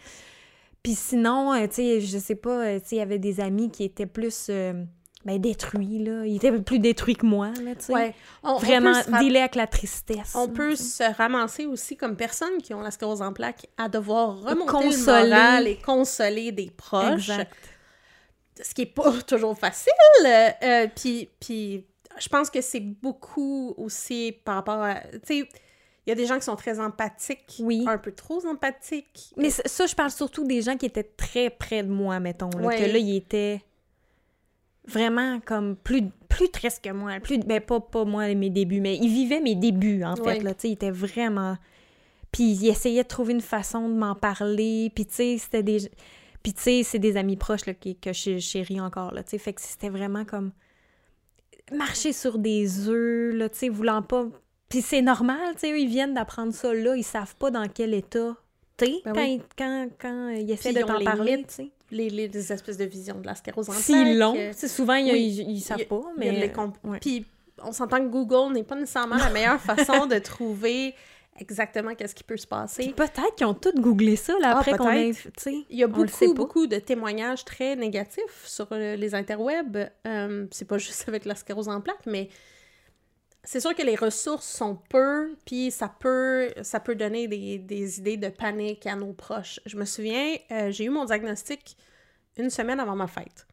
Puis 0.84 0.93
sinon, 0.95 1.54
euh, 1.54 1.67
tu 1.67 1.75
sais, 1.75 2.02
je 2.02 2.17
sais 2.17 2.36
pas, 2.36 2.65
euh, 2.65 2.80
tu 2.80 2.88
sais, 2.89 2.95
il 2.95 2.99
y 2.99 3.02
avait 3.02 3.19
des 3.19 3.39
amis 3.41 3.69
qui 3.69 3.84
étaient 3.84 4.06
plus, 4.06 4.47
euh, 4.49 4.84
ben, 5.25 5.38
détruits, 5.38 5.99
là. 6.04 6.25
Ils 6.25 6.38
étaient 6.38 6.52
plus 6.62 6.80
détruits 6.80 7.15
que 7.17 7.25
moi, 7.25 7.47
là, 7.63 7.75
tu 7.75 7.86
sais. 7.88 7.93
Ouais. 7.93 8.13
On- 8.43 8.52
on 8.54 8.58
Vraiment, 8.60 8.93
ra- 8.93 9.19
dealer 9.19 9.39
avec 9.41 9.56
la 9.56 9.67
tristesse. 9.67 10.34
On 10.36 10.47
là, 10.47 10.54
peut 10.54 10.75
se 10.78 11.04
ramasser 11.17 11.65
aussi 11.65 11.97
comme 11.97 12.15
personnes 12.15 12.58
qui 12.63 12.73
ont 12.73 12.80
la 12.82 12.91
sclérose 12.91 13.21
en 13.21 13.34
plaques 13.34 13.67
à 13.78 13.89
devoir 13.89 14.39
remonter 14.41 14.71
Consoler. 14.71 15.23
le 15.23 15.30
moral 15.30 15.67
et 15.67 15.75
consoler 15.78 16.52
des 16.54 16.69
proches, 16.71 17.30
Exact. 17.30 17.54
Ce 18.62 18.74
qui 18.74 18.84
est 18.84 18.86
pas 18.93 19.12
toujours 19.28 19.58
facile. 19.58 19.91
euh, 20.26 20.88
puis, 20.95 21.30
puis 21.39 21.86
je 22.19 22.28
pense 22.30 22.50
que 22.50 22.62
c'est 22.62 22.80
beaucoup 22.82 23.74
aussi 23.78 24.36
par 24.43 24.56
rapport 24.56 24.82
à... 24.82 24.95
Tu 24.95 25.19
sais, 25.24 25.50
il 26.06 26.10
y 26.10 26.12
a 26.12 26.15
des 26.15 26.26
gens 26.26 26.36
qui 26.36 26.45
sont 26.45 26.56
très 26.56 26.80
empathiques, 26.80 27.58
Oui. 27.60 27.86
un 27.88 27.98
peu 27.98 28.12
trop 28.12 28.45
empathiques. 28.48 29.32
Mais 29.38 29.50
ça, 29.52 29.86
je 29.86 29.93
parle 29.95 30.10
surtout 30.12 30.45
des 30.45 30.62
gens 30.62 30.76
qui 30.76 30.88
étaient 30.88 31.04
très 31.04 31.50
près 31.50 31.84
de 31.84 31.89
moi, 31.89 32.19
mettons. 32.19 32.50
Là, 32.58 32.67
Ouais. 32.67 32.78
Que 32.78 32.91
là, 32.91 32.98
ils 32.98 33.17
étaient 33.17 33.62
vraiment 34.88 35.39
comme 35.45 35.76
plus, 35.76 36.04
plus 36.28 36.50
tristes 36.50 36.84
que 36.84 36.89
moi. 36.89 37.19
Plus, 37.19 37.38
ben, 37.39 37.62
pas, 37.62 37.80
pas 37.80 38.06
moi, 38.06 38.34
mes 38.34 38.50
débuts, 38.50 38.82
mais 38.82 38.95
ils 38.98 39.10
vivaient 39.10 39.39
mes 39.41 39.56
débuts, 39.56 40.04
en 40.04 40.15
fait. 40.15 40.22
Ouais. 40.24 40.39
Là, 40.39 40.54
tu 40.54 40.62
sais, 40.62 40.69
ils 40.69 40.74
étaient 40.74 40.91
vraiment... 40.91 41.58
Puis 42.32 42.43
ils 42.43 42.69
essayaient 42.69 43.04
de 43.04 43.08
trouver 43.08 43.34
une 43.34 43.41
façon 43.41 43.88
de 43.89 43.93
m'en 43.93 44.15
parler. 44.15 44.91
Puis, 44.93 45.06
tu 45.06 45.13
sais, 45.13 45.38
c'était 45.38 45.63
des... 45.63 45.91
Puis, 46.43 46.54
tu 46.54 46.62
sais, 46.62 46.82
c'est 46.84 46.99
des 46.99 47.17
amis 47.17 47.36
proches 47.36 47.65
là, 47.65 47.73
qui, 47.73 47.95
que 47.95 48.13
je 48.13 48.39
chéris 48.39 48.80
encore, 48.80 49.13
là, 49.13 49.23
tu 49.23 49.32
sais. 49.32 49.38
Fait 49.38 49.54
que 49.54 49.62
c'était 49.62 49.89
vraiment 49.89 50.25
comme... 50.25 50.52
Marcher 51.71 52.13
sur 52.13 52.39
des 52.39 52.88
œufs, 52.88 53.34
là, 53.36 53.49
tu 53.49 53.58
sais, 53.60 53.69
voulant 53.69 54.02
pas... 54.02 54.25
Puis 54.69 54.82
c'est 54.82 55.02
normal, 55.02 55.54
tu 55.54 55.62
sais, 55.62 55.71
eux, 55.71 55.80
ils 55.80 55.89
viennent 55.89 56.13
d'apprendre 56.13 56.54
ça 56.54 56.73
là. 56.73 56.95
Ils 56.95 57.04
savent 57.04 57.36
pas 57.36 57.49
dans 57.52 57.67
quel 57.67 57.93
état 57.93 58.36
t'es 58.78 59.02
Ben 59.04 59.13
quand, 59.13 59.21
oui. 59.21 59.41
quand, 59.58 59.88
quand 59.99 60.30
ils 60.30 60.52
essaient 60.52 60.73
Puis 60.73 60.84
de 60.84 60.88
t'en 60.88 61.04
parler, 61.04 61.43
tu 61.47 61.54
sais. 61.56 61.69
Les, 61.91 62.10
les, 62.10 62.28
les 62.28 62.54
espèces 62.54 62.78
de 62.78 62.86
visions 62.86 63.19
de 63.19 63.25
la 63.25 63.34
sclérose 63.34 63.67
en 63.67 63.71
plaques. 63.71 63.84
Si 63.84 64.15
long. 64.15 64.36
euh, 64.38 64.54
souvent, 64.54 64.93
ils, 64.93 65.12
oui. 65.12 65.25
ils, 65.39 65.52
ils 65.58 65.62
savent 65.62 65.82
y 65.82 65.86
pas, 65.86 66.02
il 66.19 66.23
y 66.23 66.30
a 66.30 66.32
mais... 66.32 66.38
de 66.38 66.41
les 66.45 66.52
comp- 66.52 66.78
ouais. 66.84 66.99
Puis 66.99 67.25
on 67.63 67.71
s'entend 67.71 67.97
que 67.97 68.10
Google 68.10 68.54
n'est 68.54 68.63
pas 68.63 68.75
nécessairement 68.75 69.17
la 69.17 69.32
meilleure 69.32 69.60
façon 69.62 70.06
de 70.06 70.19
trouver 70.19 70.93
exactement 71.39 71.95
qu'est-ce 71.95 72.15
qui 72.15 72.23
peut 72.23 72.38
se 72.38 72.47
passer. 72.47 72.93
Peut-être 72.95 73.36
qu'ils 73.36 73.47
ont 73.47 73.54
tous 73.54 73.73
googlé 73.73 74.15
ça, 74.15 74.34
là, 74.39 74.54
Ah, 74.56 74.60
après 74.60 74.78
qu'on 74.78 74.91
ait... 74.91 75.12
Il 75.69 75.78
y 75.78 75.84
a 75.84 75.88
beaucoup, 75.88 76.34
beaucoup 76.34 76.67
de 76.67 76.78
témoignages 76.78 77.45
très 77.45 77.75
négatifs 77.75 78.45
sur 78.45 78.67
euh, 78.71 78.95
les 78.95 79.15
interwebs. 79.15 79.89
Euh, 80.08 80.45
c'est 80.52 80.65
pas 80.65 80.78
juste 80.80 81.08
avec 81.08 81.25
la 81.25 81.36
sclérose 81.36 81.69
en 81.69 81.82
plaques, 81.82 82.06
mais 82.06 82.30
c'est 83.43 83.60
sûr 83.60 83.73
que 83.75 83.82
les 83.82 83.95
ressources 83.95 84.47
sont 84.47 84.78
peu, 84.89 85.36
puis 85.45 85.71
ça 85.71 85.88
peut, 85.99 86.49
ça 86.62 86.80
peut 86.80 86.95
donner 86.95 87.28
des, 87.28 87.58
des 87.58 87.99
idées 87.99 88.17
de 88.17 88.30
panique 88.30 88.86
à 88.86 88.95
nos 88.95 89.13
proches. 89.13 89.60
Je 89.65 89.78
me 89.78 89.86
souviens, 89.86 90.36
euh, 90.52 90.71
j'ai 90.71 90.86
eu 90.86 90.89
mon 90.89 91.06
diagnostic 91.06 91.78
une 92.38 92.49
semaine 92.49 92.80
avant 92.80 92.95
ma 92.95 93.08
fête. 93.08 93.47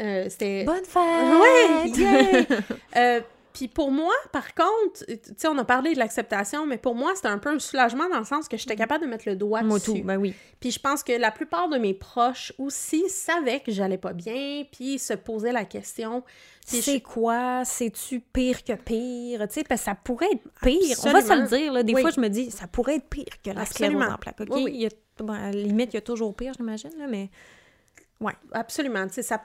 Euh, 0.00 0.26
c'était... 0.28 0.64
Bonne 0.64 0.84
fête! 0.84 1.96
Ouais! 1.96 2.46
yeah! 2.94 3.20
Puis 3.56 3.68
pour 3.68 3.90
moi, 3.90 4.12
par 4.32 4.54
contre, 4.54 5.06
tu 5.06 5.18
sais, 5.38 5.48
on 5.48 5.56
a 5.56 5.64
parlé 5.64 5.94
de 5.94 5.98
l'acceptation, 5.98 6.66
mais 6.66 6.76
pour 6.76 6.94
moi, 6.94 7.12
c'était 7.14 7.28
un 7.28 7.38
peu 7.38 7.48
un 7.48 7.58
soulagement 7.58 8.06
dans 8.10 8.18
le 8.18 8.26
sens 8.26 8.48
que 8.48 8.58
j'étais 8.58 8.76
capable 8.76 9.04
de 9.04 9.08
mettre 9.08 9.26
le 9.26 9.34
doigt 9.34 9.62
Moi 9.62 9.78
dessus. 9.78 9.92
tout, 9.94 10.02
ben 10.04 10.18
oui. 10.18 10.34
Puis 10.60 10.72
je 10.72 10.78
pense 10.78 11.02
que 11.02 11.12
la 11.12 11.30
plupart 11.30 11.70
de 11.70 11.78
mes 11.78 11.94
proches 11.94 12.52
aussi 12.58 13.08
savaient 13.08 13.60
que 13.60 13.72
j'allais 13.72 13.96
pas 13.96 14.12
bien, 14.12 14.64
puis 14.70 14.98
se 14.98 15.14
posaient 15.14 15.52
la 15.52 15.64
question. 15.64 16.22
C'est 16.66 16.82
je- 16.82 16.98
quoi? 17.02 17.64
C'est-tu 17.64 18.20
pire 18.20 18.62
que 18.62 18.74
pire? 18.74 19.48
Tu 19.48 19.54
sais, 19.54 19.64
parce 19.64 19.80
que 19.80 19.84
ça 19.86 19.94
pourrait 19.94 20.32
être 20.32 20.44
pire. 20.60 20.96
On 21.06 21.12
va 21.12 21.22
se 21.22 21.32
le 21.32 21.48
dire, 21.48 21.72
là. 21.72 21.82
Des 21.82 21.94
Oui. 21.94 22.02
fois, 22.02 22.10
je 22.10 22.20
me 22.20 22.28
dis, 22.28 22.50
ça 22.50 22.66
pourrait 22.66 22.96
être 22.96 23.08
pire 23.08 23.24
que 23.42 23.50
la 23.52 23.64
sclérose 23.64 23.94
Absolument. 23.96 24.14
en 24.14 24.18
plaques. 24.18 24.40
OK? 24.42 24.48
Oui, 24.50 24.62
oui. 24.66 24.70
Il 24.74 24.80
y 24.82 24.86
a, 24.86 24.90
bon, 25.24 25.32
à 25.32 25.46
la 25.46 25.50
limite, 25.52 25.94
il 25.94 25.96
y 25.96 25.98
a 25.98 26.02
toujours 26.02 26.34
pire, 26.36 26.52
j'imagine, 26.58 26.90
là, 26.98 27.06
mais... 27.08 27.30
Absolument, 28.52 29.06
tu 29.08 29.14
sais, 29.14 29.22
ça... 29.22 29.42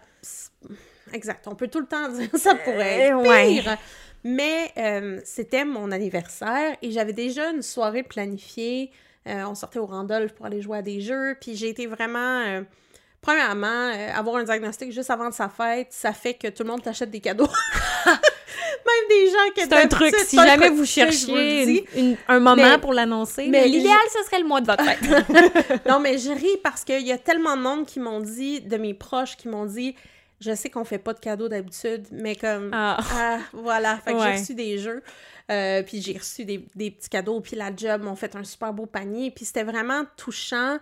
Exact, 1.13 1.47
on 1.47 1.55
peut 1.55 1.67
tout 1.67 1.79
le 1.79 1.85
temps 1.87 2.07
dire 2.17 2.29
ça 2.35 2.55
pourrait 2.55 2.99
être 3.01 3.15
Euh, 3.17 3.27
ouais. 3.27 3.61
pire. 3.61 3.77
Mais 4.23 4.71
euh, 4.77 5.19
c'était 5.25 5.65
mon 5.65 5.91
anniversaire 5.91 6.75
et 6.81 6.91
j'avais 6.91 7.13
déjà 7.13 7.49
une 7.51 7.61
soirée 7.63 8.03
planifiée. 8.03 8.91
Euh, 9.27 9.43
on 9.47 9.55
sortait 9.55 9.79
au 9.79 9.85
Randolph 9.87 10.33
pour 10.33 10.45
aller 10.45 10.61
jouer 10.61 10.77
à 10.79 10.81
des 10.81 11.01
jeux, 11.01 11.35
puis 11.41 11.55
j'ai 11.55 11.69
été 11.69 11.87
vraiment... 11.87 12.39
euh, 12.47 12.61
Premièrement, 13.21 13.91
avoir 14.15 14.37
un 14.37 14.43
diagnostic 14.43 14.91
juste 14.91 15.11
avant 15.11 15.29
de 15.29 15.33
sa 15.35 15.47
fête, 15.47 15.89
ça 15.91 16.11
fait 16.11 16.33
que 16.33 16.47
tout 16.47 16.63
le 16.63 16.69
monde 16.69 16.81
t'achète 16.81 17.11
des 17.11 17.19
cadeaux. 17.19 17.47
Même 18.07 19.07
des 19.09 19.27
gens 19.27 19.51
qui 19.53 19.61
C'est 19.61 19.73
un 19.73 19.87
truc, 19.87 20.15
si 20.25 20.35
jamais 20.37 20.69
vous 20.69 20.85
cherchiez 20.85 21.63
une- 21.63 21.85
une- 21.95 22.17
un 22.27 22.39
moment 22.39 22.55
Mais- 22.55 22.77
pour 22.79 22.93
l'annoncer, 22.93 23.43
mais 23.47 23.61
mais 23.61 23.67
l'idéal, 23.67 23.99
ce 24.11 24.23
serait 24.25 24.39
le 24.39 24.47
mois 24.47 24.59
de 24.59 24.65
votre 24.65 24.83
fête. 24.83 25.85
non, 25.87 25.99
mais 25.99 26.17
je 26.17 26.31
ris 26.31 26.57
parce 26.63 26.83
qu'il 26.83 27.05
y 27.05 27.11
a 27.11 27.17
tellement 27.19 27.55
de 27.55 27.61
monde 27.61 27.85
qui 27.85 27.99
m'ont 27.99 28.21
dit, 28.21 28.59
de 28.61 28.77
mes 28.77 28.95
proches 28.95 29.37
qui 29.37 29.47
m'ont 29.47 29.65
dit, 29.65 29.95
je 30.41 30.53
sais 30.55 30.69
qu'on 30.69 30.83
fait 30.83 30.97
pas 30.97 31.13
de 31.13 31.19
cadeaux 31.19 31.47
d'habitude, 31.47 32.05
mais 32.11 32.35
comme, 32.35 32.71
ah, 32.73 32.97
Ah. 33.13 33.39
voilà, 33.53 33.97
fait 33.97 34.11
que 34.11 34.17
Ouais. 34.17 34.33
j'ai 34.33 34.39
reçu 34.41 34.55
des 34.55 34.77
jeux, 34.79 35.01
euh, 35.49 35.83
puis 35.83 36.01
j'ai 36.01 36.17
reçu 36.17 36.43
des, 36.43 36.65
des 36.75 36.91
petits 36.91 37.09
cadeaux, 37.09 37.39
puis 37.39 37.55
la 37.55 37.73
job 37.75 38.01
m'ont 38.01 38.15
fait 38.15 38.35
un 38.35 38.43
super 38.43 38.73
beau 38.73 38.85
panier, 38.87 39.31
puis 39.31 39.45
c'était 39.45 39.63
vraiment 39.63 40.03
touchant 40.17 40.77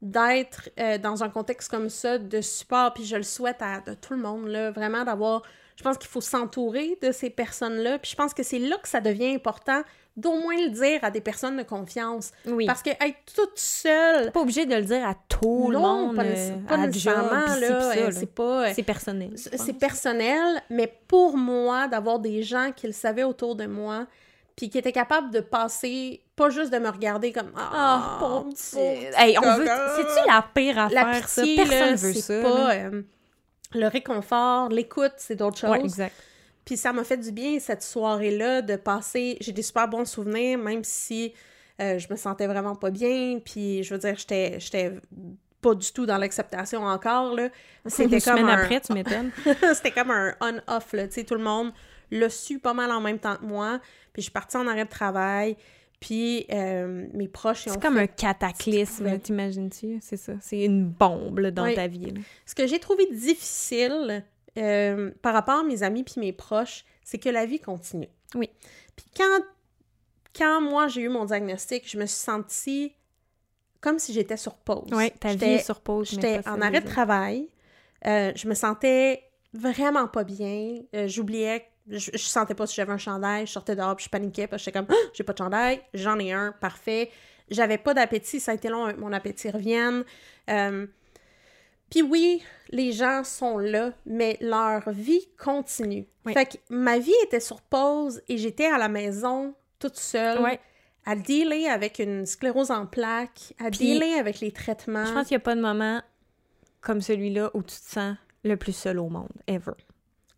d'être 0.00 0.70
euh, 0.78 0.96
dans 0.96 1.22
un 1.22 1.28
contexte 1.28 1.70
comme 1.70 1.90
ça 1.90 2.16
de 2.18 2.40
support, 2.40 2.94
puis 2.94 3.04
je 3.04 3.16
le 3.16 3.22
souhaite 3.22 3.60
à, 3.60 3.82
tout 4.00 4.14
le 4.14 4.20
monde, 4.20 4.46
là, 4.46 4.70
vraiment 4.70 5.04
d'avoir... 5.04 5.42
Je 5.76 5.82
pense 5.82 5.96
qu'il 5.98 6.08
faut 6.08 6.20
s'entourer 6.20 6.98
de 7.02 7.10
ces 7.10 7.30
personnes-là, 7.30 7.98
puis 7.98 8.10
je 8.10 8.16
pense 8.16 8.32
que 8.34 8.42
c'est 8.42 8.58
là 8.58 8.76
que 8.82 8.88
ça 8.88 9.00
devient 9.00 9.34
important 9.34 9.82
d'au 10.20 10.38
moins 10.38 10.56
le 10.56 10.68
dire 10.70 11.00
à 11.02 11.10
des 11.10 11.20
personnes 11.20 11.56
de 11.56 11.62
confiance. 11.62 12.32
Oui. 12.46 12.66
Parce 12.66 12.82
que 12.82 12.90
être 12.90 13.18
toute 13.34 13.58
seule, 13.58 14.30
pas 14.32 14.40
obligé 14.40 14.66
de 14.66 14.74
le 14.74 14.82
dire 14.82 15.06
à 15.06 15.14
tout 15.28 15.70
le 15.70 15.78
monde, 15.78 16.16
pas, 16.16 16.22
euh, 16.22 16.56
pas 16.68 16.74
à 16.74 16.76
la 16.78 16.86
nécessairement, 16.86 17.30
là, 17.30 17.56
euh, 17.62 18.04
là. 18.06 18.12
c'est 18.12 18.34
pas... 18.34 18.68
euh, 18.68 18.72
C'est 18.74 18.82
personnel. 18.82 19.32
c'est 19.36 19.72
personnel, 19.78 20.62
mais 20.70 20.92
pour 21.08 21.36
moi, 21.36 21.88
d'avoir 21.88 22.18
des 22.18 22.42
gens 22.42 22.70
qui 22.74 22.86
le 22.86 22.92
savaient 22.92 23.24
autour 23.24 23.56
de 23.56 23.66
moi, 23.66 24.06
puis 24.56 24.68
qui 24.68 24.78
étaient 24.78 24.92
capables 24.92 25.30
de 25.30 25.40
passer, 25.40 26.22
pas 26.36 26.50
juste 26.50 26.72
de 26.72 26.78
me 26.78 26.88
regarder 26.90 27.32
comme 27.32 27.50
«Ah, 27.56 28.18
pauvre 28.20 28.42
pauvre 28.42 28.48
petit- 28.50 28.76
petit 28.76 29.06
Hey, 29.16 29.36
on 29.38 29.56
veut... 29.56 29.64
C'est-tu 29.96 30.28
la 30.28 30.44
pire 30.54 30.74
La 30.92 31.08
affaire, 31.08 31.28
ça? 31.28 31.42
pitié, 31.42 31.56
Personne 31.56 31.90
là, 31.90 31.94
veut 31.96 32.12
ça. 32.12 32.42
pas... 32.42 32.74
euh, 32.74 33.02
le 33.72 33.86
réconfort, 33.86 34.68
l'écoute, 34.68 35.12
c'est 35.16 35.36
d'autres 35.36 35.58
choses. 35.58 35.70
Ouais, 35.70 35.80
exact. 35.80 36.14
Puis 36.64 36.76
ça 36.76 36.92
m'a 36.92 37.04
fait 37.04 37.16
du 37.16 37.32
bien 37.32 37.58
cette 37.58 37.82
soirée-là 37.82 38.62
de 38.62 38.76
passer. 38.76 39.36
J'ai 39.40 39.52
des 39.52 39.62
super 39.62 39.88
bons 39.88 40.04
souvenirs, 40.04 40.58
même 40.58 40.84
si 40.84 41.32
euh, 41.80 41.98
je 41.98 42.06
me 42.10 42.16
sentais 42.16 42.46
vraiment 42.46 42.74
pas 42.76 42.90
bien. 42.90 43.40
Puis 43.44 43.82
je 43.82 43.94
veux 43.94 44.00
dire, 44.00 44.14
j'étais, 44.16 44.60
j'étais 44.60 44.92
pas 45.60 45.74
du 45.74 45.92
tout 45.92 46.06
dans 46.06 46.18
l'acceptation 46.18 46.82
encore. 46.84 47.34
Là. 47.34 47.48
C'était 47.86 48.04
Une 48.04 48.10
comme 48.10 48.20
semaine 48.20 48.44
un, 48.48 48.58
après, 48.62 48.80
tu 48.80 48.92
m'étonnes. 48.92 49.30
c'était 49.74 49.90
comme 49.90 50.10
un 50.10 50.34
on-off. 50.40 50.92
Là. 50.92 51.06
Tu 51.08 51.14
sais, 51.14 51.24
tout 51.24 51.34
le 51.34 51.42
monde 51.42 51.72
l'a 52.10 52.28
su 52.30 52.58
pas 52.58 52.74
mal 52.74 52.90
en 52.92 53.00
même 53.00 53.18
temps 53.18 53.36
que 53.36 53.44
moi. 53.44 53.80
Puis 54.12 54.22
je 54.22 54.24
suis 54.24 54.32
partie 54.32 54.56
en 54.56 54.66
arrêt 54.66 54.84
de 54.84 54.90
travail. 54.90 55.56
Puis 56.00 56.46
euh, 56.50 57.06
mes 57.12 57.28
proches 57.28 57.64
C'est 57.66 57.80
comme 57.80 57.94
fait- 57.96 58.00
un 58.02 58.06
cataclysme, 58.06 59.18
t'imagines-tu? 59.18 59.98
C'est 60.00 60.16
ça. 60.16 60.32
C'est 60.40 60.64
une 60.64 60.86
bombe 60.88 61.40
là, 61.40 61.50
dans 61.50 61.64
Oui. 61.64 61.74
ta 61.74 61.86
vie. 61.88 62.06
là. 62.10 62.20
Ce 62.46 62.54
que 62.54 62.66
j'ai 62.66 62.78
trouvé 62.78 63.06
difficile 63.12 64.24
euh, 64.60 65.10
par 65.22 65.32
rapport 65.34 65.60
à 65.60 65.62
mes 65.64 65.82
amis 65.82 66.04
puis 66.04 66.14
mes 66.18 66.32
proches, 66.32 66.84
c'est 67.04 67.18
que 67.18 67.28
la 67.28 67.46
vie 67.46 67.60
continue. 67.60 68.08
Oui. 68.34 68.50
Puis 68.96 69.06
quand, 69.16 69.40
quand 70.36 70.60
moi 70.60 70.88
j'ai 70.88 71.00
eu 71.02 71.08
mon 71.08 71.24
diagnostic, 71.24 71.88
je 71.90 71.98
me 71.98 72.06
suis 72.06 72.18
sentie 72.20 72.92
comme 73.80 73.98
si 73.98 74.12
j'étais 74.12 74.36
sur 74.36 74.54
pause. 74.54 74.92
Ouais, 74.92 75.10
ta 75.10 75.28
vie 75.28 75.34
J'étais- 75.38 75.54
est 75.54 75.64
sur 75.64 75.80
pause. 75.80 76.10
J'étais 76.10 76.46
en 76.46 76.60
arrêt 76.60 76.80
de 76.80 76.86
travail. 76.86 77.48
Euh, 78.06 78.32
je 78.34 78.46
me 78.48 78.54
sentais 78.54 79.22
vraiment 79.54 80.06
pas 80.06 80.22
bien. 80.24 80.80
Euh, 80.94 81.08
J'oubliais, 81.08 81.66
je, 81.88 82.10
je 82.12 82.18
sentais 82.18 82.54
pas 82.54 82.66
si 82.66 82.74
j'avais 82.76 82.92
un 82.92 82.98
chandail. 82.98 83.46
Je 83.46 83.52
sortais 83.52 83.74
dehors 83.74 83.96
puis 83.96 84.04
je 84.04 84.10
paniquais 84.10 84.46
parce 84.46 84.62
que 84.62 84.64
j'étais 84.66 84.78
comme, 84.78 84.88
Ah, 84.90 85.08
j'ai 85.14 85.24
pas 85.24 85.32
de 85.32 85.38
chandail, 85.38 85.80
j'en 85.94 86.18
ai 86.18 86.32
un, 86.32 86.52
parfait. 86.52 87.10
J'avais 87.50 87.78
pas 87.78 87.94
d'appétit, 87.94 88.38
ça 88.38 88.52
a 88.52 88.54
été 88.54 88.68
long, 88.68 88.94
mon 88.98 89.12
appétit 89.12 89.50
revienne. 89.50 90.04
Euh, 90.50 90.86
puis 91.90 92.02
oui, 92.02 92.42
les 92.70 92.92
gens 92.92 93.24
sont 93.24 93.58
là, 93.58 93.92
mais 94.06 94.38
leur 94.40 94.88
vie 94.90 95.28
continue. 95.38 96.06
Oui. 96.24 96.32
Fait 96.32 96.46
que 96.46 96.56
ma 96.68 96.98
vie 96.98 97.14
était 97.24 97.40
sur 97.40 97.60
pause 97.60 98.22
et 98.28 98.38
j'étais 98.38 98.66
à 98.66 98.78
la 98.78 98.88
maison 98.88 99.54
toute 99.78 99.96
seule 99.96 100.38
à 101.06 101.16
dealer 101.16 101.66
avec 101.66 101.98
une 101.98 102.26
sclérose 102.26 102.70
en 102.70 102.86
plaques, 102.86 103.54
à 103.58 103.70
Puis, 103.70 103.78
dealer 103.78 104.18
avec 104.18 104.40
les 104.40 104.52
traitements. 104.52 105.06
Je 105.06 105.12
pense 105.12 105.28
qu'il 105.28 105.34
n'y 105.34 105.42
a 105.42 105.44
pas 105.44 105.56
de 105.56 105.60
moment 105.60 106.02
comme 106.80 107.00
celui-là 107.00 107.50
où 107.54 107.62
tu 107.62 107.76
te 107.76 107.90
sens 107.90 108.16
le 108.44 108.56
plus 108.56 108.74
seul 108.74 108.98
au 108.98 109.08
monde, 109.08 109.32
ever. 109.46 109.72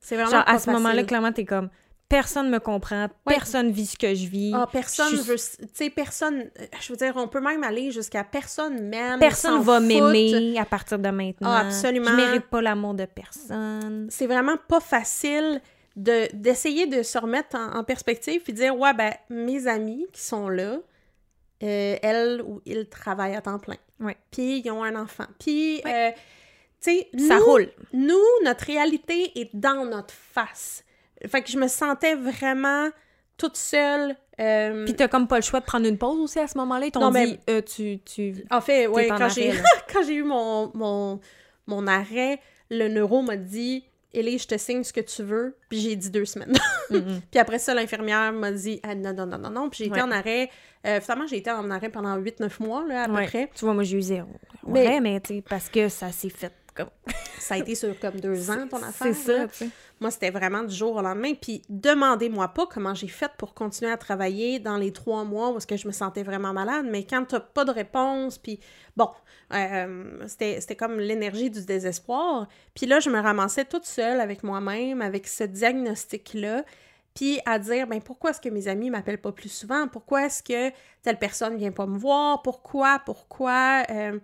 C'est 0.00 0.16
vraiment 0.16 0.30
Genre, 0.30 0.44
pas 0.44 0.52
à 0.52 0.58
ce 0.58 0.70
moment-là, 0.70 1.04
clairement, 1.04 1.32
t'es 1.32 1.44
comme, 1.44 1.68
personne 2.12 2.48
me 2.50 2.58
comprend, 2.60 3.04
Ouais. 3.04 3.08
personne 3.34 3.70
vit 3.70 3.86
ce 3.86 3.96
que 3.96 4.14
je 4.14 4.26
vis. 4.26 4.52
Ah, 4.54 4.68
personne 4.70 5.16
Je- 5.16 5.22
veut... 5.22 5.36
Tu 5.36 5.66
sais, 5.72 5.90
personne... 5.90 6.50
Je 6.80 6.92
veux 6.92 6.96
dire, 6.96 7.14
on 7.16 7.26
peut 7.26 7.40
même 7.40 7.64
aller 7.64 7.90
jusqu'à 7.90 8.22
personne 8.24 8.88
m'aime, 8.88 9.18
Personne 9.18 9.60
va 9.62 9.80
m'aimer 9.80 10.58
à 10.58 10.64
partir 10.64 10.98
de 10.98 11.08
maintenant. 11.08 11.50
Ah, 11.50 11.66
absolument. 11.66 12.10
Je 12.10 12.14
mérite 12.16 12.46
pas 12.46 12.62
l'amour 12.62 12.94
de 12.94 13.04
personne. 13.06 14.06
C'est 14.10 14.26
vraiment 14.26 14.56
pas 14.68 14.80
facile 14.80 15.60
de 15.96 16.26
d'essayer 16.32 16.86
de 16.86 17.02
se 17.02 17.18
remettre 17.18 17.54
en, 17.56 17.76
en 17.78 17.84
perspective 17.84 18.40
puis 18.42 18.52
dire, 18.54 18.74
ouais, 18.78 18.94
ben, 18.94 19.12
mes 19.28 19.66
amis 19.66 20.06
qui 20.12 20.22
sont 20.22 20.48
là, 20.48 20.78
euh, 21.62 21.96
elles 22.02 22.42
ou 22.42 22.60
ils 22.64 22.88
travaillent 22.88 23.36
à 23.36 23.42
temps 23.42 23.58
plein. 23.58 23.76
Ouais. 24.00 24.16
Puis 24.30 24.62
ils 24.64 24.70
ont 24.70 24.82
un 24.82 24.96
enfant. 24.96 25.26
Puis, 25.38 25.82
Ouais. 25.84 26.10
euh, 26.10 26.10
tu 26.82 26.90
sais, 26.92 27.08
Ça 27.28 27.36
nous- 27.38 27.44
roule. 27.44 27.68
nous, 27.92 28.24
notre 28.44 28.64
réalité 28.64 29.38
est 29.38 29.50
dans 29.54 29.84
notre 29.84 30.14
face. 30.14 30.82
Fait 31.28 31.42
que 31.42 31.50
je 31.50 31.58
me 31.58 31.68
sentais 31.68 32.14
vraiment 32.14 32.88
toute 33.36 33.56
seule. 33.56 34.16
euh, 34.40 34.84
Puis 34.84 34.94
t'as 34.94 35.08
comme 35.08 35.26
pas 35.28 35.36
le 35.36 35.42
choix 35.42 35.60
de 35.60 35.64
prendre 35.64 35.86
une 35.86 35.98
pause 35.98 36.18
aussi 36.18 36.38
à 36.38 36.46
ce 36.46 36.56
moment-là? 36.58 36.86
Ils 36.86 36.92
t'ont 36.92 37.00
Non, 37.00 37.10
mais- 37.10 37.26
dit, 37.26 37.38
euh, 37.50 37.60
tu, 37.62 37.98
tu... 38.04 38.44
En 38.50 38.60
fait, 38.60 38.86
ouais, 38.86 39.10
en 39.10 39.16
quand 39.18 39.28
j'ai, 39.28 40.14
eu 40.14 40.22
mon, 40.22 40.70
mon, 40.74 41.20
mon 41.66 41.86
arrêt, 41.86 42.40
le 42.70 42.88
neuro 42.88 43.22
m'a 43.22 43.36
dit 43.36 43.84
Ellie, 44.14 44.38
je 44.38 44.46
te 44.46 44.58
signe 44.58 44.84
ce 44.84 44.92
que 44.92 45.00
tu 45.00 45.22
veux. 45.22 45.56
Puis 45.70 45.80
j'ai 45.80 45.96
dit 45.96 46.10
deux 46.10 46.26
semaines. 46.26 46.52
Mhm. 46.90 47.20
puis 47.30 47.40
après 47.40 47.58
ça, 47.58 47.72
l'infirmière 47.74 48.32
m'a 48.32 48.52
dit 48.52 48.78
ah, 48.82 48.94
non, 48.94 49.14
non, 49.14 49.26
non, 49.26 49.38
non, 49.38 49.50
non. 49.50 49.70
Puis 49.70 49.78
j'ai 49.84 49.86
été 49.86 49.94
Ouais. 49.96 50.02
en 50.02 50.10
arrêt. 50.10 50.50
euh, 50.86 51.00
finalement, 51.00 51.26
j'ai 51.26 51.38
été 51.38 51.50
en 51.50 51.70
arrêt 51.70 51.88
pendant 51.88 52.16
8-9 52.18 52.62
mois, 52.62 52.84
là, 52.86 53.04
à 53.04 53.06
peu 53.08 53.14
près. 53.26 53.50
Tu 53.54 53.64
vois, 53.64 53.72
moi, 53.74 53.84
j'ai 53.84 53.96
eu 53.96 54.02
zéro. 54.02 54.28
Mais- 54.66 54.86
Ouais, 54.86 55.00
mais 55.00 55.20
tu 55.20 55.36
sais, 55.36 55.42
parce 55.48 55.68
que 55.70 55.88
ça 55.88 56.12
s'est 56.12 56.28
fait 56.28 56.52
comme... 56.74 56.90
Ça 57.38 57.54
a 57.54 57.58
été 57.58 57.74
sur 57.74 57.98
comme 57.98 58.20
deux 58.20 58.50
ans, 58.50 58.68
ton 58.68 58.82
affaire. 58.82 59.14
C'est 59.14 59.48
ça. 59.48 59.66
Moi, 60.00 60.10
c'était 60.10 60.30
vraiment 60.30 60.62
du 60.62 60.74
jour 60.74 60.96
au 60.96 61.02
lendemain. 61.02 61.34
Puis 61.34 61.62
demandez-moi 61.68 62.48
pas 62.48 62.66
comment 62.66 62.94
j'ai 62.94 63.08
fait 63.08 63.30
pour 63.36 63.52
continuer 63.52 63.90
à 63.90 63.96
travailler 63.96 64.58
dans 64.58 64.76
les 64.76 64.92
trois 64.92 65.24
mois 65.24 65.50
où 65.50 65.56
est-ce 65.56 65.66
que 65.66 65.76
je 65.76 65.86
me 65.86 65.92
sentais 65.92 66.22
vraiment 66.22 66.52
malade. 66.52 66.86
Mais 66.88 67.04
quand 67.04 67.24
t'as 67.24 67.40
pas 67.40 67.64
de 67.64 67.72
réponse, 67.72 68.38
puis 68.38 68.60
bon, 68.96 69.08
euh, 69.52 70.24
c'était 70.26 70.60
c'était 70.60 70.76
comme 70.76 70.98
l'énergie 70.98 71.50
du 71.50 71.64
désespoir. 71.64 72.46
Puis 72.74 72.86
là, 72.86 73.00
je 73.00 73.10
me 73.10 73.20
ramassais 73.20 73.64
toute 73.64 73.84
seule 73.84 74.20
avec 74.20 74.42
moi-même, 74.44 75.02
avec 75.02 75.26
ce 75.26 75.44
diagnostic-là. 75.44 76.64
Puis 77.14 77.40
à 77.44 77.58
dire, 77.58 77.86
ben 77.86 78.00
pourquoi 78.00 78.30
est-ce 78.30 78.40
que 78.40 78.48
mes 78.48 78.68
amis 78.68 78.90
m'appellent 78.90 79.20
pas 79.20 79.32
plus 79.32 79.50
souvent? 79.50 79.86
Pourquoi 79.88 80.26
est-ce 80.26 80.42
que 80.42 80.74
telle 81.02 81.18
personne 81.18 81.56
vient 81.56 81.72
pas 81.72 81.86
me 81.86 81.98
voir? 81.98 82.42
Pourquoi? 82.42 83.00
Pourquoi? 83.04 83.82
Euh, 83.90 84.18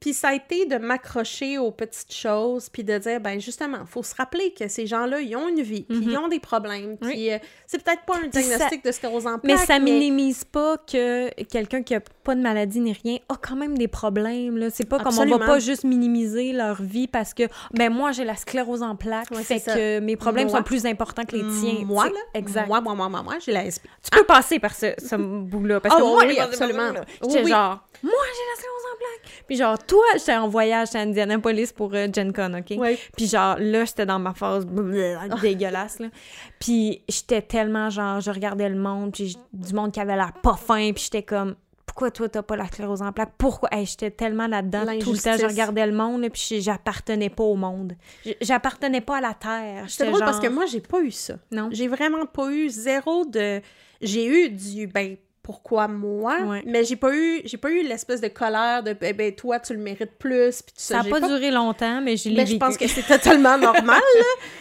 Puis 0.00 0.12
ça 0.12 0.28
a 0.28 0.34
été 0.34 0.66
de 0.66 0.76
m'accrocher 0.76 1.56
aux 1.56 1.70
petites 1.70 2.12
choses, 2.12 2.68
puis 2.68 2.84
de 2.84 2.98
dire, 2.98 3.20
ben 3.20 3.40
justement, 3.40 3.86
faut 3.86 4.02
se 4.02 4.14
rappeler 4.14 4.52
que 4.52 4.68
ces 4.68 4.86
gens-là, 4.86 5.20
ils 5.20 5.34
ont 5.34 5.48
une 5.48 5.62
vie, 5.62 5.84
puis 5.88 5.98
ils 6.02 6.18
ont 6.18 6.28
des 6.28 6.40
problèmes, 6.40 6.90
Mhm. 6.90 6.98
Oui. 7.02 7.08
puis 7.12 7.32
euh, 7.32 7.38
c'est 7.66 7.82
peut-être 7.82 8.02
pas 8.04 8.16
un 8.18 8.22
ça- 8.30 8.40
diagnostic 8.40 8.84
de 8.84 8.92
sclérose 8.92 9.26
en 9.26 9.38
Mais 9.44 9.54
plaques, 9.54 9.66
ça 9.66 9.78
minimise 9.78 10.44
pas 10.44 10.76
que 10.78 11.30
quelqu'un 11.44 11.82
qui 11.82 11.94
a 11.94 12.00
pas 12.24 12.34
de 12.34 12.40
maladie 12.40 12.80
ni 12.80 12.92
rien 12.92 13.18
a 13.28 13.36
quand 13.36 13.54
même 13.56 13.76
des 13.78 13.88
problèmes. 13.88 14.56
Là. 14.56 14.68
C'est 14.70 14.88
pas 14.88 14.98
comme 14.98 15.16
on 15.18 15.26
va 15.26 15.38
pas 15.46 15.58
juste 15.58 15.84
minimiser 15.84 16.52
leur 16.52 16.82
vie 16.82 17.06
parce 17.06 17.34
que 17.34 17.44
ben 17.74 17.92
moi 17.92 18.12
j'ai 18.12 18.24
la 18.24 18.34
sclérose 18.36 18.82
en 18.82 18.96
plaques, 18.96 19.30
Ouais, 19.30 19.42
fait 19.42 19.58
ça. 19.58 19.74
que 19.74 20.00
mes 20.00 20.16
problèmes 20.16 20.48
Moi. 20.48 20.58
sont 20.58 20.64
plus 20.64 20.86
importants 20.86 21.24
que 21.24 21.36
les 21.36 21.44
tiens. 21.60 21.84
Moi, 21.84 22.06
là, 22.06 22.12
exact. 22.34 22.66
moi, 22.68 22.80
moi, 22.80 22.94
moi, 22.94 23.08
moi, 23.08 23.22
moi, 23.22 23.34
j'ai 23.44 23.52
la 23.52 23.70
SP. 23.70 23.86
Tu 24.02 24.10
peux 24.10 24.24
passer 24.24 24.58
par 24.58 24.74
ce, 24.74 24.94
ce 24.98 25.14
bout-là 25.44 25.80
parce 25.80 25.94
que 25.94 26.02
Oh, 26.02 26.18
oui, 26.26 26.34
par 26.36 26.46
ce 26.46 26.50
absolument. 26.50 26.92
J'étais 27.22 27.42
oui. 27.44 27.50
genre 27.50 27.84
moi 28.02 28.12
j'ai 28.12 28.42
la 28.50 28.56
sclérose 28.56 28.82
en 28.92 28.96
plaques. 28.98 29.44
Puis 29.46 29.56
genre 29.56 29.78
toi 29.78 30.04
j'étais 30.14 30.36
en 30.36 30.48
voyage 30.48 30.94
à 30.94 31.00
Indianapolis 31.00 31.72
pour 31.72 31.90
euh, 31.94 32.06
Gen 32.14 32.32
Con, 32.32 32.54
OK? 32.54 32.74
Oui. 32.78 32.98
Puis 33.16 33.26
genre, 33.28 33.56
là, 33.58 33.84
j'étais 33.84 34.06
dans 34.06 34.18
ma 34.18 34.34
phase 34.34 34.66
Ah. 34.66 35.34
dégueulasse, 35.42 35.98
là. 36.00 36.08
Puis 36.58 37.02
j'étais 37.08 37.42
tellement, 37.42 37.90
genre, 37.90 38.20
je 38.20 38.30
regardais 38.30 38.68
le 38.68 38.76
monde, 38.76 39.12
puis 39.12 39.36
du 39.52 39.74
monde 39.74 39.92
qui 39.92 40.00
avait 40.00 40.16
l'air 40.16 40.32
pas 40.42 40.54
fin, 40.56 40.92
puis 40.92 41.02
j'étais 41.04 41.22
comme... 41.22 41.54
Pourquoi 41.86 42.10
toi, 42.10 42.28
t'as 42.28 42.42
pas 42.42 42.56
la 42.56 42.66
sclérose 42.66 43.02
en 43.02 43.12
plaques? 43.12 43.34
Pourquoi? 43.38 43.68
Hey, 43.72 43.86
j'étais 43.86 44.10
tellement 44.10 44.46
là-dedans. 44.46 44.84
Tout 45.00 45.12
le 45.12 45.18
temps, 45.18 45.36
je 45.38 45.46
regardais 45.46 45.86
le 45.86 45.92
monde, 45.92 46.26
puis 46.32 46.60
j'appartenais 46.60 47.30
pas 47.30 47.44
au 47.44 47.54
monde. 47.56 47.94
J'appartenais 48.40 49.00
pas 49.00 49.18
à 49.18 49.20
la 49.20 49.34
Terre. 49.34 49.84
C'est 49.88 50.06
drôle 50.06 50.20
parce 50.20 50.36
genre- 50.36 50.42
que 50.44 50.48
moi, 50.48 50.66
j'ai 50.66 50.80
pas 50.80 51.00
eu 51.00 51.10
ça. 51.10 51.34
Non. 51.50 51.68
J'ai 51.72 51.86
vraiment 51.88 52.26
pas 52.26 52.50
eu 52.50 52.68
zéro 52.68 53.24
de. 53.26 53.60
J'ai 54.00 54.26
eu 54.26 54.50
du 54.50 54.86
ben 54.86 55.16
pourquoi 55.42 55.88
moi, 55.88 56.40
Ouais. 56.40 56.62
mais 56.66 56.84
j'ai 56.84 56.96
pas 56.96 57.14
eu 57.14 57.42
j'ai 57.44 57.58
pas 57.58 57.70
eu 57.70 57.82
l'espèce 57.86 58.22
de 58.22 58.28
colère 58.28 58.82
de 58.82 58.94
ben, 58.94 59.14
ben, 59.14 59.30
toi 59.34 59.60
tu 59.60 59.74
le 59.74 59.78
mérites 59.78 60.18
plus 60.18 60.62
puis 60.62 60.74
ça. 60.74 60.94
Ça 60.94 61.00
a 61.00 61.02
J'ai 61.04 61.10
pas, 61.10 61.20
duré 61.20 61.50
longtemps, 61.50 62.00
mais 62.00 62.16
je 62.16 62.30
l'ai 62.30 62.36
Ben, 62.36 62.46
je 62.46 62.56
pense 62.56 62.78
que 62.78 62.88
c'est 62.88 63.02
totalement 63.02 63.58
normal. 63.58 64.00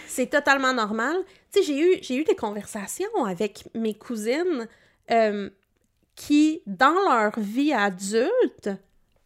C'est 0.07 0.27
totalement 0.27 0.73
normal. 0.73 1.15
Tu 1.53 1.59
sais, 1.61 1.65
j'ai 1.65 1.79
eu 1.79 1.97
j'ai 2.01 2.17
eu 2.17 2.25
des 2.25 2.35
conversations 2.35 3.23
avec 3.25 3.63
mes 3.73 3.93
cousines 3.93 4.67
euh, 5.09 5.49
qui 6.15 6.61
dans 6.65 6.93
leur 7.09 7.39
vie 7.39 7.73
adulte 7.73 8.69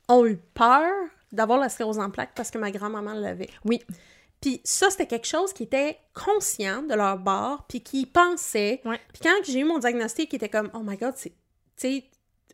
ont 0.08 0.26
eu 0.26 0.38
peur 0.54 0.92
d'avoir 1.32 1.60
la 1.60 1.70
sclérose 1.70 2.00
en 2.00 2.10
plaques 2.10 2.34
parce 2.36 2.52
que 2.52 2.58
ma 2.58 2.72
grand-maman 2.72 3.14
l'avait. 3.14 3.50
Oui. 3.66 3.82
Puis 4.42 4.62
ça, 4.64 4.90
c'était 4.90 5.08
quelque 5.08 5.28
chose 5.28 5.52
qui 5.52 5.64
était 5.64 5.98
conscient 6.14 6.84
de 6.84 6.94
leur 6.94 7.18
bord, 7.18 7.66
puis 7.68 7.82
qui 7.82 8.06
pensait. 8.06 8.82
Ouais. 8.86 9.00
Puis 9.12 9.22
quand 9.24 9.34
j'ai 9.44 9.60
eu 9.60 9.64
mon 9.64 9.80
diagnostic, 9.80 10.30
qui 10.30 10.36
était 10.36 10.50
comme, 10.50 10.70
oh 10.74 10.82
my 10.84 10.96
god, 10.96 11.14
c'est. 11.16 11.32
Tu 11.32 11.36
sais, 11.76 12.04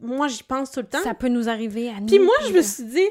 moi, 0.02 0.28
j'y 0.28 0.44
pense 0.44 0.72
tout 0.72 0.80
le 0.80 0.88
temps. 0.88 1.04
Ça 1.04 1.14
peut 1.14 1.28
nous 1.28 1.50
arriver 1.50 1.90
à 1.90 2.00
nous. 2.00 2.08
Puis 2.08 2.20
moi, 2.20 2.34
je 2.48 2.54
me 2.54 2.62
suis 2.62 2.84
dit, 2.86 3.08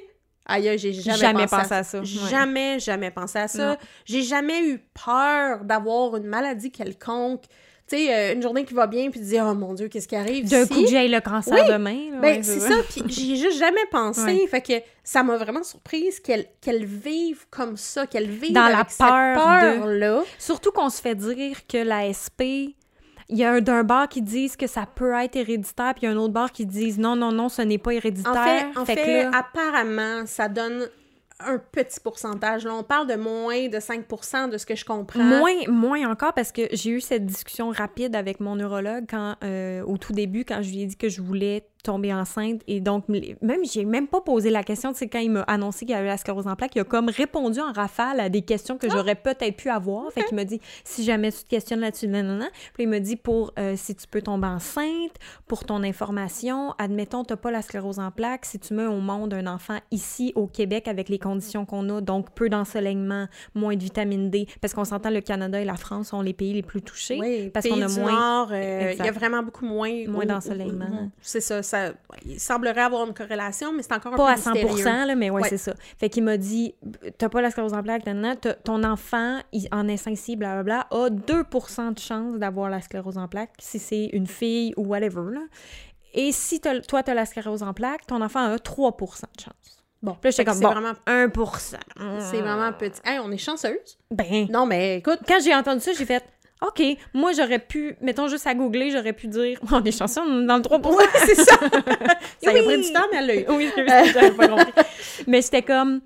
aïe, 0.46 0.78
j'ai 0.78 0.92
jamais, 0.92 1.18
Jamais 1.18 1.46
pensé, 1.46 1.56
pensé 1.56 1.74
à 1.74 1.78
à 1.78 1.84
ça. 1.84 1.84
ça, 1.84 2.00
ouais. 2.00 2.30
Jamais, 2.30 2.80
jamais 2.80 3.10
pensé 3.10 3.38
à 3.38 3.48
ça. 3.48 3.78
J'ai 4.04 4.22
jamais 4.22 4.66
eu 4.68 4.78
peur 5.04 5.64
d'avoir 5.64 6.16
une 6.16 6.26
maladie 6.26 6.70
quelconque. 6.70 7.44
Tu 7.92 7.98
sais, 7.98 8.14
euh, 8.14 8.32
une 8.34 8.40
journée 8.42 8.64
qui 8.64 8.72
va 8.74 8.86
bien, 8.86 9.10
puis 9.10 9.20
de 9.20 9.24
dire, 9.26 9.44
oh 9.46 9.54
mon 9.54 9.74
Dieu, 9.74 9.88
qu'est-ce 9.88 10.08
qui 10.08 10.16
arrive 10.16 10.48
D'un 10.48 10.66
coup 10.66 10.86
j'ai 10.88 11.08
le 11.08 11.20
cancer 11.20 11.52
Oui. 11.52 11.60
demain. 11.70 12.10
là, 12.12 12.20
Ben, 12.20 12.36
ouais, 12.38 12.42
c'est 12.42 12.60
ça, 12.60 12.74
puis 12.88 13.02
j'y 13.08 13.32
ai 13.32 13.36
juste 13.36 13.58
jamais 13.58 13.84
pensé. 13.90 14.22
Ouais. 14.22 14.46
Fait 14.46 14.62
que 14.62 14.72
ça 15.04 15.22
m'a 15.22 15.36
vraiment 15.36 15.62
surprise 15.62 16.18
qu'elle 16.20 16.46
qu'elle 16.60 16.84
vive 16.86 17.46
comme 17.50 17.76
ça, 17.76 18.06
qu'elle 18.06 18.28
vive 18.30 18.52
Dans 18.52 18.68
la 18.68 18.78
avec 18.78 18.90
cette 18.90 19.06
peur 19.06 19.36
de- 19.36 19.78
peur-là. 19.78 20.22
Surtout 20.38 20.70
qu'on 20.72 20.88
se 20.88 21.02
fait 21.02 21.14
dire 21.14 21.66
que 21.66 21.76
la 21.78 22.08
SP, 22.12 22.72
il 23.28 23.38
y 23.38 23.44
a 23.44 23.52
un 23.52 23.60
d'un 23.60 23.82
bar 23.84 24.08
qui 24.08 24.22
disent 24.22 24.56
que 24.56 24.66
ça 24.66 24.86
peut 24.86 25.12
être 25.14 25.36
héréditaire, 25.36 25.92
puis 25.94 26.02
il 26.02 26.06
y 26.06 26.08
a 26.08 26.12
un 26.12 26.18
autre 26.18 26.32
bar 26.32 26.50
qui 26.52 26.64
disent 26.66 26.98
non, 26.98 27.14
non, 27.16 27.30
non, 27.32 27.48
ce 27.48 27.62
n'est 27.62 27.78
pas 27.78 27.92
héréditaire. 27.92 28.32
En 28.32 28.44
fait, 28.44 28.78
en 28.80 28.84
Fait 28.86 28.94
fait, 28.96 29.04
que 29.04 29.30
là- 29.30 29.38
apparemment, 29.38 30.24
ça 30.26 30.48
donne 30.48 30.88
un 31.46 31.58
petit 31.58 32.00
pourcentage. 32.00 32.64
Là, 32.64 32.74
on 32.74 32.82
parle 32.82 33.06
de 33.06 33.14
moins 33.14 33.68
de 33.68 33.78
5% 33.78 34.50
de 34.50 34.58
ce 34.58 34.66
que 34.66 34.74
je 34.74 34.84
comprends. 34.84 35.22
Moins, 35.22 35.66
moins 35.68 36.10
encore 36.10 36.32
parce 36.32 36.52
que 36.52 36.62
j'ai 36.72 36.90
eu 36.90 37.00
cette 37.00 37.26
discussion 37.26 37.70
rapide 37.70 38.14
avec 38.16 38.40
mon 38.40 38.56
neurologue 38.56 39.04
quand, 39.08 39.36
euh, 39.44 39.82
au 39.82 39.98
tout 39.98 40.12
début, 40.12 40.44
quand 40.44 40.62
je 40.62 40.70
lui 40.70 40.82
ai 40.82 40.86
dit 40.86 40.96
que 40.96 41.08
je 41.08 41.20
voulais 41.20 41.66
tomber 41.82 42.12
enceinte. 42.14 42.60
Et 42.66 42.80
donc, 42.80 43.08
même, 43.08 43.64
j'ai 43.64 43.84
même 43.84 44.06
pas 44.06 44.20
posé 44.20 44.50
la 44.50 44.62
question. 44.62 44.92
Sais, 44.94 45.08
quand 45.08 45.18
il 45.18 45.30
m'a 45.30 45.42
annoncé 45.42 45.84
qu'il 45.84 45.94
y 45.94 45.98
avait 45.98 46.08
la 46.08 46.16
sclérose 46.16 46.46
en 46.46 46.54
plaques, 46.56 46.74
il 46.76 46.80
a 46.80 46.84
comme 46.84 47.08
répondu 47.08 47.60
en 47.60 47.72
rafale 47.72 48.20
à 48.20 48.28
des 48.28 48.42
questions 48.42 48.76
Ah! 48.80 48.86
que 48.86 48.90
j'aurais 48.92 49.14
peut-être 49.16 49.56
pu 49.56 49.68
avoir. 49.68 50.10
Fait 50.12 50.22
qu'il 50.24 50.36
m'a 50.36 50.44
dit, 50.44 50.60
si 50.84 51.04
jamais 51.04 51.32
tu 51.32 51.42
te 51.44 51.48
questionnes 51.48 51.80
là-dessus, 51.80 52.08
non, 52.08 52.22
non, 52.22 52.36
non. 52.36 52.48
Puis 52.74 52.84
il 52.84 52.88
m'a 52.88 53.00
dit, 53.00 53.16
pour 53.16 53.52
euh, 53.58 53.74
si 53.76 53.94
tu 53.94 54.06
peux 54.06 54.22
tomber 54.22 54.46
enceinte, 54.46 55.12
pour 55.46 55.64
ton 55.64 55.82
information, 55.82 56.74
admettons, 56.78 57.24
t'as 57.24 57.36
pas 57.36 57.50
la 57.50 57.62
sclérose 57.62 57.98
en 57.98 58.10
plaques, 58.10 58.44
si 58.44 58.58
tu 58.58 58.74
mets 58.74 58.86
au 58.86 59.00
monde 59.00 59.34
un 59.34 59.46
enfant 59.46 59.78
ici 59.90 60.32
au 60.36 60.46
Québec 60.46 60.88
avec 60.88 61.08
les 61.08 61.18
conditions 61.18 61.64
qu'on 61.66 61.88
a, 61.96 62.00
donc 62.00 62.30
peu 62.34 62.48
d'ensoleillement, 62.48 63.26
moins 63.54 63.74
de 63.76 63.82
vitamine 63.82 64.30
D, 64.30 64.46
parce 64.60 64.74
qu'on 64.74 64.84
s'entend 64.84 65.10
le 65.10 65.20
Canada 65.20 65.60
et 65.60 65.64
la 65.64 65.76
France 65.76 66.08
sont 66.08 66.22
les 66.22 66.32
pays 66.32 66.52
les 66.54 66.62
plus 66.62 66.82
touchés. 66.82 67.18
Oui, 67.20 67.50
parce 67.50 67.66
qu'on 67.66 67.80
a 67.82 67.86
du 67.86 68.00
moins- 68.00 68.48
euh, 68.52 68.92
il 68.98 69.04
y 69.04 69.08
a 69.08 69.12
vraiment 69.12 69.42
beaucoup 69.42 69.64
moins... 69.66 70.06
Moins 70.08 70.26
d'ensoleillement. 70.26 71.10
C'est 71.20 71.40
ça, 71.40 71.62
ça... 71.72 71.92
Il 72.24 72.38
semblerait 72.40 72.80
avoir 72.82 73.06
une 73.06 73.14
corrélation, 73.14 73.72
mais 73.72 73.82
c'est 73.82 73.92
encore 73.92 74.14
un 74.14 74.16
Pas 74.16 74.26
peu 74.26 74.32
à 74.32 74.36
100 74.36 74.52
mystérieux. 74.52 74.84
là, 75.06 75.14
mais 75.14 75.30
ouais, 75.30 75.42
Ouais. 75.42 75.48
c'est 75.48 75.56
ça. 75.58 75.72
Fait 75.98 76.08
qu'il 76.08 76.22
m'a 76.22 76.36
dit, 76.36 76.74
t'as 77.18 77.28
pas 77.28 77.40
la 77.40 77.50
sclérose 77.50 77.74
en 77.74 77.82
plaques, 77.82 78.04
ton 78.64 78.84
enfant, 78.84 79.40
il, 79.52 79.68
en 79.72 79.88
ici, 79.88 80.36
blablabla, 80.36 80.86
a 80.90 81.08
2% 81.10 81.94
de 81.94 81.98
chance 81.98 82.38
d'avoir 82.38 82.70
la 82.70 82.80
sclérose 82.80 83.18
en 83.18 83.28
plaques, 83.28 83.50
si 83.58 83.78
c'est 83.78 84.06
une 84.12 84.26
fille 84.26 84.72
ou 84.76 84.86
whatever, 84.86 85.32
là. 85.32 85.40
Et 86.14 86.30
si 86.32 86.60
toi, 86.60 87.02
t'as 87.02 87.14
la 87.14 87.24
sclérose 87.26 87.62
en 87.62 87.72
plaques, 87.72 88.06
ton 88.06 88.20
enfant 88.20 88.40
a 88.52 88.56
3% 88.56 89.22
de 89.36 89.40
chance. 89.42 89.54
Bon, 90.02 90.12
Puis 90.12 90.24
là, 90.24 90.30
j'étais 90.30 90.44
comme, 90.44 90.54
c'est 90.54 90.62
bon, 90.64 90.72
vraiment, 90.72 90.92
1 91.06 91.30
c'est 92.20 92.40
vraiment 92.40 92.72
petit. 92.72 93.00
Hey, 93.04 93.18
on 93.20 93.30
est 93.30 93.38
chanceuse? 93.38 93.98
Ben, 94.10 94.46
Non, 94.50 94.66
mais 94.66 94.98
écoute, 94.98 95.20
quand 95.26 95.38
j'ai 95.42 95.54
entendu 95.54 95.80
ça, 95.80 95.92
j'ai 95.92 96.04
fait, 96.04 96.24
OK, 96.66 96.82
moi, 97.12 97.32
j'aurais 97.32 97.58
pu, 97.58 97.96
mettons 98.00 98.28
juste 98.28 98.46
à 98.46 98.54
googler, 98.54 98.90
j'aurais 98.90 99.12
pu 99.12 99.26
dire, 99.26 99.58
on 99.72 99.82
est 99.84 99.96
chanceux, 99.96 100.20
on 100.20 100.42
est 100.42 100.46
dans 100.46 100.56
le 100.56 100.62
3 100.62 100.78
ouais, 100.78 101.04
c'est 101.26 101.34
ça. 101.34 101.56
ça 101.58 102.50
a 102.50 102.52
Oui. 102.54 102.64
pris 102.64 102.80
du 102.82 102.92
temps, 102.92 103.04
mais 103.10 103.18
elle 103.18 103.26
l'a 103.26 103.36
eu. 103.36 103.44
Oui, 103.48 103.68
je 103.76 104.12
j'avais 104.12 104.30
pas 104.30 104.48
compris. 104.48 104.72
Mais 105.26 105.42
c'était 105.42 105.62
comme, 105.62 106.00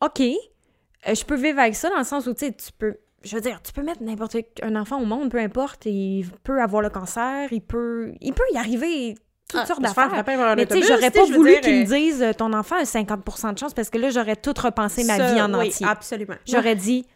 OK, 0.00 0.20
euh, 0.20 1.14
je 1.14 1.24
peux 1.24 1.36
vivre 1.36 1.58
avec 1.58 1.74
ça 1.74 1.90
dans 1.90 1.98
le 1.98 2.04
sens 2.04 2.26
où, 2.26 2.32
tu 2.34 2.46
sais, 2.46 2.52
tu 2.52 2.70
peux, 2.78 2.96
je 3.22 3.34
veux 3.34 3.40
dire, 3.42 3.60
tu 3.62 3.72
peux 3.72 3.82
mettre 3.82 4.02
n'importe 4.02 4.36
un 4.62 4.76
enfant 4.76 5.00
au 5.00 5.04
monde, 5.04 5.30
peu 5.30 5.38
importe, 5.38 5.86
il 5.86 6.26
peut 6.44 6.60
avoir 6.62 6.82
le 6.82 6.90
cancer, 6.90 7.48
il 7.52 7.60
peut, 7.62 8.12
il 8.20 8.32
peut 8.32 8.44
y 8.52 8.56
arriver 8.56 9.16
toutes 9.48 9.60
Ah, 9.62 9.66
sortes 9.66 9.80
d'affaires. 9.82 10.10
Mais 10.56 10.66
tu 10.66 10.80
sais, 10.80 10.86
j'aurais 10.86 11.10
pas 11.10 11.24
voulu 11.24 11.52
dire, 11.52 11.60
qu'ils 11.62 11.74
me 11.74 11.82
euh, 11.82 11.96
disent, 11.96 12.22
euh, 12.22 12.32
ton 12.32 12.52
enfant 12.52 12.76
a 12.76 12.82
50% 12.84 13.54
de 13.54 13.58
chance, 13.58 13.74
parce 13.74 13.90
que 13.90 13.98
là, 13.98 14.10
j'aurais 14.10 14.36
tout 14.36 14.54
repensé 14.62 15.02
ma 15.04 15.16
ça, 15.16 15.32
vie 15.32 15.40
en 15.40 15.52
oui, 15.58 15.68
entier. 15.68 15.86
absolument. 15.88 16.36
J'aurais 16.46 16.76
dit, 16.76 17.06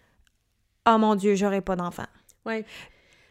oh 0.88 0.99
mon 0.99 1.14
Dieu, 1.14 1.35
j'aurais 1.37 1.61
pas 1.61 1.77
d'enfant. 1.77 2.07
Oui, 2.46 2.64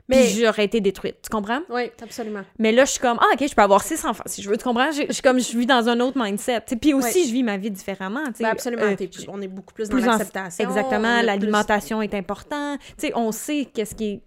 Mais 0.07 0.23
mais... 0.23 0.27
j'aurais 0.27 0.65
été 0.65 0.81
détruite, 0.81 1.17
tu 1.23 1.29
comprends? 1.29 1.61
Oui, 1.69 1.91
absolument. 2.01 2.43
Mais 2.59 2.71
là, 2.71 2.85
je 2.85 2.91
suis 2.91 2.99
comme, 2.99 3.17
ah, 3.21 3.27
OK, 3.33 3.47
je 3.47 3.53
peux 3.55 3.61
avoir 3.61 3.83
six 3.83 4.03
enfants, 4.05 4.23
si 4.25 4.41
je 4.41 4.49
veux, 4.49 4.57
tu 4.57 4.63
comprends? 4.63 4.91
Je 4.91 5.03
je 5.07 5.13
suis 5.13 5.21
comme, 5.21 5.39
je 5.39 5.57
vis 5.57 5.65
dans 5.65 5.87
un 5.89 5.99
autre 5.99 6.17
mindset. 6.21 6.61
tu 6.61 6.69
sais. 6.69 6.75
Puis 6.75 6.93
aussi, 6.93 7.27
je 7.27 7.33
vis 7.33 7.43
ma 7.43 7.57
vie 7.57 7.71
différemment. 7.71 8.23
Ben, 8.39 8.45
absolument. 8.47 8.83
Euh, 8.83 8.95
on 9.27 9.41
est 9.41 9.47
beaucoup 9.47 9.73
plus, 9.73 9.89
plus 9.89 10.01
dans 10.01 10.11
l'acceptation. 10.11 10.65
on 10.65 10.69
Exactement, 10.69 11.21
l'alimentation 11.21 12.01
est 12.01 12.13
important. 12.13 12.77
Tu 12.97 13.07
sais, 13.07 13.11
on 13.15 13.31
sait 13.31 13.67
qu'est-ce 13.73 13.95
qui 13.95 14.05
est 14.05 14.21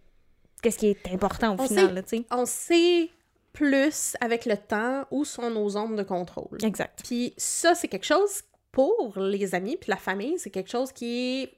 qu'est-ce 0.63 0.79
qui 0.79 0.89
est 0.89 1.13
important 1.13 1.57
au 1.57 1.61
On 1.61 1.67
final, 1.67 2.03
sait- 2.07 2.17
là, 2.17 2.23
On 2.31 2.47
sait 2.47 3.11
plus 3.53 4.17
avec 4.21 4.47
le 4.47 4.57
temps 4.57 5.05
où 5.11 5.25
sont 5.25 5.51
nos 5.51 5.69
zones 5.71 5.97
de 5.97 6.03
contrôle. 6.03 6.59
Exact. 6.63 7.01
Puis 7.05 7.35
ça, 7.37 7.75
c'est 7.75 7.89
quelque 7.89 8.07
chose 8.07 8.43
pour 8.73 9.15
les 9.17 9.55
amis 9.55 9.77
puis 9.81 9.91
la 9.91 9.97
famille, 9.97 10.39
c'est 10.39 10.51
quelque 10.51 10.71
chose 10.71 10.91
qui 10.93 11.43
est 11.43 11.53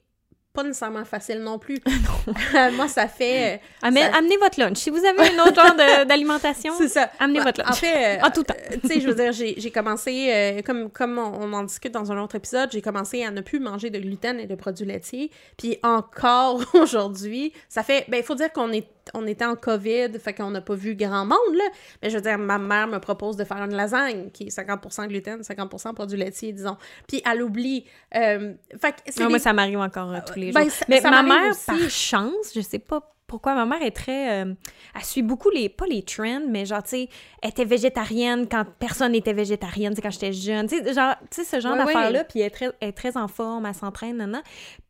pas 0.56 0.62
nécessairement 0.64 1.04
facile 1.04 1.40
non 1.40 1.58
plus. 1.58 1.78
Moi, 2.76 2.88
ça 2.88 3.06
fait... 3.06 3.60
Amè- 3.82 4.00
Ça- 4.10 4.16
Amenez 4.16 4.36
votre 4.38 4.58
lunch. 4.58 4.78
Si 4.78 4.90
vous 4.90 5.04
avez 5.04 5.20
un 5.30 5.44
autre 5.44 5.54
genre 5.54 5.74
d'alimentation, 6.06 6.72
amenez 7.20 7.40
votre 7.40 7.62
En 7.62 7.66
lunch. 7.68 7.76
fait, 7.78 8.18
euh, 8.18 8.22
En 8.26 8.30
tout 8.34 8.42
temps. 8.42 8.54
euh, 8.72 8.76
tu 8.82 8.88
sais, 8.88 9.00
je 9.00 9.06
veux 9.08 9.14
dire, 9.14 9.32
j'ai 9.32 9.70
commencé, 9.70 10.30
euh, 10.32 10.62
comme, 10.62 10.90
comme 10.90 11.18
on, 11.18 11.38
on 11.42 11.52
en 11.52 11.62
discute 11.62 11.92
dans 11.92 12.10
un 12.10 12.20
autre 12.22 12.34
épisode, 12.36 12.70
j'ai 12.72 12.82
commencé 12.82 13.22
à 13.24 13.30
ne 13.30 13.40
plus 13.42 13.60
manger 13.60 13.90
de 13.90 13.98
gluten 13.98 14.40
et 14.40 14.46
de 14.46 14.54
produits 14.54 14.86
laitiers. 14.86 15.30
Puis 15.58 15.78
encore 15.82 16.62
aujourd'hui, 16.74 17.52
ça 17.68 17.82
fait. 17.82 18.04
Ben, 18.08 18.18
il 18.18 18.22
faut 18.24 18.34
dire 18.34 18.52
qu'on 18.52 18.72
est, 18.72 18.88
on 19.14 19.26
était 19.26 19.44
en 19.44 19.54
COVID, 19.56 20.18
fait 20.18 20.34
qu'on 20.34 20.50
n'a 20.50 20.60
pas 20.60 20.74
vu 20.74 20.94
grand 20.96 21.24
monde, 21.26 21.54
là. 21.54 21.64
Mais 22.02 22.10
je 22.10 22.16
veux 22.16 22.22
dire, 22.22 22.38
ma 22.38 22.58
mère 22.58 22.88
me 22.88 22.98
propose 22.98 23.36
de 23.36 23.44
faire 23.44 23.58
une 23.58 23.74
lasagne 23.74 24.30
qui 24.32 24.44
est 24.44 24.56
50% 24.56 25.06
gluten, 25.08 25.40
50% 25.42 25.94
produits 25.94 26.18
laitiers, 26.18 26.52
disons. 26.52 26.76
Puis 27.06 27.22
elle 27.30 27.42
oublie. 27.42 27.84
euh, 28.14 28.54
fait 28.80 28.94
que 29.16 29.28
moi, 29.28 29.38
ça 29.38 29.52
m'arrive 29.52 29.78
encore 29.78 30.12
euh, 30.12 30.18
tous 30.26 30.38
les 30.38 30.45
Ben, 30.52 30.62
jours. 30.64 30.72
ça- 30.72 30.84
Mais 30.88 31.00
ça 31.00 31.10
ma 31.10 31.22
mère, 31.22 31.50
aussi. 31.50 31.66
par 31.66 31.90
chance, 31.90 32.52
je 32.54 32.60
sais 32.60 32.78
pas 32.78 33.00
pourquoi, 33.26 33.54
ma 33.56 33.66
mère 33.66 33.82
est 33.82 33.90
très... 33.90 34.44
euh, 34.44 34.54
elle 34.94 35.02
suit 35.04 35.22
beaucoup 35.22 35.50
les... 35.50 35.68
Pas 35.68 35.86
les 35.86 36.02
trends, 36.04 36.42
mais 36.48 36.64
genre, 36.64 36.82
tu 36.84 36.90
sais, 36.90 37.08
elle 37.42 37.50
était 37.50 37.64
végétarienne 37.64 38.46
quand 38.48 38.64
personne 38.78 39.12
n'était 39.12 39.32
végétarienne, 39.32 39.92
tu 39.92 39.96
sais, 39.96 40.02
quand 40.02 40.10
j'étais 40.12 40.32
jeune. 40.32 40.68
Tu 40.68 40.78
sais, 40.78 40.94
genre, 40.94 41.14
tu 41.30 41.42
sais, 41.42 41.44
ce 41.44 41.60
genre 41.60 41.72
ouais. 41.72 41.84
d'affaires-là, 41.84 42.22
puis 42.24 42.38
elle 42.40 42.46
est, 42.46 42.50
très, 42.50 42.70
elle 42.80 42.88
est 42.90 42.92
très 42.92 43.16
en 43.16 43.26
forme, 43.26 43.66
elle 43.66 43.74
s'entraîne, 43.74 44.16
nan, 44.18 44.30
nan. 44.30 44.42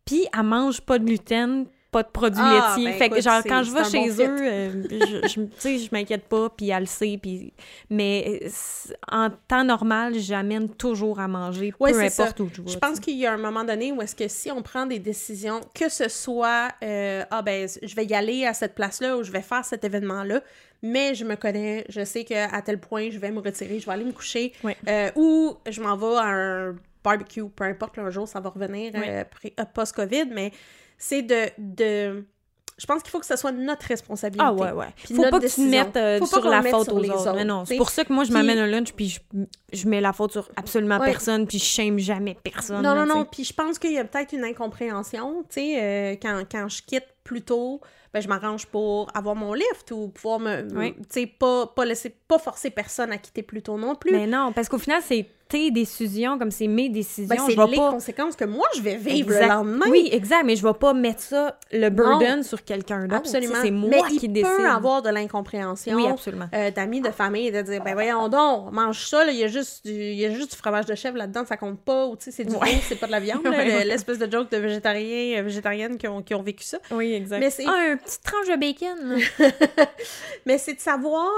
Puis 0.04 0.26
elle 0.36 0.42
mange 0.42 0.82
pas 0.82 0.98
de 0.98 1.04
gluten, 1.04 1.66
pas 1.96 2.02
de 2.02 2.08
produits 2.08 2.42
Ah, 2.42 2.74
laitiers. 2.76 2.90
ben 2.92 2.98
fait 2.98 3.08
que, 3.08 3.20
genre, 3.22 3.42
quand 3.48 3.62
je 3.62 3.70
vais 3.72 3.84
chez 3.84 4.10
bon 4.10 4.22
eux, 4.24 4.36
euh, 4.42 4.82
je, 4.90 5.28
je, 5.28 5.40
sais, 5.58 5.78
je 5.78 5.88
m'inquiète 5.92 6.24
pas, 6.24 6.50
puis 6.50 6.68
elle 6.70 6.80
le 6.80 6.86
sait, 6.86 7.18
puis... 7.20 7.52
Mais 7.88 8.40
euh, 8.44 8.48
en 9.10 9.30
temps 9.48 9.64
normal, 9.64 10.14
j'amène 10.18 10.68
toujours 10.68 11.20
à 11.20 11.28
manger, 11.28 11.72
Ouais, 11.80 11.92
peu 11.92 12.08
ça. 12.10 12.24
importe 12.24 12.40
où 12.40 12.50
je 12.52 12.60
vais. 12.62 12.68
Je 12.70 12.78
pense 12.78 13.00
qu'il 13.00 13.16
y 13.16 13.24
a 13.26 13.32
un 13.32 13.38
moment 13.38 13.64
donné 13.64 13.92
où 13.92 14.02
est-ce 14.02 14.14
que 14.14 14.28
si 14.28 14.50
on 14.50 14.60
prend 14.62 14.84
des 14.84 14.98
décisions, 14.98 15.60
que 15.74 15.88
ce 15.88 16.08
soit 16.08 16.68
euh, 16.82 17.22
ah 17.30 17.40
ben 17.42 17.68
je 17.82 17.94
vais 17.94 18.04
y 18.04 18.14
aller 18.14 18.44
à 18.44 18.52
cette 18.54 18.74
place-là 18.74 19.16
ou 19.16 19.22
je 19.22 19.32
vais 19.32 19.40
faire 19.42 19.64
cet 19.64 19.84
événement-là, 19.84 20.40
mais 20.82 21.14
je 21.14 21.24
me 21.24 21.34
connais, 21.36 21.84
je 21.88 22.04
sais 22.04 22.24
qu'à 22.24 22.60
tel 22.62 22.78
point 22.78 23.08
je 23.10 23.18
vais 23.18 23.30
me 23.30 23.40
retirer, 23.40 23.78
je 23.80 23.86
vais 23.86 23.92
aller 23.92 24.04
me 24.04 24.12
coucher, 24.12 24.52
Ouais. 24.62 24.76
euh, 24.88 25.10
ou 25.16 25.56
je 25.68 25.80
m'en 25.80 25.96
vais 25.96 26.16
à 26.18 26.24
un 26.26 26.76
barbecue, 27.02 27.48
peu 27.48 27.64
importe, 27.64 27.98
un 27.98 28.10
jour 28.10 28.26
ça 28.28 28.40
va 28.40 28.50
revenir 28.50 28.92
Ouais. 28.94 29.24
euh, 29.58 29.64
post-Covid, 29.72 30.26
mais 30.32 30.50
c'est 30.98 31.22
de, 31.22 31.50
de... 31.58 32.24
Je 32.78 32.84
pense 32.84 33.02
qu'il 33.02 33.10
faut 33.10 33.20
que 33.20 33.24
ce 33.26 33.36
soit 33.36 33.52
notre 33.52 33.86
responsabilité. 33.86 34.44
Ah 34.46 34.52
ouais, 34.52 34.70
ouais. 34.72 34.88
Puis 35.02 35.14
Faut 35.14 35.22
pas 35.22 35.30
que 35.30 35.36
tu 35.36 35.40
décision. 35.42 35.70
mettes 35.70 35.96
euh, 35.96 36.22
sur 36.26 36.46
la 36.46 36.60
mette 36.60 36.72
faute 36.74 36.84
sur 36.84 36.94
aux 36.94 36.98
autres. 36.98 37.14
autres, 37.20 37.34
Mais 37.34 37.44
non, 37.46 37.64
c'est 37.64 37.78
pour 37.78 37.88
ça 37.88 38.04
que 38.04 38.12
moi, 38.12 38.24
je 38.24 38.32
m'amène 38.32 38.58
un 38.58 38.66
lunch, 38.66 38.92
puis 38.92 39.08
je, 39.08 39.20
je 39.72 39.88
mets 39.88 40.02
la 40.02 40.12
faute 40.12 40.32
sur 40.32 40.46
absolument 40.56 40.98
Ouais. 40.98 41.06
personne, 41.06 41.46
puis 41.46 41.58
je 41.58 41.64
shame 41.64 41.98
jamais 41.98 42.36
personne. 42.44 42.82
Non, 42.82 42.94
non, 42.94 43.06
non. 43.06 43.24
Puis 43.24 43.44
je 43.44 43.54
pense 43.54 43.78
qu'il 43.78 43.92
y 43.92 43.98
a 43.98 44.04
peut-être 44.04 44.34
une 44.34 44.44
incompréhension. 44.44 45.42
Tu 45.48 45.54
sais, 45.54 45.82
euh, 45.82 46.16
quand, 46.20 46.42
quand 46.50 46.68
je 46.68 46.82
quitte 46.82 47.06
plus 47.24 47.40
tôt, 47.40 47.80
ben, 48.12 48.20
je 48.20 48.28
m'arrange 48.28 48.66
pour 48.66 49.08
avoir 49.14 49.34
mon 49.34 49.54
lift 49.54 49.90
ou 49.92 50.08
pouvoir 50.08 50.38
me. 50.38 50.68
Oui. 50.76 50.92
Tu 50.98 51.02
sais, 51.08 51.26
pas, 51.26 51.66
pas 51.68 51.86
laisser. 51.86 52.14
Pas 52.28 52.38
forcer 52.38 52.68
personne 52.70 53.10
à 53.10 53.16
quitter 53.16 53.42
plus 53.42 53.62
tôt 53.62 53.78
non 53.78 53.94
plus. 53.94 54.12
Mais 54.12 54.26
non, 54.26 54.52
parce 54.52 54.68
qu'au 54.68 54.78
final, 54.78 55.00
c'est 55.02 55.26
tes 55.48 55.70
décisions, 55.70 56.38
comme 56.38 56.50
c'est 56.50 56.66
mes 56.66 56.88
décisions. 56.88 57.34
Ben, 57.36 57.42
c'est 57.46 57.54
les 57.70 57.76
pas... 57.76 57.90
conséquences 57.92 58.34
que 58.36 58.44
moi 58.44 58.66
je 58.76 58.82
vais 58.82 58.96
vivre 58.96 59.30
Exact. 59.32 59.42
le 59.42 59.48
lendemain. 59.48 59.86
Oui, 59.88 60.08
exact, 60.12 60.42
mais 60.44 60.56
je 60.56 60.66
vais 60.66 60.74
pas 60.74 60.92
mettre 60.92 61.20
ça, 61.22 61.58
le 61.72 61.88
burden 61.88 62.42
sur 62.42 62.64
quelqu'un 62.64 63.02
d'autre. 63.02 63.14
Absolument. 63.16 63.54
C'est 63.62 63.70
moi 63.70 63.90
Mais 63.90 64.02
qui 64.08 64.26
il 64.26 64.32
décide. 64.32 64.48
peut 64.56 64.68
avoir 64.68 65.02
de 65.02 65.10
l'incompréhension. 65.10 65.94
Oui, 65.96 66.06
absolument. 66.06 66.46
euh, 66.54 66.70
d'amis, 66.70 67.00
de 67.00 67.10
famille, 67.10 67.52
de 67.52 67.62
dire, 67.62 67.82
ben 67.84 67.94
voyons 67.94 68.28
donc, 68.28 68.72
mange 68.72 69.06
ça, 69.06 69.24
il 69.30 69.36
y 69.36 69.44
a 69.44 69.48
juste 69.48 69.86
du, 69.86 69.92
y 69.92 70.24
a 70.24 70.30
juste 70.30 70.50
du 70.50 70.56
fromage 70.56 70.86
de 70.86 70.94
chèvre 70.94 71.16
là-dedans, 71.16 71.44
ça 71.46 71.56
compte 71.56 71.80
pas, 71.80 72.06
ou 72.06 72.16
tu 72.16 72.24
sais, 72.24 72.30
c'est 72.32 72.44
du 72.44 72.54
Ouais. 72.54 72.72
veau, 72.74 72.80
c'est 72.88 72.96
pas 72.96 73.06
de 73.06 73.12
la 73.12 73.20
viande, 73.20 73.42
Ouais, 73.46 73.84
l'espèce 73.84 74.18
de 74.18 74.30
joke 74.30 74.50
de 74.50 74.56
végétariens, 74.56 75.38
euh, 75.38 75.42
végétariennes 75.42 75.96
qui 75.98 76.08
ont, 76.08 76.22
qui 76.22 76.34
ont 76.34 76.42
vécu 76.42 76.64
ça. 76.64 76.78
Oui, 76.90 77.12
exact. 77.12 77.38
Mais 77.40 77.50
c'est- 77.50 77.64
Ah, 77.66 77.92
un 77.92 77.96
petit 77.96 78.18
tranche 78.20 78.48
de 78.48 78.56
bacon. 78.56 79.18
Mais 80.46 80.58
c'est 80.58 80.74
de 80.74 80.80
savoir 80.80 81.30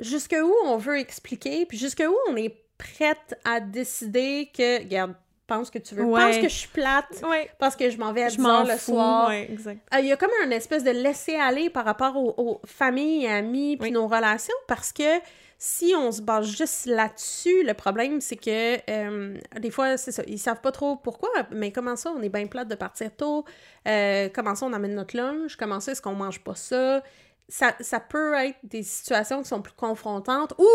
jusqu'où 0.00 0.52
on 0.64 0.76
veut 0.76 0.98
expliquer, 0.98 1.66
puis 1.66 1.78
jusqu'où 1.78 2.12
on 2.30 2.36
est 2.36 2.63
prête 2.96 3.38
à 3.44 3.60
décider 3.60 4.50
que, 4.56 4.78
regarde, 4.82 5.14
pense 5.46 5.70
que 5.70 5.78
tu 5.78 5.94
veux, 5.94 6.04
Ouais. 6.04 6.20
pense 6.22 6.36
que 6.38 6.48
je 6.48 6.54
suis 6.54 6.68
plate, 6.68 7.22
ouais. 7.28 7.50
parce 7.58 7.76
que 7.76 7.90
je 7.90 7.98
m'en 7.98 8.12
vais 8.12 8.22
à 8.22 8.28
10 8.28 8.36
Je 8.36 8.40
m'en 8.40 8.48
heures 8.60 8.64
le 8.66 8.72
fous. 8.76 8.92
soir. 8.92 9.28
Ouais. 9.28 9.50
Euh, 9.66 9.98
Il 10.00 10.06
y 10.06 10.12
a 10.12 10.16
comme 10.16 10.30
un 10.44 10.50
espèce 10.50 10.84
de 10.84 10.90
laisser-aller 10.90 11.68
par 11.70 11.84
rapport 11.84 12.16
aux, 12.16 12.34
aux 12.38 12.60
familles, 12.66 13.26
amis, 13.26 13.76
puis 13.76 13.88
Oui. 13.88 13.92
nos 13.92 14.06
relations, 14.08 14.54
parce 14.66 14.90
que 14.92 15.02
si 15.58 15.94
on 15.96 16.10
se 16.12 16.20
base 16.22 16.46
juste 16.46 16.86
là-dessus, 16.86 17.62
le 17.64 17.74
problème, 17.74 18.20
c'est 18.20 18.36
que 18.36 18.78
euh, 18.90 19.38
des 19.60 19.70
fois, 19.70 19.96
c'est 19.98 20.12
ça, 20.12 20.22
ils 20.26 20.38
savent 20.38 20.60
pas 20.60 20.72
trop 20.72 20.96
pourquoi, 20.96 21.28
mais 21.52 21.72
comment 21.72 21.96
ça, 21.96 22.10
on 22.16 22.22
est 22.22 22.28
bien 22.30 22.46
plate 22.46 22.68
de 22.68 22.74
partir 22.74 23.10
tôt, 23.14 23.44
Euh, 23.86 24.30
comment 24.34 24.54
ça, 24.54 24.64
on 24.66 24.72
amène 24.72 24.94
notre 24.94 25.14
lunch, 25.16 25.56
comment 25.56 25.78
ça, 25.80 25.92
est-ce 25.92 26.00
qu'on 26.02 26.14
mange 26.14 26.40
pas 26.40 26.54
ça? 26.54 27.02
ça? 27.50 27.74
Ça 27.80 28.00
peut 28.00 28.32
être 28.34 28.58
des 28.62 28.82
situations 28.82 29.42
qui 29.42 29.48
sont 29.48 29.60
plus 29.60 29.74
confrontantes 29.74 30.54
ou 30.58 30.66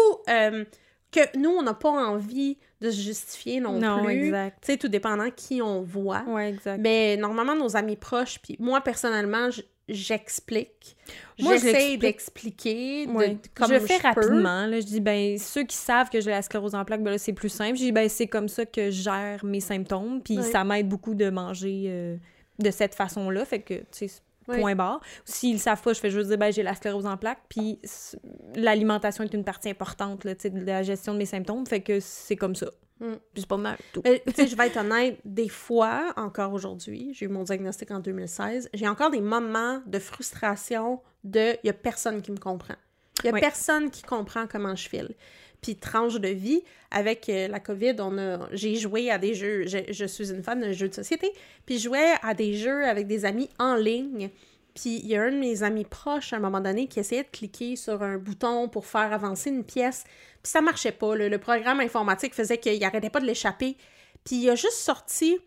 que 1.12 1.38
nous, 1.38 1.50
on 1.50 1.62
n'a 1.64 1.74
pas 1.74 1.90
envie 1.90 2.58
de 2.82 2.92
se 2.92 3.02
justifier 3.02 3.60
non, 3.60 3.80
Non, 3.80 4.04
plus. 4.04 4.26
exact. 4.28 4.58
Tu 4.64 4.72
sais, 4.74 4.78
tout 4.78 4.88
dépendant 4.88 5.30
qui 5.36 5.62
on 5.62 5.82
voit. 5.82 6.24
Ouais, 6.28 6.50
exact. 6.50 6.80
Mais 6.80 7.18
normalement, 7.18 7.56
nos 7.56 7.76
amis 7.76 7.96
proches, 7.96 8.40
puis 8.40 8.56
moi, 8.60 8.82
personnellement, 8.82 9.50
j'explique. 9.88 10.96
Moi, 11.40 11.58
J'essaie 11.58 11.98
d'expliquer 11.98 13.06
de- 13.08 13.38
comme 13.56 13.72
je 13.74 13.80
fais 13.80 13.96
je 13.98 14.02
peux. 14.02 14.08
rapidement. 14.08 14.66
Là, 14.66 14.80
je 14.80 14.86
dis, 14.86 15.00
ben, 15.02 15.38
ceux 15.38 15.64
qui 15.64 15.76
savent 15.76 16.10
que 16.10 16.20
j'ai 16.22 16.30
la 16.32 16.42
sclérose 16.42 16.76
en 16.76 16.86
plaques, 16.86 17.04
ben 17.04 17.12
là, 17.12 17.18
c'est 17.18 17.34
plus 17.34 17.50
simple. 17.50 17.76
Je 17.78 17.84
dis, 17.86 17.92
ben, 17.92 18.08
c'est 18.10 18.28
comme 18.28 18.48
ça 18.50 18.66
que 18.66 18.92
je 18.92 19.02
gère 19.02 19.44
mes 19.46 19.60
symptômes. 19.62 20.22
Puis 20.24 20.38
Ouais. 20.38 20.44
ça 20.44 20.64
m'aide 20.64 20.88
beaucoup 20.88 21.16
de 21.16 21.30
manger 21.30 21.86
euh, 21.88 22.18
de 22.60 22.72
cette 22.72 22.96
façon-là. 22.96 23.46
Fait 23.46 23.62
que, 23.62 23.74
tu 23.76 23.84
sais, 24.08 24.10
Ouais. 24.50 24.60
point 24.60 24.76
barre. 24.76 25.02
S'ils 25.26 25.54
le 25.54 25.60
savent 25.60 25.82
pas, 25.82 25.94
je 25.94 26.00
fais 26.00 26.10
juste 26.10 26.28
dire, 26.28 26.38
ben, 26.38 26.52
j'ai 26.52 26.64
la 26.64 26.76
sclérose 26.76 27.06
en 27.06 27.18
plaques. 27.18 27.44
Puis 27.50 27.80
l'alimentation 28.56 29.24
est 29.24 29.34
une 29.34 29.44
partie 29.44 29.70
importante, 29.70 30.24
là, 30.24 30.34
de 30.36 30.66
la 30.66 30.84
gestion 30.84 31.14
de 31.14 31.20
mes 31.20 31.26
symptômes. 31.26 31.66
Fait 31.66 31.82
que 31.82 32.00
c'est 32.00 32.36
comme 32.36 32.56
ça. 32.56 32.68
Mm. 33.00 33.14
Puis 33.34 33.42
c'est 33.42 33.48
pas 33.48 33.58
mal 33.58 33.78
tout. 33.94 34.02
Mais, 34.04 34.22
tu 34.28 34.34
sais, 34.34 34.48
je 34.48 34.56
vais 34.56 34.68
être 34.68 34.78
honnête, 34.78 35.20
des 35.24 35.50
fois, 35.50 36.14
encore 36.18 36.54
aujourd'hui, 36.54 37.14
j'ai 37.14 37.26
eu 37.26 37.30
mon 37.30 37.44
diagnostic 37.44 37.92
en 37.92 38.00
2016, 38.00 38.70
j'ai 38.74 38.88
encore 38.88 39.10
des 39.10 39.22
moments 39.22 39.82
de 39.86 40.00
frustration 40.00 41.02
de 41.24 41.56
«il 41.64 41.68
y 41.68 41.70
a 41.70 41.74
personne 41.74 42.22
qui 42.22 42.32
me 42.32 42.38
comprend». 42.38 42.76
Il 43.24 43.28
y 43.28 43.30
a 43.30 43.34
Oui. 43.34 43.42
personne 43.42 43.90
qui 43.90 44.04
comprend 44.04 44.48
comment 44.48 44.76
je 44.76 44.88
file. 44.88 45.16
Puis 45.62 45.76
tranche 45.76 46.16
de 46.16 46.30
vie, 46.30 46.64
avec 46.90 47.28
euh, 47.30 47.48
la 47.50 47.60
COVID, 47.60 47.96
on 48.00 48.18
a, 48.18 48.48
j'ai 48.54 48.76
joué 48.76 49.12
à 49.12 49.18
des 49.18 49.34
jeux, 49.34 49.68
je, 49.68 49.80
je 49.92 50.06
suis 50.06 50.32
une 50.32 50.42
fan 50.42 50.62
de 50.62 50.72
jeux 50.72 50.88
de 50.88 50.94
société, 50.94 51.32
puis 51.66 51.78
je 51.78 51.84
jouais 51.84 52.14
à 52.22 52.34
des 52.34 52.54
jeux 52.56 52.86
avec 52.86 53.08
des 53.08 53.26
amis 53.26 53.50
en 53.60 53.76
ligne. 53.76 54.30
Puis 54.74 55.00
il 55.04 55.08
y 55.08 55.16
a 55.18 55.24
un 55.24 55.32
de 55.32 55.38
mes 55.38 55.64
amis 55.64 55.84
proches, 55.84 56.32
à 56.32 56.38
un 56.38 56.40
moment 56.40 56.62
donné, 56.62 56.88
qui 56.88 57.00
essayait 57.00 57.24
de 57.24 57.30
cliquer 57.30 57.76
sur 57.76 58.02
un 58.04 58.18
bouton 58.18 58.70
pour 58.70 58.86
faire 58.86 59.12
avancer 59.12 59.50
une 59.50 59.66
pièce. 59.66 60.06
Puis 60.42 60.52
ça 60.52 60.62
marchait 60.62 60.94
pas. 60.94 61.16
là. 61.18 61.28
Le 61.28 61.38
programme 61.40 61.82
informatique 61.82 62.34
faisait 62.34 62.58
qu'il 62.58 62.82
arrêtait 62.86 63.10
pas 63.10 63.20
de 63.20 63.26
l'échapper. 63.26 63.76
Puis 64.24 64.38
il 64.38 64.50
a 64.50 64.56
juste 64.56 64.74
sorti 64.78 65.38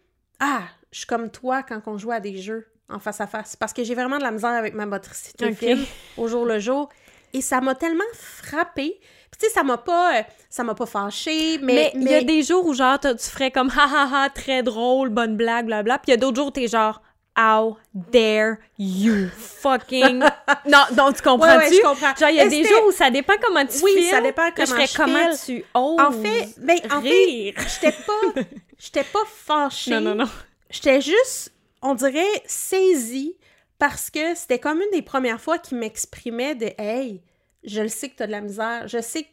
Ah, 0.40 0.64
je 0.90 0.98
suis 0.98 1.06
comme 1.06 1.30
toi 1.30 1.62
quand 1.62 1.80
on 1.86 1.96
joue 1.96 2.10
à 2.10 2.20
des 2.20 2.36
jeux 2.36 2.66
en 2.90 2.98
face 2.98 3.22
à 3.22 3.26
face. 3.26 3.56
Parce 3.56 3.72
que 3.72 3.84
j'ai 3.84 3.94
vraiment 3.94 4.18
de 4.18 4.22
la 4.24 4.32
misère 4.32 4.50
avec 4.50 4.74
ma 4.74 4.84
motricité 4.84 5.46
Ok. 5.46 5.54
fine 5.54 5.84
au 6.18 6.28
jour 6.28 6.44
le 6.44 6.58
jour. 6.58 6.90
Et 7.32 7.40
ça 7.40 7.62
m'a 7.62 7.74
tellement 7.74 8.04
frappée. 8.12 9.00
Tu 9.38 9.46
sais, 9.46 9.52
ça 9.52 9.62
m'a 9.62 9.78
pas, 9.78 10.18
euh, 10.18 10.22
ça 10.50 10.62
m'a 10.62 10.74
pas 10.74 10.86
fâchée, 10.86 11.58
mais... 11.58 11.92
Mais 11.94 12.02
il 12.02 12.10
y 12.10 12.14
a 12.14 12.22
des 12.22 12.42
jours 12.42 12.66
où, 12.66 12.74
genre, 12.74 12.98
tu 13.00 13.08
ferais 13.18 13.50
comme 13.50 13.70
ha 13.70 13.84
ha 13.84 14.24
ha, 14.24 14.30
très 14.30 14.62
drôle, 14.62 15.08
bonne 15.08 15.36
blague, 15.36 15.66
blabla. 15.66 15.98
Puis 15.98 16.08
il 16.08 16.10
y 16.10 16.14
a 16.14 16.16
d'autres 16.18 16.36
jours 16.36 16.48
où 16.48 16.50
t'es 16.50 16.68
genre, 16.68 17.00
how 17.36 17.76
dare 17.94 18.58
you 18.78 19.28
fucking. 19.36 20.20
non, 20.66 20.84
donc 20.92 21.16
tu 21.16 21.22
comprends-tu? 21.22 21.56
Ouais, 21.56 21.56
ouais, 21.56 21.72
je 21.72 21.82
comprends. 21.82 22.14
Genre, 22.14 22.30
il 22.30 22.36
y 22.36 22.40
a 22.40 22.48
des 22.48 22.64
jours 22.64 22.86
où 22.86 22.92
ça 22.92 23.10
dépend 23.10 23.34
comment 23.42 23.64
tu 23.66 23.82
Oui, 23.82 24.06
ça 24.10 24.20
dépend 24.20 24.48
je 24.56 24.96
comment 24.96 25.32
je 25.32 25.44
tu 25.44 25.64
oses 25.74 26.00
En 26.00 26.12
fait, 26.12 26.54
ben, 26.58 26.78
en 26.90 27.00
fait, 27.00 27.08
rire. 27.08 27.54
j'étais 27.56 27.92
pas, 27.92 28.42
j'étais 28.78 29.04
pas 29.04 29.24
fâchée. 29.26 29.90
Non, 29.92 30.00
non, 30.00 30.14
non. 30.14 30.30
J'étais 30.70 31.00
juste, 31.00 31.52
on 31.82 31.94
dirait, 31.94 32.24
saisie 32.46 33.36
parce 33.78 34.10
que 34.10 34.34
c'était 34.34 34.58
comme 34.58 34.80
une 34.80 34.90
des 34.92 35.02
premières 35.02 35.40
fois 35.40 35.58
qu'il 35.58 35.78
m'exprimait 35.78 36.54
de 36.54 36.70
Hey, 36.78 37.20
je 37.64 37.80
le 37.82 37.88
sais 37.88 38.08
que 38.08 38.16
t'as 38.16 38.26
de 38.26 38.32
la 38.32 38.40
misère, 38.40 38.86
je 38.88 39.00
sais 39.00 39.22
que 39.24 39.28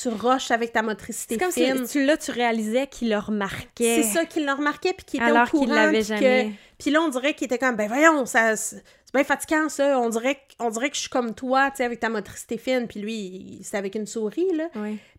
tu 0.00 0.08
rushes 0.08 0.50
avec 0.50 0.72
ta 0.72 0.82
motricité 0.82 1.34
C'est 1.34 1.40
comme 1.40 1.52
fine. 1.52 1.86
si 1.86 1.92
tu, 1.92 2.04
là, 2.04 2.16
tu 2.16 2.30
réalisais 2.30 2.86
qu'il 2.86 3.08
le 3.10 3.18
remarquait. 3.18 4.02
C'est 4.02 4.14
ça 4.14 4.24
qu'il 4.26 4.46
le 4.46 4.52
remarquait 4.52 4.92
puis 4.92 5.04
qu'il 5.06 5.20
était 5.20 5.30
Alors 5.30 5.48
au 5.48 5.50
courant. 5.50 5.64
qu'il 5.64 5.74
l'avait 5.74 6.02
jamais. 6.02 6.52
Puis 6.78 6.90
là, 6.90 7.00
on 7.02 7.08
dirait 7.08 7.34
qu'il 7.34 7.46
était 7.46 7.58
comme, 7.58 7.74
ben 7.74 7.88
voyons, 7.88 8.24
ça, 8.26 8.54
c'est 8.54 8.82
bien 9.12 9.24
fatigant 9.24 9.68
ça. 9.68 9.98
On 9.98 10.08
dirait, 10.10 10.36
que- 10.36 10.40
on 10.60 10.70
dirait 10.70 10.90
que 10.90 10.94
je 10.94 11.00
suis 11.00 11.08
comme 11.10 11.34
toi, 11.34 11.70
tu 11.70 11.78
sais, 11.78 11.84
avec 11.84 11.98
ta 11.98 12.10
motricité 12.10 12.58
fine. 12.58 12.86
Puis 12.86 13.00
lui, 13.00 13.58
c'est 13.64 13.76
avec 13.76 13.96
une 13.96 14.06
souris, 14.06 14.46
là. 14.54 14.68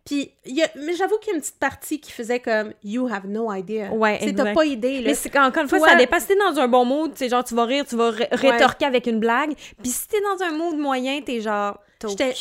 Puis, 0.06 0.30
il 0.46 0.54
y 0.56 0.62
a, 0.62 0.68
mais 0.76 0.94
j'avoue 0.94 1.18
qu'il 1.18 1.30
y 1.30 1.32
a 1.32 1.34
une 1.34 1.42
petite 1.42 1.58
partie 1.58 2.00
qui 2.00 2.10
faisait 2.12 2.40
comme, 2.40 2.72
you 2.82 3.06
have 3.12 3.26
no 3.26 3.52
idea. 3.52 3.90
Ouais, 3.92 4.18
Tu 4.18 4.28
sais, 4.28 4.34
t'as 4.34 4.54
pas 4.54 4.64
idée, 4.64 5.02
là. 5.02 5.08
Mais 5.10 5.14
c'est 5.14 5.36
encore 5.38 5.64
une 5.64 5.68
fois, 5.68 5.78
Toi- 5.78 5.88
ça 5.90 5.96
dépend. 5.96 6.18
Si 6.20 6.28
t'es 6.28 6.36
dans 6.36 6.58
un 6.58 6.68
bon 6.68 6.86
mood, 6.86 7.12
c'est 7.16 7.28
genre, 7.28 7.44
tu 7.44 7.54
vas 7.54 7.64
rire, 7.66 7.84
tu 7.86 7.96
vas 7.96 8.10
ré- 8.12 8.28
rétorquer 8.32 8.86
avec 8.86 9.06
une 9.08 9.18
blague. 9.20 9.52
Puis 9.82 9.90
si 9.90 10.08
t'es 10.08 10.20
dans 10.22 10.42
un 10.42 10.52
mood 10.52 10.78
moyen, 10.78 11.20
t'es 11.20 11.40
genre, 11.42 11.78
J'étais 12.08 12.34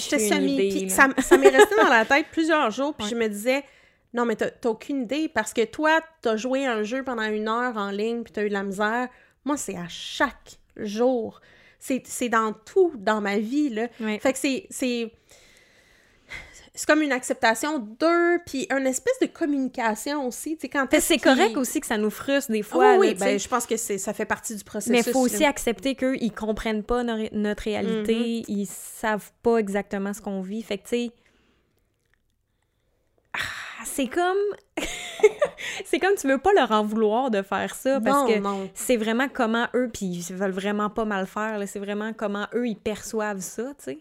là. 0.86 0.90
ça, 0.90 1.08
ça 1.22 1.38
m'est 1.38 1.50
resté 1.50 1.76
dans 1.76 1.90
la 1.90 2.06
tête 2.06 2.28
plusieurs 2.32 2.72
jours. 2.72 2.94
Puis 2.96 3.06
Ouais. 3.06 3.12
je 3.12 3.16
me 3.16 3.28
disais, 3.28 3.64
non, 4.14 4.26
mais 4.26 4.36
t'as 4.36 4.70
aucune 4.70 5.04
idée 5.04 5.28
parce 5.30 5.54
que 5.54 5.66
toi, 5.66 6.00
t'as 6.22 6.36
joué 6.38 6.66
un 6.66 6.84
jeu 6.84 7.04
pendant 7.04 7.24
une 7.24 7.48
heure 7.48 7.76
en 7.78 7.92
ligne 7.92 8.24
puis 8.24 8.32
t'as 8.34 8.44
eu 8.44 8.50
de 8.50 8.54
la 8.54 8.64
misère. 8.64 9.08
Moi, 9.46 9.58
c'est 9.58 9.76
à 9.76 9.88
chaque 9.88 10.58
jour. 10.78 11.42
C'est 11.80 12.02
c'est 12.06 12.30
dans 12.30 12.54
tout 12.54 12.94
dans 12.98 13.22
ma 13.22 13.38
vie, 13.38 13.70
là. 13.70 13.88
Ouais. 14.02 14.20
Fait 14.20 14.34
que 14.34 14.40
c'est. 14.40 15.12
C'est 16.80 16.86
comme 16.86 17.02
une 17.02 17.12
acceptation 17.12 17.78
d'eux, 17.80 18.40
puis 18.46 18.66
une 18.72 18.88
espèce 18.88 19.20
de 19.22 19.26
communication 19.28 20.26
aussi, 20.26 20.56
tu 20.56 20.62
sais, 20.62 20.70
quand 20.70 20.88
C'est 21.00 21.18
correct 21.18 21.58
aussi 21.58 21.82
que 21.82 21.88
ça 21.88 21.98
nous 21.98 22.10
frustre 22.10 22.52
des 22.54 22.64
fois. 22.64 22.96
oui, 22.98 23.10
là, 23.10 23.14
ben, 23.20 23.40
je 23.40 23.48
pense 23.50 23.66
que 23.66 23.76
c'est- 23.76 23.98
ça 23.98 24.14
fait 24.14 24.24
partie 24.26 24.56
du 24.56 24.64
processus. 24.64 24.92
Mais 24.92 25.00
il 25.06 25.12
faut 25.12 25.20
aussi 25.20 25.42
là. 25.44 25.50
accepter 25.50 25.96
qu'eux, 25.96 26.16
ils 26.22 26.32
comprennent 26.32 26.84
pas 26.84 27.04
no- 27.04 27.28
notre 27.34 27.64
réalité, 27.64 28.14
Mm-hmm. 28.16 28.46
ils 28.48 28.66
savent 28.66 29.32
pas 29.44 29.58
exactement 29.58 30.14
ce 30.14 30.22
qu'on 30.22 30.42
vit. 30.42 30.64
Fait 30.64 30.78
que, 30.78 30.84
tu 30.84 30.90
sais. 30.90 31.12
Ah, 33.34 33.84
c'est 33.86 34.08
comme. 34.08 34.38
c'est 35.86 36.00
comme 36.00 36.16
tu 36.16 36.28
veux 36.28 36.38
pas 36.38 36.54
leur 36.54 36.72
en 36.72 36.84
vouloir 36.84 37.30
de 37.30 37.42
faire 37.42 37.76
ça 37.76 38.00
parce 38.02 38.30
Non, 38.42 38.66
que 38.66 38.70
c'est 38.74 38.98
vraiment 38.98 39.28
comment 39.28 39.68
eux, 39.76 39.90
puis 39.94 40.06
ils 40.06 40.34
veulent 40.36 40.52
vraiment 40.52 40.90
pas 40.90 41.06
mal 41.06 41.28
faire, 41.28 41.62
c'est 41.68 41.80
vraiment 41.80 42.14
comment 42.14 42.48
eux, 42.54 42.68
ils 42.68 42.78
perçoivent 42.78 43.42
ça, 43.42 43.64
tu 43.78 43.84
sais. 43.84 44.00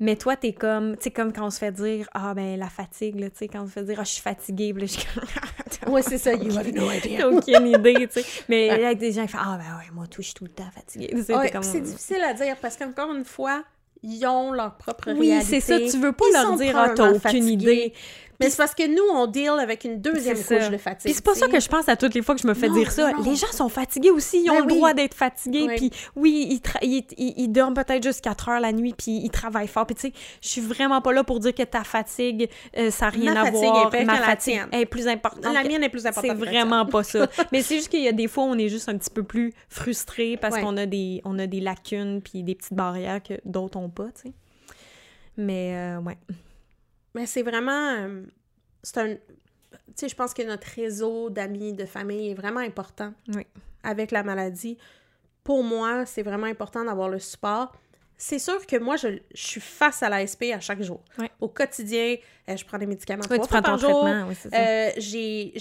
Mais 0.00 0.14
toi, 0.16 0.36
t'es 0.36 0.52
comme, 0.52 0.96
tu 0.96 1.04
sais, 1.04 1.10
comme 1.10 1.32
quand 1.32 1.46
on 1.46 1.50
se 1.50 1.58
fait 1.58 1.72
dire, 1.72 2.08
ah, 2.14 2.32
ben, 2.34 2.56
la 2.58 2.68
fatigue, 2.68 3.18
là, 3.18 3.30
tu 3.30 3.38
sais, 3.38 3.48
quand 3.48 3.62
on 3.62 3.66
se 3.66 3.72
fait 3.72 3.84
dire, 3.84 3.98
ah, 3.98 4.04
je 4.04 4.10
suis 4.12 4.22
fatiguée, 4.22 4.72
là, 4.72 4.86
je 4.86 4.92
suis 4.92 5.06
comme, 5.14 5.92
Ouais, 5.92 6.02
c'est 6.02 6.18
ça, 6.18 6.34
you 6.34 6.56
have 6.56 6.72
no 6.72 6.90
idea. 6.90 7.28
Aucune 7.28 7.66
idée, 7.66 8.06
tu 8.12 8.20
sais. 8.22 8.24
Mais 8.48 8.78
là, 8.78 8.94
des 8.94 9.12
gens 9.12 9.22
qui 9.26 9.32
font, 9.32 9.38
ah, 9.40 9.58
ben, 9.58 9.76
ouais, 9.78 9.90
moi, 9.92 10.06
tout, 10.06 10.22
je 10.22 10.26
suis 10.28 10.34
tout 10.34 10.44
le 10.44 10.50
temps 10.50 10.70
fatiguée. 10.72 11.12
Ouais, 11.34 11.50
comme, 11.50 11.62
C'est 11.62 11.80
difficile 11.80 12.22
à 12.22 12.32
dire 12.34 12.56
parce 12.60 12.76
qu'encore 12.76 13.12
une 13.12 13.24
fois, 13.24 13.64
ils 14.02 14.24
ont 14.26 14.52
leur 14.52 14.76
propre 14.76 15.12
Oui, 15.12 15.30
réalité. 15.30 15.60
c'est 15.60 15.60
ça, 15.60 15.78
tu 15.90 15.98
veux 16.00 16.12
pas 16.12 16.24
Ils 16.28 16.32
leur 16.32 16.56
dire, 16.56 16.76
ah, 16.76 16.90
t'as 16.94 17.12
aucune 17.12 17.48
idée. 17.48 17.92
Mais 18.40 18.50
c'est 18.50 18.56
parce 18.56 18.74
que 18.74 18.86
nous, 18.86 19.02
on 19.12 19.26
deal 19.26 19.50
avec 19.60 19.82
une 19.84 20.00
deuxième 20.00 20.36
couche 20.36 20.70
de 20.70 20.76
fatigue. 20.76 21.06
Puis 21.06 21.14
c'est 21.14 21.24
pas 21.24 21.34
ça 21.34 21.48
que 21.48 21.58
je 21.58 21.68
pense 21.68 21.88
à 21.88 21.96
toutes 21.96 22.14
les 22.14 22.22
fois 22.22 22.36
que 22.36 22.40
je 22.40 22.46
me 22.46 22.54
fais 22.54 22.68
Non, 22.68 22.74
dire 22.74 22.92
ça. 22.92 23.10
non. 23.12 23.22
Les 23.22 23.34
gens 23.34 23.50
sont 23.52 23.68
fatigués 23.68 24.10
aussi, 24.10 24.42
ils 24.44 24.50
ont 24.50 24.54
Ben 24.54 24.60
le 24.60 24.66
oui. 24.66 24.74
droit 24.76 24.94
d'être 24.94 25.14
fatigués. 25.14 25.64
Oui. 25.66 25.76
Puis 25.76 25.90
oui, 26.14 26.60
ils, 26.82 26.88
ils, 26.88 27.04
ils- 27.18 27.34
ils 27.36 27.48
dorment 27.48 27.74
peut-être 27.74 28.02
juste 28.04 28.20
4 28.22 28.48
heures 28.48 28.60
la 28.60 28.72
nuit, 28.72 28.94
puis 28.96 29.20
ils 29.24 29.30
travaillent 29.30 29.66
fort. 29.66 29.86
Puis 29.86 29.96
tu 29.96 30.02
sais, 30.02 30.12
je 30.40 30.48
suis 30.48 30.60
vraiment 30.60 31.00
pas 31.00 31.12
là 31.12 31.24
pour 31.24 31.40
dire 31.40 31.52
que 31.52 31.64
ta 31.64 31.82
fatigue, 31.82 32.48
euh, 32.76 32.90
ça 32.92 33.06
n'a 33.06 33.10
rien 33.10 33.34
Ma 33.34 33.40
à 33.42 33.50
voir. 33.50 33.92
est 33.94 34.04
Ma 34.04 34.20
la 34.20 34.26
fatigue 34.26 34.54
tienne. 34.54 34.68
est 34.72 34.86
plus 34.86 35.08
importante. 35.08 35.52
La 35.52 35.64
mienne 35.64 35.82
est 35.82 35.88
plus 35.88 36.06
importante. 36.06 36.30
C'est 36.38 36.44
la 36.44 36.50
vraiment 36.50 36.86
pas 36.86 37.02
ça. 37.02 37.26
Mais 37.52 37.62
c'est 37.62 37.74
juste 37.76 37.88
qu'il 37.88 38.02
y 38.04 38.08
a 38.08 38.12
des 38.12 38.28
fois 38.28 38.44
où 38.44 38.48
on 38.48 38.58
est 38.58 38.68
juste 38.68 38.88
un 38.88 38.96
petit 38.96 39.10
peu 39.10 39.24
plus 39.24 39.52
frustré 39.68 40.36
parce 40.36 40.54
Ouais. 40.54 40.62
qu'on 40.62 40.76
a 40.76 40.86
des, 40.86 41.20
on 41.24 41.38
a 41.40 41.46
des 41.48 41.60
lacunes 41.60 42.22
puis 42.22 42.44
des 42.44 42.54
petites 42.54 42.74
barrières 42.74 43.22
que 43.22 43.34
d'autres 43.44 43.78
ont 43.78 43.90
pas, 43.90 44.06
tu 44.14 44.28
sais. 44.28 44.32
Mais 45.36 45.72
euh, 45.74 45.98
ouais. 46.00 46.16
Mais 47.18 47.26
c'est 47.26 47.42
vraiment. 47.42 47.94
euh, 47.98 48.22
c'est 48.82 48.98
un. 48.98 49.14
Tu 49.14 49.18
sais, 49.96 50.08
je 50.08 50.14
pense 50.14 50.32
que 50.32 50.42
notre 50.42 50.68
réseau 50.76 51.28
d'amis, 51.30 51.72
de 51.72 51.84
famille 51.84 52.30
est 52.30 52.34
vraiment 52.34 52.60
important 52.60 53.12
Oui. 53.34 53.44
avec 53.82 54.12
la 54.12 54.22
maladie. 54.22 54.78
Pour 55.42 55.64
moi, 55.64 56.06
c'est 56.06 56.22
vraiment 56.22 56.46
important 56.46 56.84
d'avoir 56.84 57.08
le 57.08 57.18
support. 57.18 57.72
C'est 58.16 58.38
sûr 58.38 58.64
que 58.66 58.76
moi, 58.76 58.96
je, 58.96 59.08
je 59.34 59.46
suis 59.46 59.60
face 59.60 60.02
à 60.02 60.08
l'ASP 60.08 60.44
à 60.54 60.60
chaque 60.60 60.82
jour. 60.82 61.00
Au 61.40 61.48
quotidien, 61.48 62.16
euh, 62.48 62.56
je 62.56 62.64
prends 62.64 62.78
des 62.78 62.86
médicaments 62.86 63.22
Ouais, 63.30 63.38
trois 63.38 63.46
tu 63.58 63.62
prends 63.62 63.78
fois 63.78 63.78
ton 63.78 64.04
par 64.04 64.18
jour. 64.18 64.28
oui. 64.28 64.50
Euh, 64.54 64.90
j'ai, 64.96 65.52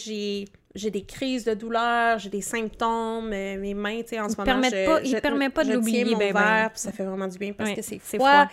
j'ai, 0.76 0.90
des 0.92 1.06
crises 1.06 1.44
de 1.46 1.54
douleur, 1.54 2.18
j'ai 2.20 2.30
des 2.30 2.42
symptômes, 2.42 3.32
euh, 3.34 3.58
mes 3.58 3.74
mains, 3.74 4.02
tu 4.02 4.10
sais, 4.10 4.20
en 4.20 4.30
ce 4.30 4.36
moment, 4.38 4.62
je, 4.64 4.86
pas- 4.86 5.04
je- 5.04 5.18
permettent 5.18 5.54
pas 5.54 5.64
de 5.64 5.74
l'oublier, 5.74 6.06
mon 6.06 6.18
ben, 6.18 6.34
ben. 6.34 6.40
verre, 6.44 6.72
ça 6.76 6.92
fait 6.92 7.04
vraiment 7.06 7.28
du 7.28 7.38
bien 7.38 7.54
parce 7.54 7.72
que 7.72 7.82
c'est 7.82 8.00
c'est 8.04 8.18
froid. 8.18 8.46
froid. 8.46 8.52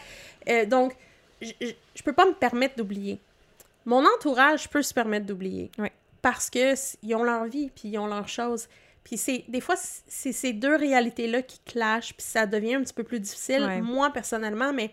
Euh, 0.50 0.66
donc, 0.66 0.94
je, 1.43 1.53
je, 1.95 2.03
peux 2.03 2.12
pas 2.12 2.26
me 2.26 2.32
permettre 2.35 2.76
d'oublier. 2.76 3.18
Mon 3.85 4.05
entourage 4.07 4.68
peut 4.70 4.82
se 4.82 4.95
permettre 4.95 5.26
d'oublier. 5.26 5.70
Ouais. 5.78 5.93
Parce 6.22 6.49
que 6.51 6.59
s- 6.72 6.97
ils 7.03 7.14
ont 7.14 7.22
leur 7.22 7.45
vie, 7.45 7.70
puis 7.74 7.89
ils 7.89 7.99
ont 7.99 8.07
leurs 8.07 8.28
choses. 8.28 8.66
Puis 9.03 9.18
c'est 9.18 9.45
des 9.49 9.61
fois, 9.61 9.74
c'est 9.76 10.32
ces 10.32 10.53
deux 10.55 10.76
réalités-là 10.76 11.43
qui 11.43 11.59
clashent, 11.66 12.14
puis 12.14 12.24
ça 12.26 12.47
devient 12.47 12.76
un 12.76 12.82
petit 12.82 12.95
peu 12.95 13.05
plus 13.05 13.20
difficile, 13.20 13.62
Ouais. 13.62 13.80
moi, 13.82 14.11
personnellement, 14.11 14.72
mais 14.72 14.91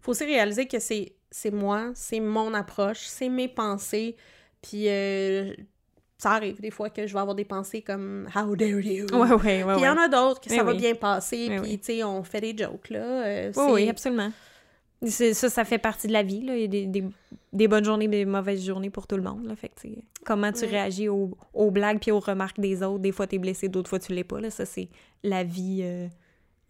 faut 0.00 0.10
aussi 0.10 0.24
réaliser 0.24 0.66
que 0.66 0.78
c'est 0.80 1.12
moi, 1.52 1.92
c'est 1.94 2.18
mon 2.18 2.52
approche, 2.54 3.04
c'est 3.06 3.28
mes 3.28 3.46
pensées, 3.46 4.16
puis 4.60 4.88
euh, 4.88 5.54
ça 6.18 6.32
arrive 6.32 6.60
des 6.60 6.72
fois 6.72 6.90
que 6.90 7.06
je 7.06 7.12
vais 7.14 7.20
avoir 7.20 7.36
des 7.36 7.44
pensées 7.44 7.82
comme 7.82 8.28
«How 8.34 8.56
dare 8.56 8.80
you? 8.80 9.06
Ouais, 9.12 9.28
ouais, 9.30 9.62
ouais. 9.62 9.74
Puis 9.74 9.82
il 9.82 9.84
y 9.84 9.88
en 9.88 9.96
a 9.96 10.08
d'autres 10.08 10.40
que 10.40 10.50
Oui, 10.50 10.56
ça 10.56 10.64
va 10.64 10.72
oui. 10.72 10.78
bien 10.78 10.94
passer, 10.96 11.46
Oui, 11.48 11.56
puis 11.60 11.70
oui. 11.70 11.78
tu 11.78 11.84
sais, 11.84 12.02
on 12.04 12.24
fait 12.24 12.40
des 12.40 12.56
jokes, 12.64 12.90
là. 12.90 12.98
euh, 13.26 13.52
Oui, 13.56 13.64
oui, 13.72 13.88
absolument. 13.88 14.32
Ça, 15.06 15.48
ça 15.50 15.64
fait 15.64 15.78
partie 15.78 16.06
de 16.06 16.12
la 16.12 16.22
vie. 16.22 16.42
Là. 16.42 16.54
Il 16.56 16.60
y 16.62 16.64
a 16.64 16.68
des, 16.68 16.86
des, 16.86 17.04
des 17.52 17.68
bonnes 17.68 17.84
journées, 17.84 18.06
des 18.08 18.24
mauvaises 18.24 18.64
journées 18.64 18.90
pour 18.90 19.06
tout 19.06 19.16
le 19.16 19.22
monde. 19.22 19.44
Là. 19.46 19.56
Fait 19.56 19.68
que, 19.68 19.88
comment 20.24 20.52
tu 20.52 20.60
Ouais. 20.62 20.66
réagis 20.70 21.08
aux, 21.08 21.36
aux 21.54 21.70
blagues 21.70 21.98
puis 22.00 22.10
aux 22.12 22.20
remarques 22.20 22.60
des 22.60 22.82
autres? 22.82 23.00
Des 23.00 23.12
fois, 23.12 23.26
tu 23.26 23.36
es 23.36 23.38
blessé, 23.38 23.68
d'autres 23.68 23.90
fois, 23.90 23.98
tu 23.98 24.12
l'es 24.12 24.24
pas. 24.24 24.40
Là. 24.40 24.50
Ça, 24.50 24.64
c'est 24.64 24.88
la 25.24 25.42
vie 25.44 25.80
euh, 25.82 26.06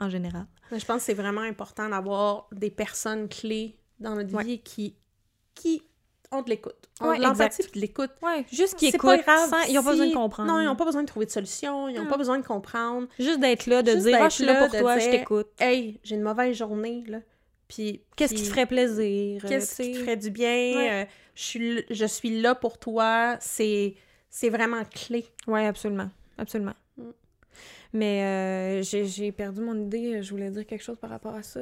en 0.01 0.09
général. 0.09 0.47
Je 0.71 0.85
pense 0.85 0.99
que 0.99 1.03
c'est 1.03 1.15
vraiment 1.15 1.43
important 1.43 1.89
d'avoir 1.89 2.49
des 2.53 2.71
personnes 2.71 3.29
clés 3.29 3.77
dans 4.01 4.15
notre 4.15 4.35
Ouais. 4.35 4.45
vie 4.45 4.59
qui, 4.61 4.97
qui 5.55 5.83
ont 6.31 6.41
de 6.41 6.49
l'écoute. 6.49 6.89
Ont 7.03 7.11
Ouais, 7.11 7.19
de 7.19 7.23
l'empathie 7.23 7.63
de 7.75 7.79
l'écoute. 7.79 8.11
Juste 8.51 8.77
C'est 8.79 8.87
écoutent. 8.89 9.03
pas 9.03 9.19
grave. 9.19 9.51
sans- 9.51 9.69
Ils 9.69 9.75
n'ont 9.75 9.83
pas 9.83 9.91
besoin 9.91 10.07
de 10.07 10.11
si- 10.11 10.17
comprendre. 10.17 10.49
Non, 10.51 10.61
ils 10.61 10.65
n'ont 10.65 10.77
pas 10.77 10.87
besoin 10.87 11.03
de 11.03 11.07
trouver 11.07 11.27
de 11.27 11.31
solution. 11.31 11.89
Ils 11.91 11.97
n'ont 11.97 12.05
Non. 12.05 12.09
pas 12.11 12.17
besoin 12.17 12.39
de 12.39 12.47
comprendre. 12.47 13.07
Juste 13.19 13.41
d'être 13.41 13.67
là, 13.67 13.83
de 13.83 13.91
Juste 13.91 14.07
dire 14.07 14.17
Ah, 14.17 14.23
d'être 14.23 14.31
je 14.31 14.37
suis 14.37 14.45
là 14.47 14.67
pour 14.67 14.79
toi, 14.79 14.99
je 14.99 15.11
t'écoute. 15.11 15.49
Hey, 15.61 16.01
j'ai 16.03 16.15
une 16.15 16.23
mauvaise 16.23 16.57
journée. 16.57 17.05
Puis. 17.75 18.03
Qu'est-ce 18.17 18.35
qui 18.35 18.43
te 18.43 18.49
ferait 18.49 18.67
plaisir? 18.67 19.43
euh, 19.45 19.49
Qu'est-ce 19.49 19.83
qui 19.83 19.93
te 19.93 19.99
ferait 20.01 20.17
du 20.17 20.31
bien? 20.31 20.49
Ouais. 20.49 20.91
euh, 20.91 21.05
je, 21.35 21.43
suis, 21.43 21.85
je 21.91 22.05
suis 22.07 22.41
là 22.41 22.55
pour 22.55 22.79
toi. 22.79 23.37
C'est 23.41 23.95
c'est 24.31 24.49
vraiment 24.51 24.83
clé. 24.85 25.27
Oui, 25.47 25.65
absolument. 25.65 26.11
Absolument. 26.39 26.75
Mm. 26.97 27.03
Mais 27.95 28.23
euh, 28.25 28.83
j'ai 28.83 29.33
perdu 29.33 29.61
mon 29.61 29.79
idée. 29.79 30.23
Je 30.23 30.31
voulais 30.31 30.51
dire 30.51 30.67
quelque 30.67 30.83
chose 30.83 30.97
par 30.99 31.11
rapport 31.11 31.35
à 31.35 31.43
ça. 31.43 31.61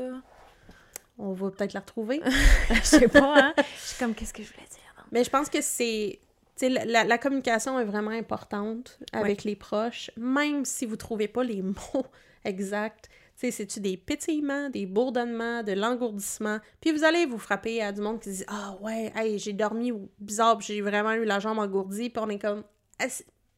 On 1.19 1.33
va 1.33 1.51
peut-être 1.51 1.75
la 1.75 1.81
retrouver. 1.81 2.21
Je 2.71 2.81
sais 2.83 3.09
pas, 3.09 3.35
hein? 3.37 3.55
Je 3.59 3.89
suis 3.89 3.99
comme, 3.99 4.15
qu'est-ce 4.15 4.33
que 4.33 4.43
je 4.43 4.49
voulais 4.53 4.67
dire? 4.71 4.95
non? 4.97 5.03
Mais 5.13 5.23
je 5.23 5.29
pense 5.31 5.51
que 5.51 5.61
c'est. 5.61 6.19
tu 6.57 6.67
sais, 6.67 6.69
La, 6.87 7.05
la- 7.05 7.19
communication 7.19 7.79
est 7.79 7.85
vraiment 7.85 8.11
importante 8.13 8.99
avec 9.13 9.45
les 9.45 9.55
proches, 9.57 10.11
même 10.17 10.65
si 10.65 10.87
vous 10.87 10.97
trouvez 10.97 11.29
pas 11.29 11.45
les 11.45 11.61
mots 11.63 12.07
exacts. 12.45 13.11
C'est-tu 13.51 13.81
des 13.81 13.97
pétillements, 13.97 14.69
des 14.69 14.85
bourdonnements, 14.85 15.63
de 15.63 15.73
l'engourdissement? 15.73 16.59
Puis 16.81 16.93
vous 16.93 17.05
allez 17.05 17.25
vous 17.25 17.39
frapper 17.39 17.81
à 17.83 17.93
du 17.93 18.01
monde 18.03 18.21
qui 18.21 18.31
dit 18.31 18.45
Ah 18.49 18.77
ouais, 18.83 19.13
hey, 19.17 19.39
j'ai 19.39 19.53
dormi 19.55 19.93
bizarre, 20.19 20.59
puis 20.59 20.67
j'ai 20.75 20.81
vraiment 20.83 21.13
eu 21.13 21.25
la 21.25 21.39
jambe 21.41 21.59
engourdie, 21.59 22.11
puis 22.11 22.23
on 22.23 22.29
est 22.29 22.39
comme 22.39 22.65
Ah, 22.99 23.07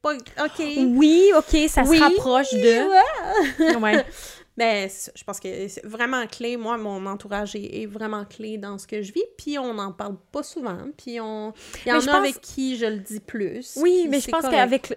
pas. 0.00 0.14
OK. 0.14 0.62
Oui, 0.96 1.30
OK, 1.36 1.56
ça 1.68 1.82
Oui, 1.84 1.98
se 1.98 2.02
rapproche 2.02 2.52
de... 2.52 3.78
Ouais. 3.80 4.04
Mais 4.56 4.88
je 5.16 5.24
pense 5.24 5.40
que 5.40 5.66
c'est 5.68 5.84
vraiment 5.86 6.26
clé. 6.26 6.58
Moi, 6.58 6.76
mon 6.76 7.06
entourage 7.06 7.56
est, 7.56 7.82
est 7.82 7.86
vraiment 7.86 8.26
clé 8.26 8.58
dans 8.58 8.76
ce 8.76 8.86
que 8.86 9.00
je 9.00 9.10
vis. 9.10 9.24
Puis 9.38 9.58
on 9.58 9.72
n'en 9.72 9.92
parle 9.92 10.16
pas 10.30 10.42
souvent. 10.42 10.76
Puis 10.96 11.18
on... 11.20 11.54
il 11.86 11.88
y 11.88 11.92
en 11.92 11.96
a 11.96 12.00
pense- 12.00 12.08
avec 12.10 12.40
qui 12.42 12.76
je 12.76 12.84
le 12.84 12.98
dis 12.98 13.20
plus. 13.20 13.78
Oui, 13.80 14.08
mais 14.10 14.20
je 14.20 14.28
pense 14.30 14.42
qu'avec 14.42 14.94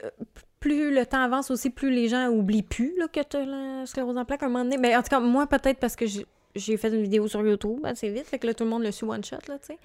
plus 0.65 0.91
le 0.91 1.05
temps 1.05 1.21
avance 1.21 1.51
aussi, 1.51 1.69
plus 1.69 1.91
les 1.91 2.07
gens 2.07 2.27
oublient 2.29 2.63
plus 2.63 2.97
là, 2.97 3.07
que 3.07 3.19
tu 3.19 3.37
la 3.45 3.85
sclérose 3.85 4.17
en 4.17 4.25
plaques 4.25 4.41
à 4.41 4.47
un 4.47 4.49
moment 4.49 4.63
donné. 4.63 4.77
Mais 4.79 4.95
en 4.95 5.03
tout 5.03 5.09
cas, 5.09 5.19
moi, 5.19 5.45
peut-être 5.45 5.79
parce 5.79 5.95
que 5.95 6.07
j'ai 6.07 6.25
j'ai 6.55 6.77
fait 6.77 6.87
une 6.87 7.03
vidéo 7.03 7.27
sur 7.27 7.45
YouTube 7.45 7.81
assez 7.83 8.09
vite, 8.09 8.25
fait 8.25 8.39
que 8.39 8.47
là, 8.47 8.53
tout 8.53 8.63
le 8.63 8.69
monde 8.69 8.81
le 8.81 8.91
suit 8.91 9.05
one 9.05 9.23
shot, 9.23 9.35
là, 9.49 9.59
tu 9.59 9.67
sais. 9.67 9.77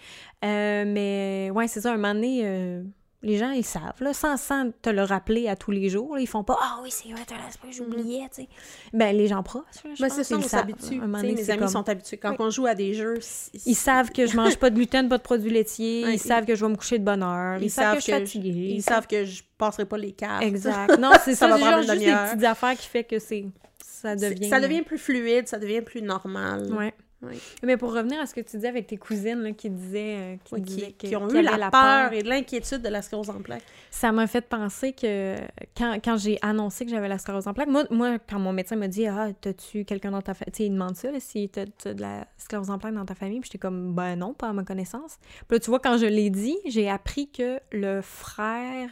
Euh, 0.44 0.84
mais 0.86 1.50
ouais, 1.52 1.66
c'est 1.66 1.80
ça, 1.80 1.92
un 1.92 1.96
moment 1.96 2.14
donné, 2.14 2.42
euh, 2.44 2.82
les 3.22 3.36
gens, 3.36 3.50
ils 3.50 3.64
savent, 3.64 4.00
là, 4.00 4.14
sans, 4.14 4.36
sans 4.38 4.70
te 4.80 4.88
le 4.88 5.02
rappeler 5.02 5.46
à 5.48 5.54
tous 5.56 5.70
les 5.70 5.90
jours. 5.90 6.14
là, 6.14 6.22
ils 6.22 6.26
font 6.26 6.42
pas 6.42 6.56
«Ah 6.62 6.78
oui, 6.82 6.90
c'est 6.90 7.10
vrai, 7.10 7.20
t'as 7.26 7.36
l'aspect, 7.36 7.70
j'oubliais, 7.70 8.28
tu 8.34 8.42
sais.» 8.42 8.48
Ben, 8.94 9.14
les 9.14 9.26
gens 9.28 9.42
proches, 9.42 9.64
je 9.94 10.02
pense, 10.02 10.12
c'est 10.14 10.24
ça, 10.24 10.34
ils 10.34 10.38
on 10.38 10.48
s'habitue. 10.48 11.00
Mes 11.00 11.50
amis 11.50 11.58
comme- 11.58 11.68
sont 11.68 11.86
habitués. 11.88 12.16
Quand 12.16 12.30
Oui. 12.30 12.36
on 12.40 12.50
joue 12.50 12.66
à 12.66 12.74
des 12.74 12.94
jeux, 12.94 13.18
Ils 13.66 13.74
savent 13.74 14.10
que 14.10 14.26
je 14.26 14.36
mange 14.36 14.56
pas 14.56 14.70
de 14.70 14.76
gluten, 14.76 15.08
pas 15.08 15.18
de 15.18 15.22
produits 15.22 15.50
laitiers. 15.50 16.10
Ils 16.12 16.18
savent 16.18 16.46
que 16.46 16.54
je 16.54 16.64
vais 16.64 16.70
me 16.70 16.76
coucher 16.76 16.98
de 16.98 17.04
bonne 17.04 17.22
heure. 17.22 17.58
Ils, 17.62 17.70
savent, 17.70 17.94
que 17.96 18.00
je 18.00 18.04
suis 18.04 18.12
fatiguée. 18.12 18.72
Ils 18.76 18.82
savent 18.82 19.06
que 19.06 19.24
je 19.26 19.42
passerai 19.58 19.84
pas 19.84 19.98
les 19.98 20.12
cartes. 20.12 20.42
Exact. 20.42 20.98
Non, 20.98 21.10
c'est 21.24 21.34
Ça 21.34 21.48
ça. 21.48 21.56
va 21.56 21.58
genre 21.58 21.82
juste 21.82 21.98
des 21.98 22.06
petites 22.12 22.44
affaires 22.44 22.76
qui 22.76 22.86
fait 22.86 23.04
que 23.04 23.18
c'est 23.18 23.44
ça 23.82 24.16
devient. 24.16 24.48
Ça 24.48 24.60
devient 24.60 24.80
plus 24.82 24.96
fluide, 24.96 25.46
ça 25.46 25.58
devient 25.58 25.82
plus 25.82 26.00
normal. 26.00 26.72
Ouais. 26.72 26.94
Ouais. 27.22 27.36
Mais 27.62 27.76
pour 27.76 27.92
revenir 27.92 28.18
à 28.18 28.24
ce 28.24 28.34
que 28.34 28.40
tu 28.40 28.56
disais 28.56 28.68
avec 28.68 28.86
tes 28.86 28.96
cousines 28.96 29.40
là, 29.40 29.52
qui 29.52 29.68
disaient, 29.68 30.16
euh, 30.16 30.36
qui, 30.42 30.60
disaient 30.62 30.86
qui, 30.92 30.94
que- 30.94 31.06
qui 31.08 31.16
ont 31.16 31.28
eu 31.28 31.42
la, 31.42 31.70
peur 31.70 32.12
et 32.14 32.22
de 32.22 32.28
l'inquiétude 32.28 32.80
de 32.80 32.88
la 32.88 33.02
sclérose 33.02 33.28
en 33.28 33.40
plaques. 33.42 33.62
ça 33.90 34.10
m'a 34.10 34.26
fait 34.26 34.40
penser 34.40 34.94
que 34.94 35.36
quand, 35.76 35.98
quand 36.02 36.16
j'ai 36.16 36.38
annoncé 36.40 36.86
que 36.86 36.90
j'avais 36.90 37.08
la 37.08 37.18
sclérose 37.18 37.46
en 37.46 37.52
plaques, 37.52 37.68
moi, 37.68 37.84
moi 37.90 38.18
quand 38.18 38.38
mon 38.38 38.54
médecin 38.54 38.76
m'a 38.76 38.88
dit 38.88 39.06
Ah, 39.06 39.28
t'as-tu 39.38 39.84
quelqu'un 39.84 40.12
dans 40.12 40.22
ta 40.22 40.32
famille 40.32 40.52
Tu 40.52 40.56
sais, 40.58 40.66
il 40.66 40.72
demande 40.72 40.96
ça, 40.96 41.10
là, 41.10 41.20
si 41.20 41.48
t'as 41.50 41.66
t'as 41.66 41.92
de 41.92 42.00
la 42.00 42.26
sclérose 42.38 42.70
en 42.70 42.78
plaques 42.78 42.94
dans 42.94 43.04
ta 43.04 43.14
famille. 43.14 43.40
Puis 43.40 43.48
j'étais 43.48 43.58
comme 43.58 43.94
Ben 43.94 44.16
non, 44.16 44.32
pas 44.32 44.48
à 44.48 44.52
ma 44.54 44.64
connaissance. 44.64 45.18
Puis 45.46 45.56
là, 45.56 45.60
tu 45.60 45.68
vois, 45.68 45.80
quand 45.80 45.98
je 45.98 46.06
l'ai 46.06 46.30
dit, 46.30 46.56
j'ai 46.66 46.88
appris 46.88 47.30
que 47.30 47.60
le 47.70 48.00
frère, 48.00 48.88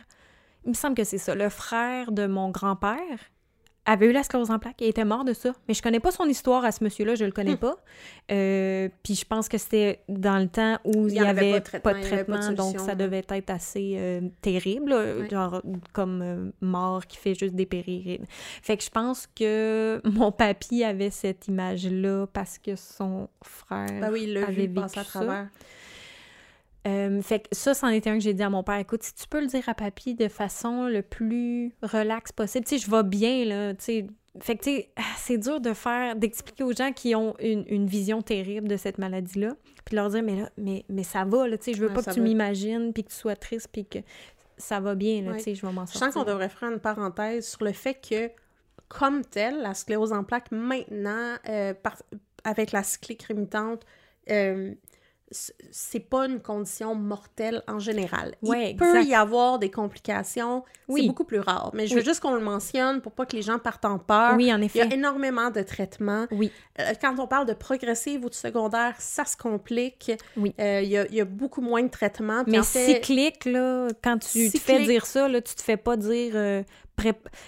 il 0.64 0.68
me 0.70 0.74
semble 0.74 0.95
que 0.97 1.05
c'est 1.05 1.16
ça, 1.18 1.35
le 1.35 1.49
frère 1.49 2.12
de 2.12 2.26
mon 2.26 2.51
grand-père 2.51 3.18
avait 3.87 4.07
eu 4.07 4.12
la 4.12 4.22
sclérose 4.22 4.51
en 4.51 4.59
plaques 4.59 4.83
et 4.83 4.89
était 4.89 5.05
mort 5.05 5.24
de 5.24 5.33
ça. 5.33 5.53
Mais 5.66 5.72
je 5.74 5.81
connais 5.83 6.01
pas 6.01 6.11
son 6.11 6.26
histoire 6.26 6.64
à 6.64 6.72
ce 6.72 6.85
monsieur-là, 6.85 7.14
je 7.14 7.24
le 7.24 7.31
connais 7.33 7.55
Hmm. 7.55 7.59
pas. 7.59 7.76
Euh, 8.31 8.89
puis 9.03 9.14
je 9.14 9.24
pense 9.24 9.49
que 9.49 9.57
c'était 9.57 10.01
dans 10.09 10.39
le 10.39 10.49
temps 10.49 10.79
où 10.85 11.09
il 11.09 11.14
y 11.14 11.20
n'y 11.20 11.20
avait 11.20 11.53
avait, 11.55 11.61
pas 11.81 11.95
de 11.95 12.03
traitement, 12.03 12.39
pas 12.39 12.49
de 12.51 12.55
donc 12.55 12.79
ça 12.81 12.89
là. 12.89 12.95
devait 12.97 13.24
être 13.29 13.51
assez 13.51 13.95
euh, 13.97 14.20
terrible, 14.43 14.93
Ouais. 14.93 15.29
genre 15.31 15.62
comme 15.95 16.20
euh, 16.22 16.51
mort 16.61 17.07
qui 17.07 17.16
fait 17.16 17.35
juste 17.35 17.55
dépérir. 17.55 18.20
Fait 18.62 18.76
que 18.76 18.85
je 18.85 18.91
pense 18.91 19.26
que 19.35 20.01
mon 20.05 20.33
papy 20.33 20.85
avait 20.85 21.11
cette 21.11 21.49
image-là 21.49 22.26
parce 22.33 22.59
que 22.59 22.76
son 22.76 23.29
frère 23.43 24.01
Ben 24.01 24.11
oui, 24.12 24.24
il 24.24 24.35
l'a 24.35 24.43
avait 24.49 24.66
vu 24.66 24.79
à 24.79 24.87
vécu 24.87 25.01
ça. 25.11 25.47
Euh, 26.89 27.22
fait 27.22 27.41
que 27.41 27.49
ça, 27.53 27.74
c'en 27.74 27.89
était 27.89 28.11
un 28.11 28.14
que 28.14 28.20
j'ai 28.24 28.34
dit 28.34 28.43
à 28.43 28.51
mon 28.51 28.62
père. 28.62 28.76
Écoute, 28.78 29.03
si 29.03 29.14
tu 29.14 29.26
peux 29.28 29.41
le 29.41 29.47
dire 29.47 29.68
à 29.68 29.74
papy 29.74 30.14
de 30.14 30.28
façon 30.28 30.86
le 30.86 31.03
plus 31.03 31.72
relax 31.82 32.32
possible. 32.32 32.64
Tu 32.66 32.78
sais, 32.78 32.84
je 32.86 32.91
vais 32.91 33.03
bien, 33.03 33.45
là, 33.45 33.74
tu 33.74 33.84
sais. 33.84 34.07
Fait 34.41 34.57
que, 34.57 34.62
tu 34.62 34.70
sais, 34.70 34.91
ah, 34.97 35.03
c'est 35.16 35.39
dur 35.39 35.61
de 35.61 35.72
faire, 35.72 36.14
d'expliquer 36.14 36.62
aux 36.62 36.72
gens 36.72 36.93
qui 36.93 37.14
ont 37.16 37.34
une, 37.41 37.64
une 37.68 37.86
vision 37.86 38.22
terrible 38.22 38.68
de 38.68 38.76
cette 38.76 38.99
maladie-là, 38.99 39.57
puis 39.84 39.93
de 39.93 39.97
leur 39.97 40.11
dire, 40.11 40.22
mais 40.22 40.36
là, 40.43 40.51
mais, 40.57 40.84
mais 40.89 41.03
ça 41.03 41.24
va, 41.24 41.49
là, 41.49 41.59
tu 41.59 41.64
sais, 41.64 41.74
je 41.74 41.80
veux 41.80 41.89
Ouais, 41.89 41.95
pas 41.95 42.03
que 42.05 42.11
tu 42.12 42.20
m'imagines, 42.20 42.93
puis 42.93 43.03
que 43.03 43.09
tu 43.11 43.16
sois 43.16 43.34
triste, 43.34 43.68
puis 43.72 43.84
que 43.84 43.99
ça 44.57 44.78
va 44.78 44.95
bien, 44.95 45.22
là, 45.22 45.32
Ouais. 45.32 45.39
tu 45.39 45.45
sais, 45.45 45.55
je 45.57 45.66
vais 45.66 45.72
m'en 45.72 45.86
Je 45.86 45.93
sortir. 45.93 46.12
sens 46.12 46.14
qu'on 46.14 46.24
devrait 46.30 46.49
faire 46.51 46.70
une 46.70 46.78
parenthèse 46.78 47.49
sur 47.49 47.64
le 47.64 47.72
fait 47.72 47.95
que, 47.95 48.30
comme 48.89 49.24
telle, 49.24 49.61
la 49.61 49.74
sclérose 49.74 50.12
en 50.12 50.22
plaques, 50.22 50.53
maintenant, 50.53 51.34
euh, 51.49 51.74
par- 51.74 51.97
avec 52.45 52.70
la 52.70 52.84
cyclique 52.84 53.24
rémitante, 53.24 53.82
euh, 54.30 54.72
c'est 55.31 56.01
pas 56.01 56.26
une 56.26 56.41
condition 56.41 56.95
mortelle 56.95 57.62
en 57.68 57.79
général. 57.79 58.35
Ouais, 58.43 58.70
Il 58.70 58.76
peut 58.76 59.03
y 59.05 59.14
avoir 59.14 59.59
des 59.59 59.70
complications, 59.70 60.64
Oui. 60.89 61.03
c'est 61.03 61.09
beaucoup 61.09 61.24
plus 61.24 61.41
rare. 61.41 61.70
Mais 61.74 61.87
je 61.87 61.95
veux 61.95 62.01
Oui. 62.01 62.05
juste 62.07 62.20
qu'on 62.20 62.35
le 62.35 62.41
mentionne 62.41 63.01
pour 63.03 63.12
pas 63.12 63.26
que 63.26 63.37
les 63.37 63.43
gens 63.43 63.59
partent 63.59 63.85
en 63.85 63.99
peur. 63.99 64.35
Oui, 64.37 64.53
en 64.53 64.57
Il 64.57 64.62
y 64.62 64.66
effet. 64.66 64.81
a 64.83 64.95
énormément 64.95 65.51
de 65.51 65.62
traitements. 65.62 66.26
Oui. 66.31 66.51
Euh, 66.81 66.93
quand 67.01 67.18
on 67.18 67.26
parle 67.26 67.47
de 67.47 67.53
progressive 67.53 68.24
ou 68.24 68.31
de 68.31 68.35
secondaire, 68.35 68.95
ça 68.99 69.24
se 69.26 69.37
complique. 69.37 70.12
Oui. 70.37 70.55
Euh, 70.61 70.81
il, 70.83 70.89
y 70.89 70.97
a, 70.97 71.07
il 71.09 71.14
y 71.14 71.20
a 71.20 71.24
beaucoup 71.26 71.61
moins 71.61 71.83
de 71.83 71.91
traitements. 71.91 72.43
Puis 72.45 72.53
Mais 72.53 72.61
en 72.61 72.62
fait, 72.64 72.95
cyclique, 72.95 73.45
là, 73.45 73.89
quand 74.03 74.18
tu 74.18 74.51
te 74.51 74.59
fais 74.59 74.85
dire 74.87 75.05
ça, 75.05 75.29
là, 75.29 75.41
tu 75.43 75.55
te 75.55 75.62
fais 75.62 75.76
pas 75.76 75.97
dire 75.99 76.33
euh, 76.37 76.62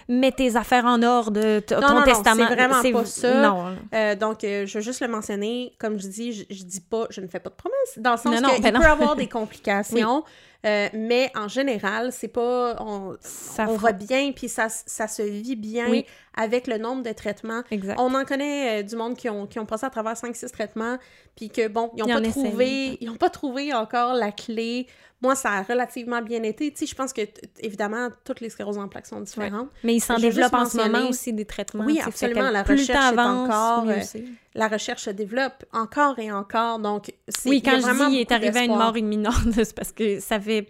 mets 0.09 0.33
tes 0.33 0.57
affaires 0.57 0.85
en 0.85 1.03
ordre, 1.03 1.61
ton 1.61 1.81
non, 1.81 1.95
non, 1.95 2.03
testament. 2.03 2.47
c'est 2.49 2.55
vraiment 2.55 2.83
pas 2.83 3.05
ça. 3.05 3.43
Non. 3.43 3.77
Euh, 3.95 4.15
donc, 4.15 4.45
euh, 4.45 4.67
je 4.67 4.79
veux 4.79 4.85
juste 4.85 5.01
le 5.01 5.09
mentionner. 5.09 5.73
Comme 5.79 6.01
je 6.01 6.07
dis, 6.07 6.33
je, 6.33 6.45
je 6.51 6.65
dis 6.65 6.81
pas, 6.81 7.07
je 7.11 7.21
ne 7.21 7.27
fais 7.27 7.41
pas 7.41 7.51
de 7.51 7.55
promesses, 7.55 7.99
dans 7.99 8.13
le 8.13 8.17
sens 8.17 8.35
qu'il 8.35 8.63
ben 8.63 8.79
peut 8.79 8.87
avoir 8.87 9.17
des 9.17 9.29
complications, 9.29 10.25
euh, 10.67 10.89
mais 10.93 11.31
en 11.35 11.49
général, 11.49 12.13
c'est 12.13 12.29
pas. 12.29 12.77
On, 12.81 13.17
Ça 13.21 13.67
on 13.69 13.77
va 13.77 13.93
bien, 13.93 14.33
puis 14.33 14.49
ça, 14.49 14.69
ça 14.69 15.09
se 15.09 15.23
vit 15.23 15.57
bien 15.57 15.89
Oui. 15.91 16.05
avec 16.37 16.67
le 16.67 16.79
nombre 16.79 17.03
de 17.03 17.13
traitements. 17.13 17.63
Exact. 17.71 17.97
On 17.99 18.15
en 18.15 18.25
connaît 18.25 18.83
du 18.83 18.97
monde 18.97 19.17
qui 19.17 19.29
ont, 19.29 19.47
qui 19.47 19.59
ont 19.59 19.67
passé 19.67 19.87
à 19.87 19.91
travers 19.91 20.15
5-6 20.15 20.51
traitements, 20.51 20.99
puis 21.37 21.49
que, 21.49 21.69
bon, 21.69 21.91
ils 21.97 22.05
n'ont 22.05 22.21
pas, 22.21 22.29
trouvé, 22.31 22.99
ils 23.01 23.11
ont 23.11 23.17
pas 23.17 23.31
trouvé 23.31 23.73
encore 23.73 24.15
la 24.15 24.33
clé. 24.33 24.87
Moi, 25.23 25.35
ça 25.35 25.51
a 25.51 25.63
relativement 25.63 26.23
bien 26.23 26.43
été. 26.43 26.71
Tu 26.71 26.79
sais, 26.79 26.87
je 26.87 26.95
pense 26.95 27.13
que, 27.13 27.23
évidemment, 27.59 28.09
toutes 28.25 28.41
les 28.41 28.49
scléroses 28.49 28.79
en 28.79 28.89
plaques 28.89 29.07
sont 29.07 29.21
différentes. 29.21 29.69
Mais 29.85 29.95
il 29.95 30.01
s'en 30.01 30.17
développe 30.17 30.55
en 30.55 30.65
ce 30.65 30.79
moment 30.79 31.09
aussi 31.09 31.33
des 31.33 31.45
traitements. 31.45 31.85
Oui, 31.85 32.01
absolument, 32.01 32.51
la 32.51 32.63
recherche 32.63 32.89
est 32.89 33.19
avance, 33.19 33.49
encore, 33.51 33.89
euh. 33.89 34.21
La 34.55 34.69
recherche 34.69 35.03
se 35.03 35.11
développe 35.11 35.65
encore 35.73 36.19
et 36.19 36.33
encore, 36.33 36.79
donc 36.81 37.13
c'est 37.29 37.49
Oui, 37.49 37.63
quand 37.63 37.79
je 37.81 38.09
dis 38.09 38.17
il 38.17 38.21
est 38.21 38.33
arrivé 38.33 38.61
à 38.61 38.65
une 38.65 38.77
mort 38.77 38.97
imminente, 38.97 39.35
c'est 39.53 39.75
parce 39.75 39.93
que 39.93 40.19
ça 40.19 40.41
fait, 40.41 40.67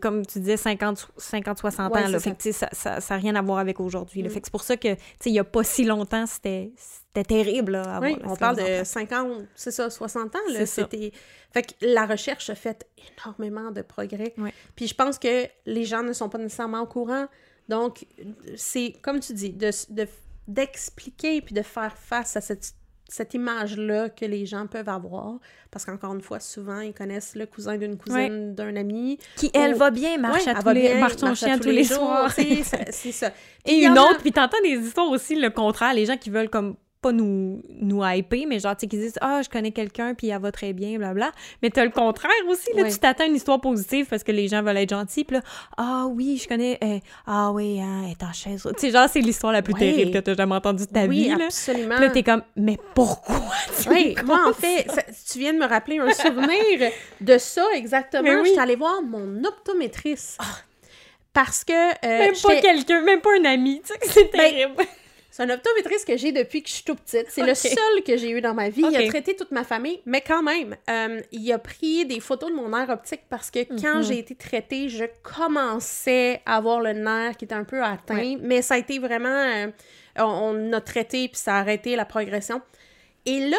comme 0.00 0.26
tu 0.26 0.40
disais, 0.40 0.56
50, 0.56 1.08
50 1.16 1.58
60 1.58 1.94
Ouais, 1.94 2.04
ans. 2.04 2.08
Là, 2.08 2.20
fait 2.20 2.52
ça 2.52 2.66
n'a 2.66 2.72
ça, 2.72 3.00
ça 3.00 3.14
a 3.14 3.16
rien 3.16 3.34
à 3.36 3.42
voir 3.42 3.58
avec 3.58 3.80
aujourd'hui. 3.80 4.22
Mm. 4.22 4.30
Fait 4.30 4.40
que 4.40 4.46
c'est 4.48 4.52
pour 4.52 4.62
ça 4.62 4.76
que, 4.76 4.94
tu 4.94 5.00
sais, 5.20 5.30
il 5.30 5.32
n'y 5.32 5.38
a 5.38 5.44
pas 5.44 5.64
si 5.64 5.84
longtemps, 5.84 6.26
c'était 6.26 6.72
c'était 7.14 7.34
terrible. 7.42 7.72
Là, 7.72 7.96
à 7.96 8.00
Oui, 8.00 8.16
on 8.24 8.36
parle 8.36 8.56
de 8.56 8.62
plaques. 8.62 8.86
50, 8.86 9.42
c'est 9.54 9.70
ça, 9.70 9.90
60 9.90 10.34
ans. 10.34 10.38
là. 10.52 10.64
C'était... 10.66 11.12
Fait 11.52 11.62
que 11.62 11.72
la 11.82 12.06
recherche 12.06 12.48
a 12.48 12.54
fait 12.54 12.86
énormément 13.18 13.70
de 13.70 13.82
progrès. 13.82 14.34
Puis 14.74 14.86
je 14.88 14.94
pense 14.94 15.18
que 15.18 15.46
les 15.66 15.84
gens 15.84 16.02
ne 16.02 16.12
sont 16.14 16.28
pas 16.30 16.38
nécessairement 16.38 16.80
au 16.80 16.86
courant. 16.86 17.26
Donc, 17.68 18.06
c'est, 18.56 18.94
comme 19.02 19.20
tu 19.20 19.34
dis, 19.34 19.50
de, 19.50 19.70
de- 19.90 20.08
d'expliquer 20.48 21.40
puis 21.42 21.54
de 21.54 21.62
faire 21.62 21.96
face 21.96 22.36
à 22.36 22.40
cette, 22.40 22.72
cette 23.08 23.34
image-là 23.34 24.08
que 24.08 24.24
les 24.24 24.46
gens 24.46 24.66
peuvent 24.66 24.88
avoir. 24.88 25.38
Parce 25.70 25.84
qu'encore 25.84 26.14
une 26.14 26.20
fois, 26.22 26.40
souvent, 26.40 26.80
ils 26.80 26.94
connaissent 26.94 27.34
le 27.34 27.46
cousin 27.46 27.76
d'une 27.76 27.96
cousine, 27.98 28.54
d'un 28.54 28.74
ami. 28.76 29.18
Qui, 29.36 29.50
elle, 29.54 29.74
Ou- 29.74 29.78
va 29.78 29.90
bien, 29.90 30.18
marche, 30.18 30.46
à 30.46 30.52
elle 30.52 30.56
tous 30.58 30.64
va 30.64 30.72
les, 30.74 30.80
bien, 30.88 30.98
marche 31.00 31.16
son 31.16 31.26
à 31.26 31.34
chien 31.34 31.58
tous 31.58 31.68
les, 31.68 31.84
soirs. 31.84 32.30
c'est, 32.32 32.62
ça. 33.12 33.30
Puis 33.64 33.74
Et 33.74 33.84
une 33.84 33.92
en 33.92 33.96
a- 33.96 34.10
autre, 34.10 34.20
puis 34.22 34.32
t'entends 34.32 34.60
des 34.62 34.70
histoires 34.70 35.08
aussi, 35.10 35.36
le 35.36 35.50
contraire, 35.50 35.94
les 35.94 36.06
gens 36.06 36.16
qui 36.16 36.30
veulent 36.30 36.50
comme 36.50 36.76
pas 37.02 37.12
nous, 37.12 37.62
nous 37.68 38.02
hyper, 38.04 38.46
mais 38.46 38.60
genre, 38.60 38.74
tu 38.76 38.82
sais, 38.82 38.86
qui 38.86 38.96
disent 38.96 39.18
«Ah, 39.20 39.40
je 39.44 39.50
connais 39.50 39.72
quelqu'un, 39.72 40.14
puis 40.14 40.28
elle 40.28 40.40
va 40.40 40.52
très 40.52 40.72
bien, 40.72 40.96
blabla.» 40.98 41.32
Mais 41.62 41.68
t'as 41.70 41.84
le 41.84 41.90
contraire 41.90 42.30
aussi, 42.48 42.72
là, 42.74 42.84
Ouais. 42.84 42.90
tu 42.90 42.98
t'attends 42.98 43.24
à 43.24 43.26
une 43.26 43.34
histoire 43.36 43.60
positive 43.60 44.06
parce 44.08 44.22
que 44.22 44.32
les 44.32 44.48
gens 44.48 44.62
veulent 44.62 44.76
être 44.78 44.90
gentils, 44.90 45.24
puis 45.24 45.36
là 45.36 45.42
«Ah 45.76 46.06
oui, 46.08 46.40
je 46.42 46.48
connais... 46.48 46.78
euh, 46.82 46.98
ah 47.26 47.50
oui, 47.52 47.80
hein, 47.80 48.02
elle 48.06 48.12
est 48.12 48.22
en 48.22 48.32
chaise.» 48.32 48.62
Tu 48.78 48.86
sais, 48.86 48.90
genre, 48.92 49.08
c'est 49.12 49.20
l'histoire 49.20 49.52
la 49.52 49.62
plus 49.62 49.74
Ouais. 49.74 49.80
terrible 49.80 50.12
que 50.12 50.18
t'as 50.18 50.34
jamais 50.34 50.54
entendue 50.54 50.86
de 50.86 50.90
ta 50.92 51.04
oui, 51.06 51.24
vie, 51.24 51.28
là. 51.30 51.46
absolument. 51.46 51.96
Puis 51.96 52.04
là, 52.04 52.10
t'es 52.10 52.22
comme 52.22 52.42
«Mais 52.56 52.78
pourquoi 52.94 53.42
tu 53.82 53.88
Oui, 53.90 54.14
moi, 54.24 54.38
en 54.48 54.52
fait, 54.52 54.88
ça- 54.90 55.02
tu 55.32 55.38
viens 55.40 55.52
de 55.52 55.58
me 55.58 55.66
rappeler 55.66 55.98
un 55.98 56.12
souvenir 56.12 56.90
de 57.20 57.38
ça 57.38 57.64
exactement. 57.74 58.30
Oui. 58.40 58.48
J'étais 58.50 58.60
allée 58.60 58.76
voir 58.76 59.02
mon 59.02 59.42
optométrice. 59.44 60.38
Parce 61.32 61.64
que. 61.64 61.72
euh, 61.72 62.18
Même 62.18 62.34
pas 62.42 62.56
quelqu'un, 62.60 63.00
même 63.02 63.20
pas 63.20 63.30
un 63.40 63.44
ami, 63.46 63.80
tu 63.84 63.92
sais, 63.92 63.98
que 63.98 64.06
c'est 64.08 64.30
Ben, 64.32 64.38
terrible. 64.38 64.84
C'est 65.32 65.42
un 65.44 65.50
optométriste 65.50 66.06
que 66.06 66.16
j'ai 66.18 66.30
depuis 66.30 66.62
que 66.62 66.68
je 66.68 66.74
suis 66.74 66.84
tout 66.84 66.94
petite. 66.94 67.26
C'est 67.30 67.42
le 67.42 67.54
seul 67.54 68.02
que 68.06 68.16
j'ai 68.18 68.30
eu 68.30 68.42
dans 68.42 68.52
ma 68.52 68.68
vie. 68.68 68.84
Il 68.86 68.94
a 68.96 69.08
traité 69.08 69.34
toute 69.34 69.50
ma 69.50 69.64
famille, 69.64 70.00
mais 70.04 70.20
quand 70.20 70.42
même, 70.42 70.76
euh, 70.90 71.20
il 71.32 71.50
a 71.52 71.58
pris 71.58 72.04
des 72.04 72.20
photos 72.20 72.50
de 72.50 72.54
mon 72.54 72.68
nerf 72.68 72.90
optique 72.90 73.22
parce 73.30 73.50
que 73.50 73.60
quand 73.80 73.96
Mhm. 73.96 74.02
j'ai 74.02 74.18
été 74.18 74.34
traitée, 74.34 74.90
je 74.90 75.04
commençais 75.22 76.42
à 76.44 76.56
avoir 76.56 76.80
le 76.80 76.92
nerf 76.92 77.36
qui 77.38 77.46
était 77.46 77.54
un 77.54 77.64
peu 77.64 77.82
atteint. 77.82 78.14
Ouais. 78.16 78.36
Mais 78.40 78.62
ça 78.62 78.74
a 78.74 78.78
été 78.78 78.98
vraiment... 78.98 79.28
euh, 79.28 79.68
on, 80.18 80.22
on 80.24 80.72
a 80.74 80.80
traité, 80.80 81.28
puis 81.28 81.38
ça 81.38 81.56
a 81.56 81.60
arrêté 81.60 81.96
la 81.96 82.04
progression. 82.04 82.60
Et 83.24 83.48
là, 83.48 83.56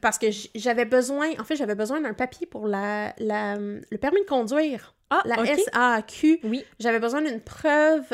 parce 0.00 0.18
que 0.18 0.26
j'avais 0.54 0.84
besoin... 0.86 1.30
En 1.38 1.44
fait, 1.44 1.56
j'avais 1.56 1.74
besoin 1.74 2.00
d'un 2.00 2.14
papier 2.14 2.46
pour 2.46 2.66
la, 2.66 3.14
la- 3.18 3.56
le 3.56 3.98
permis 3.98 4.20
de 4.22 4.26
conduire. 4.26 4.94
Ah, 5.10 5.22
La 5.24 5.40
ok. 5.40 5.48
SAQ. 5.72 6.40
Oui. 6.44 6.64
J'avais 6.78 7.00
besoin 7.00 7.20
d'une 7.22 7.40
preuve 7.40 8.06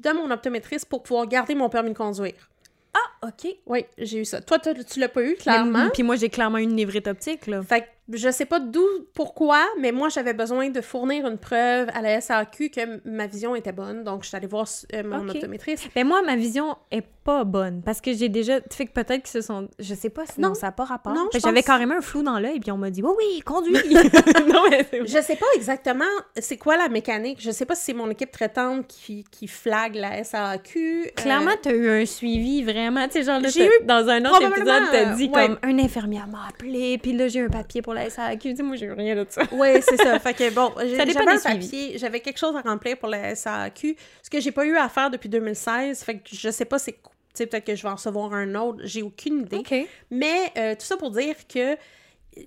de 0.00 0.10
mon 0.10 0.30
optométriste 0.30 0.86
pour 0.86 1.02
pouvoir 1.02 1.26
garder 1.26 1.54
mon 1.54 1.68
permis 1.68 1.92
de 1.92 1.96
conduire. 1.96 2.50
Ah, 2.94 3.28
OK. 3.28 3.54
Oui, 3.66 3.84
j'ai 3.98 4.18
eu 4.18 4.24
ça. 4.24 4.40
Toi, 4.40 4.58
tu 4.58 4.98
l'as 4.98 5.08
pas 5.08 5.22
eu, 5.22 5.36
clairement. 5.36 5.90
Puis 5.90 6.02
moi, 6.02 6.16
j'ai 6.16 6.28
clairement 6.28 6.58
une 6.58 6.74
névrite 6.74 7.06
optique, 7.06 7.46
là. 7.46 7.62
Fait 7.62 7.82
que 7.82 7.86
je 8.12 8.30
sais 8.30 8.44
pas 8.44 8.58
d'où, 8.60 8.84
pourquoi, 9.14 9.64
mais 9.78 9.92
moi, 9.92 10.08
j'avais 10.08 10.32
besoin 10.34 10.70
de 10.70 10.80
fournir 10.80 11.26
une 11.26 11.38
preuve 11.38 11.88
à 11.94 12.02
la 12.02 12.20
SAQ 12.20 12.70
que 12.70 13.08
ma 13.08 13.26
vision 13.26 13.54
était 13.54 13.72
bonne. 13.72 14.02
Donc, 14.04 14.22
je 14.24 14.28
suis 14.28 14.36
allée 14.36 14.46
voir 14.48 14.66
euh, 14.94 15.02
mon 15.04 15.28
Ok. 15.28 15.36
optométriste. 15.36 15.88
Ben 15.94 16.06
moi, 16.06 16.20
ma 16.22 16.34
vision 16.36 16.76
est 16.90 17.04
pas 17.22 17.44
bonne 17.44 17.82
parce 17.84 18.00
que 18.00 18.12
j'ai 18.12 18.28
déjà. 18.28 18.60
Fait 18.72 18.86
que 18.86 18.92
peut-être 18.92 19.22
qu'ils 19.22 19.30
se 19.30 19.42
sont. 19.42 19.68
Je 19.78 19.94
sais 19.94 20.10
pas, 20.10 20.24
sinon 20.26 20.48
Non. 20.48 20.54
ça 20.54 20.66
n'a 20.68 20.72
pas 20.72 20.84
rapport. 20.84 21.12
Non, 21.12 21.28
que 21.32 21.38
J'avais 21.38 21.56
pense- 21.60 21.66
carrément 21.66 21.94
un 21.96 22.00
flou 22.00 22.22
dans 22.22 22.38
l'œil, 22.40 22.58
puis 22.60 22.72
on 22.72 22.78
m'a 22.78 22.90
dit, 22.90 23.02
oui, 23.02 23.12
oui, 23.16 23.40
conduis. 23.42 23.74
non, 24.48 24.64
mais 24.70 24.86
Je 25.04 25.20
sais 25.22 25.36
pas 25.36 25.46
exactement 25.54 26.04
c'est 26.38 26.56
quoi 26.56 26.76
la 26.76 26.88
mécanique. 26.88 27.38
Je 27.40 27.50
sais 27.50 27.66
pas 27.66 27.74
si 27.74 27.84
c'est 27.84 27.92
mon 27.92 28.10
équipe 28.10 28.32
traitante 28.32 28.86
qui, 28.88 29.24
qui 29.30 29.46
flague 29.46 29.94
la 29.94 30.24
SAQ. 30.24 31.04
euh, 31.06 31.08
Clairement, 31.14 31.52
t'as 31.62 31.72
eu 31.74 31.88
un 32.02 32.06
suivi 32.06 32.62
vraiment. 32.64 33.06
Tu 33.06 33.12
sais, 33.12 33.22
genre, 33.24 33.40
là, 33.40 33.48
eu 33.54 33.84
dans 33.84 34.08
un 34.08 34.24
autre 34.24 34.42
épisode, 34.42 34.82
t'as 34.90 35.14
dit 35.14 35.30
ouais. 35.32 35.46
comme 35.46 35.58
un 35.62 35.78
infirmière 35.78 36.26
m'a 36.26 36.46
appelé, 36.48 36.98
puis 36.98 37.12
là, 37.12 37.28
j'ai 37.28 37.40
un 37.42 37.48
papier 37.48 37.82
pour 37.82 37.94
la 37.94 37.99
SAQ. 38.08 38.50
Tu 38.50 38.56
sais, 38.56 38.62
moi, 38.62 38.76
j'ai 38.76 38.86
eu 38.86 38.92
rien 38.92 39.16
de 39.16 39.26
ça. 39.28 39.42
Oui, 39.52 39.68
c'est 39.82 39.96
ça. 39.96 40.18
Fait 40.18 40.34
que 40.34 40.50
bon, 40.50 40.72
Ça 40.76 40.86
j'avais 40.86 41.16
un 41.16 41.34
des 41.34 41.38
suivis. 41.38 41.58
papier, 41.58 41.98
j'avais 41.98 42.20
quelque 42.20 42.38
chose 42.38 42.54
à 42.56 42.60
remplir 42.60 42.96
pour 42.98 43.08
la 43.08 43.34
SAQ, 43.34 43.96
ce 44.22 44.30
que 44.30 44.40
j'ai 44.40 44.52
pas 44.52 44.64
eu 44.64 44.76
à 44.76 44.88
faire 44.88 45.10
depuis 45.10 45.28
2016. 45.28 46.02
Fait 46.02 46.14
que 46.14 46.28
je 46.32 46.50
sais 46.50 46.64
pas 46.64 46.78
c'est 46.78 47.46
peut-être 47.46 47.64
que 47.64 47.74
je 47.74 47.82
vais 47.82 47.88
en 47.88 47.94
recevoir 47.94 48.32
un 48.32 48.54
autre, 48.54 48.80
j'ai 48.84 49.02
aucune 49.02 49.40
idée. 49.40 49.88
Mais 50.10 50.52
euh, 50.56 50.74
tout 50.74 50.84
ça 50.84 50.96
pour 50.96 51.10
dire 51.10 51.34
que 51.52 51.76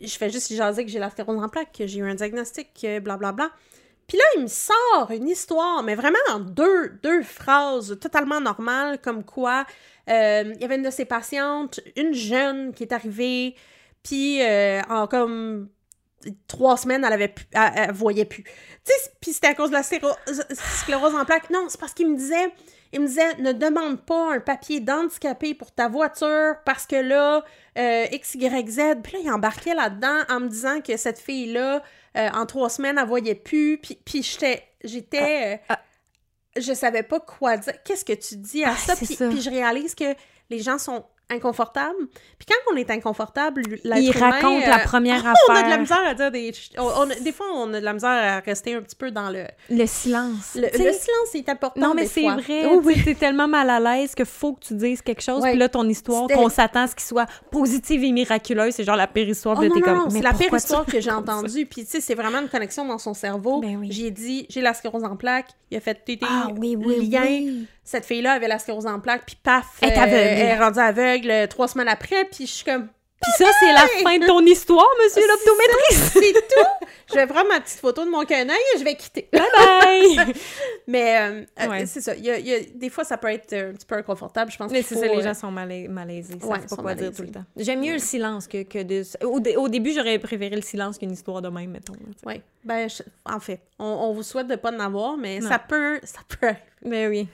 je 0.02 0.18
fais 0.18 0.30
juste 0.30 0.54
jaser 0.54 0.86
que 0.86 0.92
j'ai 0.92 1.00
la 1.00 1.10
sclérose 1.10 1.42
en 1.42 1.50
plaques, 1.50 1.72
que 1.78 1.88
j'ai 1.88 2.00
eu 2.00 2.10
un 2.10 2.16
diagnostic, 2.16 2.86
blablabla. 3.02 3.50
Puis 4.08 4.18
là, 4.18 4.24
il 4.36 4.44
me 4.44 4.48
sort 4.48 5.12
une 5.12 5.30
histoire, 5.30 5.82
mais 5.84 5.96
vraiment 5.96 6.18
en 6.32 6.40
deux, 6.40 6.90
deux 7.02 7.24
phrases 7.24 7.98
totalement 8.00 8.42
normales, 8.42 9.00
comme 9.02 9.24
quoi 9.24 9.66
euh, 10.10 10.52
il 10.56 10.62
y 10.62 10.66
avait 10.66 10.76
une 10.76 10.84
de 10.84 10.90
ses 10.90 11.06
patientes, 11.06 11.80
une 11.96 12.14
jeune 12.14 12.74
qui 12.74 12.84
est 12.84 12.92
arrivée, 12.92 13.56
puis 14.04 14.42
euh, 14.42 14.82
en 14.90 15.08
comme 15.08 15.70
trois 16.48 16.78
semaines, 16.78 17.04
elle 17.06 17.14
avait 17.14 17.28
pu, 17.30 17.44
elle, 17.54 17.72
elle 17.76 17.92
voyait 17.92 18.26
plus. 18.26 18.44
Tu 18.44 18.52
sais, 18.86 19.12
puis 19.22 19.34
c'était 19.34 19.48
à 19.48 19.56
cause 19.56 19.70
de 19.70 19.76
la 19.76 19.82
scléro- 19.84 20.16
sclérose 20.54 21.16
en 21.16 21.26
plaques. 21.26 21.50
Non, 21.50 21.66
c'est 21.70 21.80
parce 21.80 21.94
qu'il 21.94 22.10
me 22.10 22.16
disait, 22.18 22.54
il 22.94 23.02
me 23.02 23.08
disait, 23.08 23.36
ne 23.40 23.52
demande 23.52 24.06
pas 24.06 24.34
un 24.34 24.40
papier 24.40 24.80
d'handicapé 24.80 25.54
pour 25.54 25.72
ta 25.72 25.88
voiture 25.90 26.56
parce 26.66 26.86
que 26.86 26.96
là, 26.96 27.44
euh, 27.78 28.06
X, 28.12 28.36
Y, 28.36 28.70
Z. 28.70 28.80
Puis 29.04 29.14
là, 29.14 29.20
il 29.24 29.32
embarquait 29.32 29.74
là-dedans 29.76 30.20
en 30.30 30.40
me 30.42 30.48
disant 30.48 30.80
que 30.80 30.96
cette 30.96 31.20
fille-là, 31.20 31.82
euh, 32.16 32.30
en 32.34 32.46
trois 32.46 32.70
semaines, 32.70 32.98
elle 32.98 33.08
voyait 33.08 33.36
plus. 33.36 33.78
Puis, 33.80 33.98
puis 34.06 34.24
j'étais, 34.24 34.64
j'étais, 34.84 35.56
euh, 35.56 35.58
Ah, 35.70 35.80
je 36.56 36.72
savais 36.74 37.04
pas 37.04 37.20
quoi 37.20 37.58
dire. 37.58 37.74
Qu'est-ce 37.84 38.06
que 38.06 38.14
tu 38.14 38.36
dis 38.38 38.64
à 38.64 38.72
Ah, 38.72 38.78
ça? 38.78 38.96
c'est 38.96 39.06
Puis, 39.08 39.16
ça. 39.16 39.28
puis 39.28 39.42
je 39.42 39.50
réalise 39.50 39.96
que 39.96 40.14
les 40.50 40.60
gens 40.60 40.78
sont 40.78 41.04
inconfortables. 41.30 41.96
Puis 42.38 42.48
quand 42.48 42.74
on 42.74 42.78
est 42.78 42.90
inconfortable, 42.92 43.62
l'être 43.84 44.02
Il 44.02 44.16
humain, 44.16 44.30
raconte 44.32 44.64
euh, 44.64 44.70
la 44.70 44.80
première 44.80 45.24
on 45.50 45.52
a 45.54 45.64
de 45.64 45.70
la 45.70 45.76
affaire. 45.76 45.80
misère 45.80 46.08
à 46.08 46.14
dire 46.14 46.32
des... 46.32 46.52
on- 46.78 46.82
on 46.84 47.10
a- 47.10 47.16
des 47.16 47.32
fois, 47.32 47.48
on 47.54 47.74
a 47.74 47.80
de 47.80 47.86
la 47.86 47.94
misère 47.94 48.10
à 48.10 48.40
rester 48.40 48.76
un 48.76 48.82
petit 48.82 48.96
peu 48.96 49.12
dans 49.12 49.30
le... 49.30 49.46
Le 49.70 49.86
silence. 49.86 50.56
Le, 50.56 50.64
le 50.64 50.92
silence 50.94 51.34
est 51.36 51.50
important 51.50 51.80
Non, 51.82 51.94
mais 51.96 52.06
c'est 52.06 52.22
vrai. 52.28 52.66
Oh, 52.66 52.82
oui. 52.84 52.96
T'es 53.04 53.16
tellement 53.16 53.48
mal 53.48 53.70
à 53.70 53.80
l'aise 53.80 54.14
que 54.16 54.26
faut 54.26 54.54
que 54.54 54.66
tu 54.66 54.74
dises 54.76 55.02
quelque 55.02 55.22
chose. 55.22 55.42
Ouais. 55.42 55.52
Puis 55.52 55.60
là, 55.60 55.70
ton 55.70 55.88
histoire, 55.88 56.28
qu'on 56.28 56.50
s'attend 56.50 56.82
à 56.84 56.88
ce 56.88 56.96
qu'il 56.96 57.06
soit 57.06 57.28
positive 57.52 58.04
et 58.04 58.12
miraculeuse, 58.12 58.74
c'est 58.76 58.84
genre 58.84 58.96
la 58.96 59.08
pire 59.08 59.28
histoire. 59.28 59.58
Oh 59.60 59.64
non, 59.64 59.70
t'es 59.74 59.80
non, 59.80 59.86
comme, 59.86 59.98
non, 59.98 60.04
mais 60.06 60.20
c'est 60.20 60.22
la 60.24 60.34
pire 60.34 60.54
histoire 60.54 60.86
que 60.86 61.00
j'ai 61.02 61.12
entendue. 61.12 61.66
Puis, 61.66 61.84
tu 61.86 61.92
sais, 61.92 62.02
c'est 62.02 62.16
vraiment 62.16 62.40
une 62.40 62.50
connexion 62.50 62.86
dans 62.86 62.98
son 62.98 63.14
cerveau. 63.14 63.60
Ben 63.62 63.78
oui. 63.78 63.88
J'ai 63.92 64.12
dit, 64.12 64.46
j'ai 64.50 64.62
la 64.62 64.74
sclérose 64.74 65.04
en 65.04 65.16
plaques. 65.16 65.50
Il 65.72 65.78
a 65.78 65.80
fait 65.80 65.96
tété, 65.96 66.26
Ah 66.30 66.50
oui, 66.56 66.76
oui, 66.78 67.08
lien. 67.10 67.64
Cette 67.84 68.06
fille-là 68.06 68.34
avait 68.34 68.48
la 68.48 68.60
sclérose 68.60 68.86
en 68.88 69.00
plaques. 69.00 69.24
Puis 69.26 69.38
paf, 69.42 69.66
Elle 69.82 69.90
est 69.90 69.98
aveugle. 69.98 70.16
elle 70.16 70.40
est 70.48 70.58
rendue 70.60 70.80
aveugle 70.80 71.32
euh, 71.32 71.48
trois 71.48 71.68
semaines 71.68 71.90
après. 71.90 72.26
Puis 72.26 72.48
je 72.48 72.52
suis 72.52 72.66
comme, 72.66 72.88
Puis 73.22 73.32
ça, 73.38 73.52
c'est 73.60 73.72
la 73.74 73.86
fin 74.04 74.18
de 74.20 74.26
ton 74.26 74.40
histoire, 74.46 74.88
monsieur 75.04 75.22
l'optométriste! 75.28 76.14
C'est 76.14 76.34
tout! 76.34 76.88
Je 77.10 77.16
vais 77.16 77.28
prendre 77.28 77.50
ma 77.50 77.60
petite 77.60 77.80
photo 77.80 78.06
de 78.06 78.10
mon 78.10 78.24
quenouille 78.26 78.56
et 78.76 78.80
je 78.80 78.84
vais 78.84 78.96
quitter. 78.96 79.28
Bye 79.32 79.42
bye! 79.54 80.34
Mais 80.88 81.18
euh, 81.20 81.44
euh, 81.62 81.68
Ouais. 81.70 81.86
c'est 81.86 82.02
ça. 82.02 82.16
Il 82.16 82.24
y 82.26 82.32
a- 82.32 82.38
il 82.40 82.48
y 82.48 82.54
a- 82.54 82.60
des 82.74 82.90
fois, 82.90 83.04
ça 83.04 83.18
peut 83.18 83.28
être 83.30 83.54
un 83.54 83.74
petit 83.74 83.86
peu 83.86 83.96
inconfortable. 83.96 84.50
Je 84.52 84.58
pense 84.58 84.72
Mais 84.72 84.82
c'est 84.82 84.96
ça, 84.96 85.06
les 85.06 85.18
euh, 85.18 85.22
gens 85.22 85.34
sont 85.34 85.52
malais- 85.52 85.88
malaisés. 85.90 86.34
Ils 86.42 86.46
ouais, 86.46 86.60
pas 86.60 86.76
quoi 86.76 86.96
dire 86.96 87.04
malaisés. 87.06 87.12
tout 87.16 87.22
le 87.24 87.30
temps. 87.32 87.44
J'aime 87.58 87.82
mieux 87.82 87.94
le 87.94 88.00
silence 88.00 88.48
que, 88.48 88.64
que 88.64 88.82
de... 88.82 89.04
Au, 89.26 89.40
dé- 89.40 89.56
au 89.58 89.68
début, 89.70 89.92
j'aurais 89.94 90.18
préféré 90.20 90.56
le 90.56 90.62
silence 90.62 90.98
qu'une 90.98 91.12
histoire 91.12 91.42
de 91.42 91.50
même, 91.50 91.72
mettons. 91.72 91.94
Oui. 92.26 92.42
Ben, 92.64 92.90
je- 92.90 93.04
en 93.26 93.40
fait, 93.40 93.60
on, 93.80 93.86
on 93.86 94.14
vous 94.14 94.24
souhaite 94.24 94.48
de 94.48 94.56
pas 94.56 94.72
en 94.72 94.80
avoir, 94.80 95.18
mais 95.18 95.40
Non. 95.40 95.50
ça 95.50 95.60
peut, 95.60 96.00
ça 96.04 96.20
peut. 96.40 96.54
Mais 96.86 97.08
oui. 97.08 97.28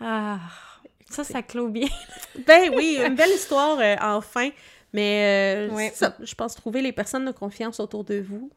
Ah, 0.00 0.38
ça, 1.10 1.24
ça 1.24 1.42
clôt 1.42 1.68
bien. 1.68 1.88
Ben 2.46 2.70
oui, 2.74 2.98
une 3.04 3.14
belle 3.14 3.30
histoire, 3.30 3.78
euh, 3.80 3.96
enfin. 4.00 4.50
Mais 4.92 5.68
euh, 5.68 5.74
Ouais. 5.74 5.90
c'est 5.94 6.06
ça, 6.06 6.16
je 6.20 6.34
pense 6.34 6.54
trouver 6.54 6.80
les 6.82 6.92
personnes 6.92 7.24
de 7.26 7.32
confiance 7.32 7.80
autour 7.80 8.04
de 8.04 8.20
vous. 8.20 8.50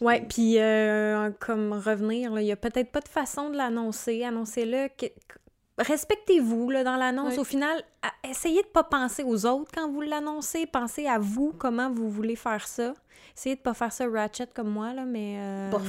Ouais, 0.00 0.20
puis 0.28 0.58
euh, 0.58 1.30
comme 1.40 1.72
revenir, 1.72 2.38
il 2.40 2.46
y 2.46 2.52
a 2.52 2.56
peut-être 2.56 2.90
pas 2.92 3.00
de 3.00 3.08
façon 3.08 3.50
de 3.50 3.56
l'annoncer. 3.56 4.24
Annoncez-le. 4.24 4.88
que- 4.96 5.12
Respectez-vous 5.78 6.72
dans 6.84 6.96
l'annonce. 6.96 7.32
Ouais. 7.34 7.38
Au 7.40 7.44
final, 7.44 7.82
essayez 8.28 8.62
de 8.62 8.68
pas 8.68 8.84
penser 8.84 9.24
aux 9.24 9.44
autres 9.46 9.72
quand 9.74 9.90
vous 9.90 10.00
l'annoncez. 10.02 10.66
Pensez 10.66 11.06
à 11.08 11.18
vous, 11.18 11.52
comment 11.58 11.90
vous 11.90 12.08
voulez 12.08 12.36
faire 12.36 12.66
ça. 12.66 12.94
Essayez 13.36 13.56
de 13.56 13.60
pas 13.60 13.74
faire 13.74 13.92
ça 13.92 14.06
ratchet 14.08 14.46
comme 14.54 14.68
moi, 14.70 14.92
là, 14.92 15.04
mais... 15.04 15.68
Bof. 15.72 15.82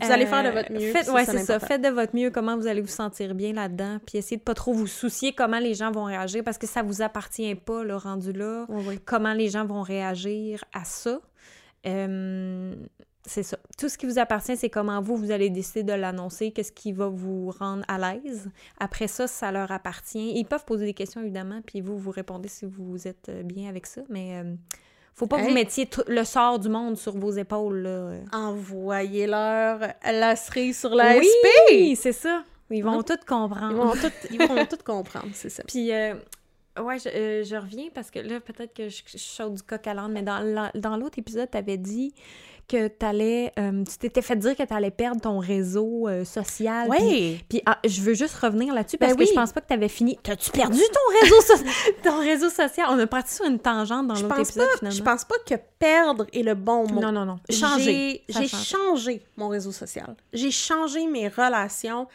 Vous 0.00 0.10
allez 0.10 0.26
faire 0.26 0.42
de 0.42 0.48
euh, 0.48 0.52
votre 0.52 0.72
mieux. 0.72 0.92
Faites, 0.92 1.08
ouais, 1.08 1.24
c'est 1.24 1.38
ça. 1.38 1.58
Faites 1.58 1.82
de 1.82 1.88
votre 1.88 2.14
mieux 2.14 2.30
comment 2.30 2.56
vous 2.56 2.66
allez 2.66 2.80
vous 2.80 2.86
sentir 2.86 3.34
bien 3.34 3.52
là-dedans. 3.52 3.98
Puis 4.06 4.18
essayez 4.18 4.36
de 4.36 4.42
pas 4.42 4.54
trop 4.54 4.72
vous 4.72 4.86
soucier 4.86 5.32
comment 5.32 5.58
les 5.58 5.74
gens 5.74 5.90
vont 5.90 6.04
réagir 6.04 6.42
parce 6.44 6.58
que 6.58 6.66
ça 6.66 6.82
vous 6.82 7.02
appartient 7.02 7.54
pas, 7.54 7.84
le 7.84 7.96
rendu 7.96 8.32
là. 8.32 8.66
Comment 9.04 9.32
les 9.32 9.48
gens 9.48 9.64
vont 9.64 9.82
réagir 9.82 10.64
à 10.72 10.84
ça. 10.84 11.20
Euh, 11.86 12.74
c'est 13.24 13.44
ça. 13.44 13.56
Tout 13.78 13.88
ce 13.88 13.96
qui 13.96 14.06
vous 14.06 14.18
appartient, 14.18 14.56
c'est 14.56 14.70
comment 14.70 15.00
vous, 15.00 15.16
vous 15.16 15.30
allez 15.30 15.48
décider 15.48 15.84
de 15.84 15.92
l'annoncer, 15.92 16.50
qu'est-ce 16.50 16.72
qui 16.72 16.92
va 16.92 17.06
vous 17.06 17.50
rendre 17.50 17.84
à 17.86 17.98
l'aise. 17.98 18.50
Après 18.78 19.06
ça, 19.06 19.28
ça 19.28 19.52
leur 19.52 19.70
appartient. 19.70 20.32
Ils 20.36 20.44
peuvent 20.44 20.64
poser 20.64 20.86
des 20.86 20.94
questions, 20.94 21.20
évidemment, 21.20 21.60
puis 21.64 21.80
vous, 21.80 21.96
vous 21.98 22.10
répondez 22.10 22.48
si 22.48 22.66
vous 22.66 23.06
êtes 23.06 23.28
euh, 23.28 23.42
bien 23.44 23.68
avec 23.68 23.86
ça. 23.86 24.02
Mais 24.08 24.38
euh, 24.38 24.54
faut 25.14 25.26
pas 25.26 25.38
que 25.40 25.44
vous 25.44 25.52
mettiez 25.54 25.86
tout 25.86 26.02
le 26.08 26.24
sort 26.24 26.58
du 26.58 26.68
monde 26.68 26.96
sur 26.96 27.16
vos 27.16 27.32
épaules, 27.32 27.78
là. 27.82 28.10
Envoyez-leur 28.32 29.80
la 30.04 30.36
cerise 30.36 30.80
sur 30.80 30.94
la 30.94 31.16
oui, 31.16 31.26
SP. 31.28 32.00
c'est 32.00 32.12
ça. 32.12 32.44
Ils 32.70 32.82
vont 32.82 33.00
Hein? 33.00 33.02
tout 33.02 33.18
comprendre. 33.26 33.70
Ils 33.70 33.76
vont 33.76 33.92
tout, 33.92 34.12
ils 34.30 34.38
vont 34.48 34.66
tout 34.66 34.78
comprendre, 34.84 35.28
c'est 35.34 35.50
ça. 35.50 35.62
Puis, 35.68 35.92
euh, 35.92 36.14
ouais, 36.80 36.98
je, 36.98 37.08
euh, 37.08 37.44
je 37.44 37.56
reviens 37.56 37.88
parce 37.94 38.10
que 38.10 38.18
là, 38.20 38.40
peut-être 38.40 38.74
que 38.74 38.88
je, 38.88 39.02
je 39.06 39.18
saute 39.18 39.54
du 39.54 39.62
coq 39.62 39.86
à 39.86 39.94
l'âne, 39.94 40.12
mais 40.12 40.22
dans, 40.22 40.70
dans 40.74 40.96
l'autre 40.96 41.18
épisode, 41.18 41.50
tu 41.50 41.58
avais 41.58 41.76
dit 41.76 42.14
que 42.68 42.88
t'allais, 42.88 43.52
euh, 43.58 43.84
tu 43.84 43.98
t'étais 43.98 44.22
fait 44.22 44.36
dire 44.36 44.56
que 44.56 44.62
tu 44.62 44.72
allais 44.72 44.90
perdre 44.90 45.20
ton 45.20 45.38
réseau 45.38 46.08
euh, 46.08 46.24
social. 46.24 46.88
Oui. 46.88 47.44
puis, 47.48 47.60
ah, 47.66 47.78
je 47.84 48.00
veux 48.00 48.14
juste 48.14 48.34
revenir 48.36 48.72
là-dessus 48.74 48.96
parce 48.98 49.12
Ben 49.12 49.16
que 49.18 49.22
oui. 49.22 49.28
je 49.30 49.34
pense 49.34 49.52
pas 49.52 49.60
que 49.60 49.66
tu 49.66 49.74
avais 49.74 49.88
fini. 49.88 50.18
T'as-tu 50.22 50.50
perdu 50.50 50.78
ton 50.80 51.20
réseau, 51.20 51.40
so- 51.42 51.64
ton 52.02 52.18
réseau 52.20 52.48
social? 52.48 52.86
On 52.90 52.98
a 52.98 53.06
parti 53.06 53.34
sur 53.34 53.44
une 53.44 53.58
tangente 53.58 54.06
dans 54.06 54.14
l'autre 54.14 54.40
épisode, 54.40 54.66
pas, 54.68 54.76
finalement. 54.78 54.96
je 54.96 55.02
pense 55.02 55.24
pas 55.24 55.34
que 55.46 55.54
perdre 55.78 56.26
est 56.32 56.42
le 56.42 56.54
bon 56.54 56.86
mot. 56.90 57.00
Non, 57.00 57.12
non, 57.12 57.24
non. 57.26 57.36
Changer. 57.50 58.24
J'ai 58.28 58.48
changé 58.48 59.22
mon 59.36 59.48
réseau 59.48 59.72
social. 59.72 60.16
J'ai 60.32 60.50
changé 60.50 61.06
mes 61.06 61.28
relations 61.28 62.06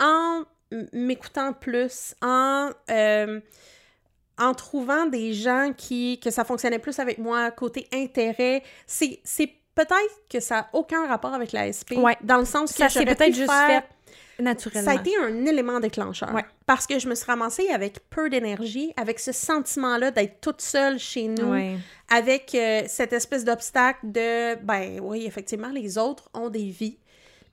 en 0.00 0.42
m'écoutant 0.92 1.52
plus, 1.52 2.14
en, 2.22 2.70
euh, 2.90 3.40
en 4.38 4.54
trouvant 4.54 5.06
des 5.06 5.32
gens 5.32 5.72
qui 5.76 6.18
que 6.18 6.30
ça 6.30 6.44
fonctionnait 6.44 6.78
plus 6.80 6.98
avec 6.98 7.18
moi, 7.18 7.50
côté 7.52 7.86
intérêt. 7.92 8.62
C'est 8.86 9.20
c'est 9.24 9.50
peut-être 9.74 10.22
que 10.30 10.40
ça 10.40 10.54
n'a 10.56 10.68
aucun 10.72 11.06
rapport 11.06 11.34
avec 11.34 11.52
la 11.52 11.66
SP, 11.72 11.96
Ouais. 11.96 12.16
dans 12.22 12.38
le 12.38 12.44
sens 12.44 12.72
que 12.72 12.78
Ça 12.78 12.88
s'est 12.88 13.04
peut-être 13.04 13.34
juste 13.34 13.50
fait 13.50 13.84
naturellement. 14.42 14.84
ça 14.90 14.98
a 14.98 15.00
été 15.00 15.16
un 15.16 15.46
élément 15.46 15.78
déclencheur. 15.80 16.32
Ouais. 16.34 16.44
Parce 16.66 16.86
que 16.86 16.98
je 16.98 17.08
me 17.08 17.14
suis 17.14 17.26
ramassée 17.26 17.68
avec 17.70 17.98
peu 18.10 18.28
d'énergie, 18.28 18.92
avec 18.96 19.20
ce 19.20 19.32
sentiment-là 19.32 20.10
d'être 20.10 20.40
toute 20.40 20.60
seule 20.60 20.98
chez 20.98 21.28
nous, 21.28 21.50
Ouais. 21.52 21.76
avec 22.10 22.54
euh, 22.54 22.82
cette 22.88 23.12
espèce 23.12 23.44
d'obstacle 23.44 24.00
de, 24.04 24.56
ben 24.56 24.98
oui, 25.02 25.24
effectivement, 25.26 25.68
les 25.68 25.98
autres 25.98 26.28
ont 26.34 26.48
des 26.50 26.70
vies. 26.70 26.98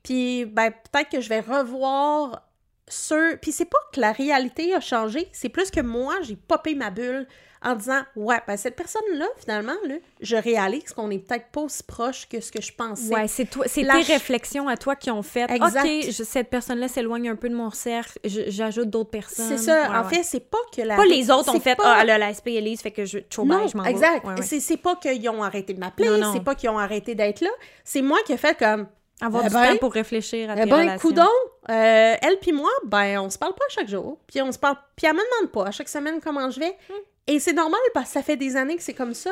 Puis, 0.02 0.44
ben, 0.46 0.70
peut-être 0.72 1.10
que 1.10 1.20
je 1.20 1.28
vais 1.28 1.40
revoir 1.40 2.42
ceux... 2.88 3.36
Puis 3.36 3.52
c'est 3.52 3.64
pas 3.66 3.78
que 3.92 4.00
la 4.00 4.10
réalité 4.10 4.74
a 4.74 4.80
changé, 4.80 5.28
c'est 5.32 5.48
plus 5.48 5.70
que 5.70 5.80
moi, 5.80 6.16
j'ai 6.22 6.34
popé 6.36 6.74
ma 6.74 6.90
bulle 6.90 7.28
en 7.64 7.74
disant, 7.76 8.00
ouais, 8.16 8.38
ben 8.46 8.56
cette 8.56 8.74
personne-là, 8.76 9.26
finalement, 9.38 9.74
là, 9.86 9.94
je 10.20 10.36
réalise 10.36 10.92
qu'on 10.92 11.10
est 11.10 11.18
peut-être 11.18 11.46
pas 11.52 11.60
aussi 11.60 11.82
proche 11.82 12.28
que 12.28 12.40
ce 12.40 12.50
que 12.50 12.60
je 12.60 12.72
pensais. 12.72 13.14
Ouais, 13.14 13.28
c'est 13.28 13.44
toi, 13.46 13.64
c'est 13.68 13.82
La 13.82 13.94
tes 13.94 14.02
ch- 14.04 14.18
réflexions 14.18 14.68
à 14.68 14.76
toi 14.76 14.96
qui 14.96 15.10
ont 15.10 15.22
fait. 15.22 15.50
Exact. 15.50 15.84
Ok, 15.84 16.10
je- 16.10 16.22
cette 16.24 16.50
personne-là 16.50 16.88
s'éloigne 16.88 17.28
un 17.30 17.36
peu 17.36 17.48
de 17.48 17.54
mon 17.54 17.70
cercle, 17.70 18.18
j'ajoute 18.24 18.90
d'autres 18.90 19.10
personnes. 19.10 19.46
C'est 19.48 19.58
ça. 19.58 19.82
Ouais, 19.90 19.96
en 19.96 20.02
ouais. 20.08 20.14
fait, 20.16 20.22
c'est 20.22 20.40
pas 20.50 20.58
que 20.76 20.82
la... 20.82 20.96
pas 20.96 21.04
les 21.04 21.30
autres 21.30 21.54
ont 21.54 21.60
fait 21.60 21.76
pas- 21.76 21.82
ah 21.96 22.00
a 22.00 22.18
la 22.18 22.34
SP 22.34 22.48
Elise 22.56 22.80
fait 22.82 22.90
que 22.90 23.04
je 23.04 23.18
trop 23.18 23.44
Non, 23.44 23.66
je 23.68 23.76
m'en 23.76 23.82
vais. 23.84 23.90
exact. 23.90 24.26
C'est 24.42 24.76
pas 24.76 24.96
qu'ils 24.96 25.28
ont 25.28 25.42
arrêté 25.42 25.72
de 25.74 25.80
m'appeler, 25.80 26.08
c'est 26.32 26.42
pas 26.44 26.54
qu'ils 26.54 26.70
ont 26.70 26.78
arrêté 26.78 27.14
d'être 27.14 27.40
là. 27.42 27.50
C'est 27.84 28.02
moi 28.02 28.18
qui 28.26 28.32
ai 28.32 28.36
fait 28.36 28.56
comme, 28.58 28.86
Avoir 29.20 29.44
Eh 29.44 29.48
du 29.48 29.54
ben, 29.54 29.72
temps 29.74 29.76
pour 29.78 29.92
réfléchir 29.92 30.50
à 30.50 30.56
tes 30.56 30.62
eh 30.62 30.66
ben, 30.66 30.80
relations. 30.80 30.98
coudon, 31.08 31.28
euh, 31.70 32.14
elle 32.20 32.38
puis 32.40 32.52
moi, 32.52 32.70
ben, 32.86 33.18
on 33.20 33.30
se 33.30 33.38
parle 33.38 33.54
pas 33.54 33.64
chaque 33.70 33.88
jour. 33.88 34.18
Puis 34.26 34.42
on 34.42 34.50
se 34.52 34.58
parle, 34.58 34.76
puis 34.96 35.06
elle 35.06 35.14
me 35.14 35.20
demande 35.20 35.52
pas 35.52 35.66
à 35.66 35.70
chaque 35.70 35.88
semaine 35.88 36.20
comment 36.20 36.50
je 36.50 36.60
vais. 36.60 36.76
Hmm. 36.88 36.94
Et 37.28 37.38
c'est 37.38 37.52
normal 37.52 37.80
parce 37.94 38.06
que 38.08 38.12
ça 38.14 38.22
fait 38.22 38.36
des 38.36 38.56
années 38.56 38.76
que 38.76 38.82
c'est 38.82 38.94
comme 38.94 39.14
ça. 39.14 39.30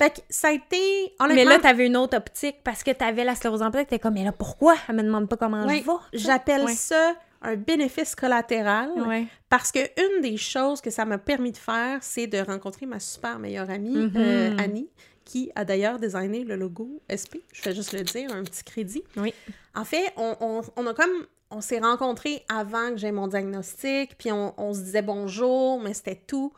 Fait 0.00 0.10
que 0.10 0.20
ça 0.28 0.48
a 0.48 0.52
été, 0.52 1.14
honnêtement... 1.20 1.34
Mais 1.34 1.44
là, 1.44 1.58
t'avais 1.58 1.86
une 1.86 1.96
autre 1.96 2.16
optique 2.16 2.56
parce 2.64 2.82
que 2.82 2.90
t'avais 2.92 3.24
la 3.24 3.34
sclérose 3.34 3.62
en 3.62 3.70
plaques. 3.70 3.88
T'es 3.88 3.98
comme, 3.98 4.14
mais 4.14 4.24
là, 4.24 4.32
pourquoi? 4.32 4.74
Elle 4.88 4.96
me 4.96 5.02
demande 5.02 5.28
pas 5.28 5.36
comment 5.36 5.64
ouais, 5.66 5.82
je 5.82 6.18
vais. 6.18 6.18
j'appelle 6.24 6.64
Ouais. 6.64 6.74
ça 6.74 7.14
un 7.42 7.56
bénéfice 7.56 8.14
collatéral. 8.14 8.90
Ouais. 9.06 9.26
Parce 9.50 9.70
que 9.70 9.80
une 10.00 10.22
des 10.22 10.36
choses 10.36 10.80
que 10.80 10.90
ça 10.90 11.04
m'a 11.04 11.18
permis 11.18 11.52
de 11.52 11.56
faire, 11.58 11.98
c'est 12.02 12.26
de 12.26 12.38
rencontrer 12.38 12.86
ma 12.86 12.98
super 13.00 13.38
meilleure 13.38 13.68
amie, 13.68 13.94
Mhm. 13.96 14.12
euh, 14.16 14.56
Annie, 14.58 14.88
qui 15.24 15.50
a 15.54 15.64
d'ailleurs 15.64 15.98
designé 15.98 16.42
le 16.44 16.56
logo 16.56 17.02
SP. 17.10 17.42
Je 17.52 17.60
fais 17.62 17.74
juste 17.74 17.92
le 17.92 18.00
dire, 18.02 18.32
un 18.32 18.42
petit 18.44 18.64
crédit. 18.64 19.04
Oui. 19.16 19.34
En 19.74 19.84
fait, 19.84 20.04
on, 20.16 20.34
on- 20.40 20.62
on 20.76 20.86
a 20.86 20.94
comme. 20.94 21.26
On 21.56 21.60
s'est 21.60 21.78
rencontrés 21.78 22.44
avant 22.48 22.90
que 22.90 22.96
j'ai 22.96 23.12
mon 23.12 23.28
diagnostic, 23.28 24.18
puis 24.18 24.32
on, 24.32 24.54
on 24.60 24.74
se 24.74 24.80
disait 24.80 25.02
bonjour, 25.02 25.80
mais 25.80 25.94
c'était 25.94 26.20
tout. 26.26 26.52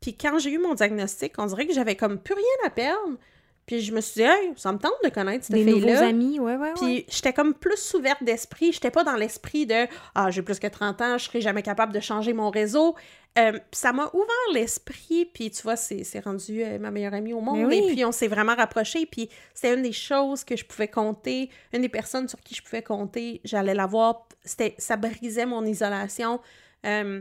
Puis 0.00 0.16
quand 0.16 0.38
j'ai 0.38 0.52
eu 0.52 0.58
mon 0.58 0.72
diagnostic, 0.72 1.34
on 1.36 1.44
dirait 1.44 1.66
que 1.66 1.74
j'avais 1.74 1.96
comme 1.96 2.18
plus 2.18 2.32
rien 2.32 2.66
à 2.66 2.70
perdre. 2.70 3.18
Puis 3.68 3.82
je 3.82 3.92
me 3.92 4.00
suis 4.00 4.22
dit, 4.22 4.22
hey, 4.22 4.52
ça 4.56 4.72
me 4.72 4.78
tente 4.78 4.94
de 5.04 5.10
connaître 5.10 5.44
cette 5.44 5.54
Des 5.54 5.62
nouveaux 5.62 5.86
fille-là. 5.86 6.06
amis, 6.06 6.40
ouais, 6.40 6.56
ouais, 6.56 6.68
ouais. 6.68 6.74
Puis 6.74 7.04
j'étais 7.06 7.34
comme 7.34 7.52
plus 7.52 7.92
ouverte 7.92 8.24
d'esprit. 8.24 8.72
J'étais 8.72 8.90
pas 8.90 9.04
dans 9.04 9.14
l'esprit 9.14 9.66
de 9.66 9.86
Ah, 10.14 10.30
j'ai 10.30 10.40
plus 10.40 10.58
que 10.58 10.66
30 10.66 11.00
ans, 11.02 11.18
je 11.18 11.26
serai 11.26 11.42
jamais 11.42 11.62
capable 11.62 11.92
de 11.92 12.00
changer 12.00 12.32
mon 12.32 12.48
réseau. 12.48 12.96
Euh, 13.38 13.52
puis 13.52 13.60
ça 13.72 13.92
m'a 13.92 14.10
ouvert 14.14 14.26
l'esprit. 14.54 15.26
Puis 15.26 15.50
tu 15.50 15.62
vois, 15.62 15.76
c'est 15.76 16.02
rendu 16.24 16.64
euh, 16.64 16.78
ma 16.78 16.90
meilleure 16.90 17.12
amie 17.12 17.34
au 17.34 17.42
monde. 17.42 17.58
Mais 17.58 17.66
oui. 17.66 17.84
Et 17.90 17.92
puis 17.94 18.04
on 18.06 18.10
s'est 18.10 18.26
vraiment 18.26 18.54
rapprochés. 18.54 19.04
Puis 19.04 19.28
c'était 19.52 19.74
une 19.74 19.82
des 19.82 19.92
choses 19.92 20.44
que 20.44 20.56
je 20.56 20.64
pouvais 20.64 20.88
compter, 20.88 21.50
une 21.74 21.82
des 21.82 21.90
personnes 21.90 22.26
sur 22.26 22.40
qui 22.40 22.54
je 22.54 22.62
pouvais 22.62 22.82
compter. 22.82 23.42
J'allais 23.44 23.74
la 23.74 23.84
voir. 23.86 24.26
C'était, 24.44 24.74
ça 24.78 24.96
brisait 24.96 25.44
mon 25.44 25.62
isolation. 25.66 26.40
Euh, 26.86 27.20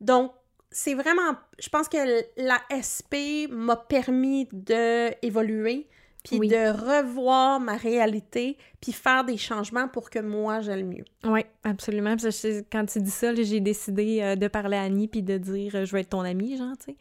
donc, 0.00 0.32
c'est 0.72 0.94
vraiment. 0.94 1.36
Je 1.58 1.68
pense 1.68 1.88
que 1.88 1.98
la 2.36 2.58
SP 2.72 3.46
m'a 3.50 3.76
permis 3.76 4.48
d'évoluer, 4.52 5.86
puis 6.24 6.38
Oui. 6.38 6.48
de 6.48 6.70
revoir 6.70 7.60
ma 7.60 7.76
réalité, 7.76 8.56
puis 8.80 8.92
faire 8.92 9.24
des 9.24 9.36
changements 9.36 9.88
pour 9.88 10.08
que 10.10 10.18
moi, 10.18 10.60
j'aille 10.60 10.84
mieux. 10.84 11.04
Oui, 11.24 11.40
absolument. 11.64 12.16
Puis 12.16 12.30
je- 12.30 12.62
quand 12.70 12.84
tu 12.86 13.00
dis 13.00 13.10
ça, 13.10 13.34
j'ai 13.34 13.60
décidé 13.60 14.20
euh, 14.22 14.36
de 14.36 14.48
parler 14.48 14.76
à 14.76 14.82
Annie 14.82 15.08
puis 15.08 15.22
de 15.22 15.38
dire 15.38 15.74
euh, 15.74 15.84
je 15.84 15.92
vais 15.92 16.00
être 16.02 16.10
ton 16.10 16.20
amie, 16.20 16.56
genre, 16.56 16.76
tu 16.78 16.92
sais. 16.92 16.96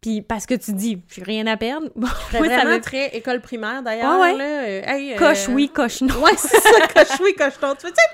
Puis 0.00 0.22
parce 0.22 0.46
que 0.46 0.54
tu 0.54 0.72
dis 0.72 0.98
j'ai 1.08 1.22
rien 1.22 1.46
à 1.46 1.56
perdre. 1.56 1.88
Bon, 1.94 2.08
moi, 2.38 2.48
ça 2.48 2.64
me 2.64 2.80
très 2.80 3.08
école 3.08 3.40
primaire, 3.40 3.82
d'ailleurs. 3.82 4.12
Ah 4.12 4.20
ouais? 4.20 4.36
là. 4.36 4.44
Euh, 4.44 4.82
hey, 4.86 5.12
euh, 5.12 5.16
coche 5.16 5.48
oui, 5.48 5.68
coche 5.68 6.00
non. 6.00 6.14
Ouais, 6.22 6.36
c'est 6.36 6.58
ça, 6.58 6.86
coche 6.94 7.20
oui, 7.20 7.34
coche 7.34 7.60
non. 7.62 7.74
Tu 7.74 7.86
veux 7.86 7.92
dire, 7.92 8.04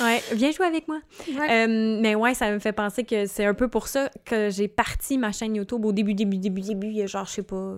Ouais, 0.00 0.22
viens 0.32 0.50
jouer 0.50 0.66
avec 0.66 0.88
moi. 0.88 0.98
Ouais. 1.28 1.66
Euh, 1.66 1.98
mais 2.00 2.14
ouais, 2.14 2.34
ça 2.34 2.50
me 2.50 2.58
fait 2.58 2.72
penser 2.72 3.04
que 3.04 3.26
c'est 3.26 3.44
un 3.44 3.54
peu 3.54 3.68
pour 3.68 3.86
ça 3.88 4.10
que 4.24 4.50
j'ai 4.50 4.66
parti 4.68 5.18
ma 5.18 5.30
chaîne 5.30 5.54
YouTube 5.54 5.84
au 5.84 5.92
début, 5.92 6.14
début, 6.14 6.38
début, 6.38 6.62
début, 6.62 6.86
il 6.88 6.96
y 6.96 7.02
a 7.02 7.06
genre, 7.06 7.26
je 7.26 7.32
sais 7.32 7.42
pas, 7.42 7.76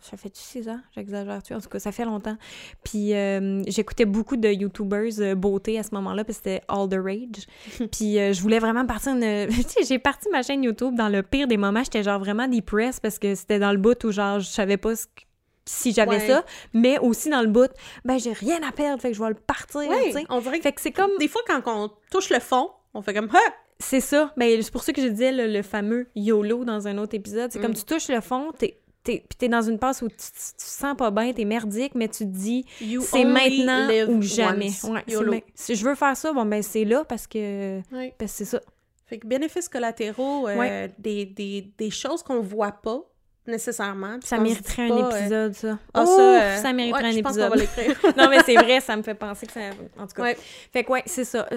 ça 0.00 0.16
fait 0.16 0.34
6 0.34 0.68
ans, 0.68 0.80
j'exagère-tu? 0.94 1.54
En 1.54 1.60
tout 1.60 1.68
cas, 1.68 1.78
ça 1.78 1.92
fait 1.92 2.04
longtemps. 2.04 2.36
Puis 2.84 3.14
euh, 3.14 3.62
j'écoutais 3.66 4.04
beaucoup 4.04 4.36
de 4.36 4.48
YouTubers 4.48 5.20
euh, 5.20 5.34
beauté 5.34 5.78
à 5.78 5.82
ce 5.82 5.94
moment-là, 5.94 6.24
puis 6.24 6.34
c'était 6.34 6.62
all 6.68 6.88
the 6.88 6.98
rage. 7.02 7.46
puis 7.92 8.18
euh, 8.18 8.32
je 8.32 8.40
voulais 8.40 8.58
vraiment 8.58 8.86
partir 8.86 9.12
une... 9.12 9.48
tu 9.50 9.62
sais, 9.62 9.84
j'ai 9.86 9.98
parti 9.98 10.28
ma 10.30 10.42
chaîne 10.42 10.62
YouTube 10.64 10.94
dans 10.94 11.08
le 11.08 11.22
pire 11.22 11.46
des 11.46 11.56
moments, 11.56 11.82
j'étais 11.84 12.02
genre 12.02 12.18
vraiment 12.18 12.48
depressed 12.48 13.00
parce 13.00 13.18
que 13.18 13.34
c'était 13.34 13.58
dans 13.58 13.72
le 13.72 13.78
bout 13.78 14.02
où 14.04 14.10
genre, 14.12 14.40
je 14.40 14.46
savais 14.48 14.76
pas 14.76 14.96
ce 14.96 15.06
que- 15.06 15.22
si 15.66 15.92
j'avais 15.92 16.16
Ouais. 16.16 16.26
ça, 16.26 16.44
mais 16.72 16.98
aussi 16.98 17.28
dans 17.30 17.42
le 17.42 17.46
bout, 17.48 17.70
ben 18.04 18.18
j'ai 18.18 18.32
rien 18.32 18.58
à 18.66 18.72
perdre, 18.72 19.00
fait 19.00 19.10
que 19.10 19.16
je 19.16 19.22
vais 19.22 19.28
le 19.28 19.34
partir, 19.34 19.82
Ouais, 19.82 20.12
on 20.28 20.40
dirait 20.40 20.56
que 20.58 20.62
Fait 20.62 20.72
que 20.72 20.80
c'est 20.80 20.90
comme 20.90 21.10
des 21.20 21.28
fois, 21.28 21.42
quand 21.46 21.62
on 21.66 21.90
touche 22.10 22.30
le 22.30 22.40
fond, 22.40 22.70
on 22.94 23.02
fait 23.02 23.14
comme 23.14 23.28
Ah! 23.32 23.38
c'est 23.82 24.00
ça. 24.00 24.32
Ben, 24.36 24.60
c'est 24.62 24.72
pour 24.72 24.82
ça 24.82 24.92
que 24.92 25.00
je 25.00 25.06
disais 25.08 25.32
le, 25.32 25.46
le 25.46 25.62
fameux 25.62 26.08
YOLO 26.16 26.64
dans 26.66 26.86
un 26.88 26.98
autre 26.98 27.14
épisode. 27.14 27.50
C'est 27.52 27.58
Mm. 27.60 27.62
comme 27.62 27.74
tu 27.74 27.84
touches 27.84 28.08
le 28.08 28.20
fond, 28.20 28.52
t'es 28.58 28.79
t'es, 29.02 29.24
puis 29.28 29.36
t'es 29.38 29.48
dans 29.48 29.62
une 29.62 29.78
passe 29.78 30.02
où 30.02 30.08
tu, 30.08 30.16
tu, 30.16 30.24
sens 30.56 30.96
pas 30.96 31.10
bien, 31.10 31.32
t'es 31.32 31.44
merdique, 31.44 31.94
mais 31.94 32.08
tu 32.08 32.18
te 32.24 32.30
dis, 32.30 32.64
c'est 33.02 33.24
maintenant 33.24 33.88
ou 34.08 34.22
jamais. 34.22 34.70
Ouais, 34.84 35.44
c'est 35.54 35.74
si 35.74 35.80
je 35.80 35.84
veux 35.88 35.94
faire 35.94 36.16
ça, 36.16 36.32
bon, 36.32 36.44
ben 36.44 36.62
c'est 36.62 36.84
là 36.84 37.04
parce 37.04 37.26
que, 37.26 37.78
Ouais. 37.92 38.14
parce 38.18 38.32
que 38.32 38.38
c'est 38.38 38.44
ça. 38.44 38.60
Fait 39.06 39.18
que 39.18 39.26
bénéfices 39.26 39.68
collatéraux, 39.68 40.46
euh, 40.48 40.56
Ouais. 40.56 40.94
des, 40.98 41.24
des, 41.26 41.72
des 41.76 41.90
choses 41.90 42.22
qu'on 42.22 42.40
voit 42.40 42.70
pas 42.72 43.00
nécessairement. 43.46 44.18
Ça 44.22 44.38
mériterait 44.38 44.88
un 44.88 44.96
euh, 44.96 45.10
épisode, 45.10 45.54
ça. 45.54 45.78
Ah, 45.92 46.06
ça, 46.06 46.42
euh, 46.42 46.56
ça 46.58 46.72
mériterait 46.72 47.02
ouais, 47.02 47.08
un 47.08 47.12
je 47.12 47.18
épisode. 47.18 47.50
qu'on 47.50 47.56
va 47.56 47.60
l'écrire. 47.60 48.00
non, 48.16 48.28
mais 48.28 48.38
c'est 48.44 48.54
vrai, 48.54 48.80
ça 48.80 48.96
me 48.96 49.02
fait 49.02 49.14
penser 49.14 49.46
que 49.46 49.52
ça. 49.52 49.60
En 49.98 50.06
tout 50.06 50.14
cas. 50.14 50.22
Ouais. 50.22 50.36
Fait 50.72 50.84
que, 50.84 50.92
ouais, 50.92 51.02
c'est 51.06 51.24
ça. 51.24 51.48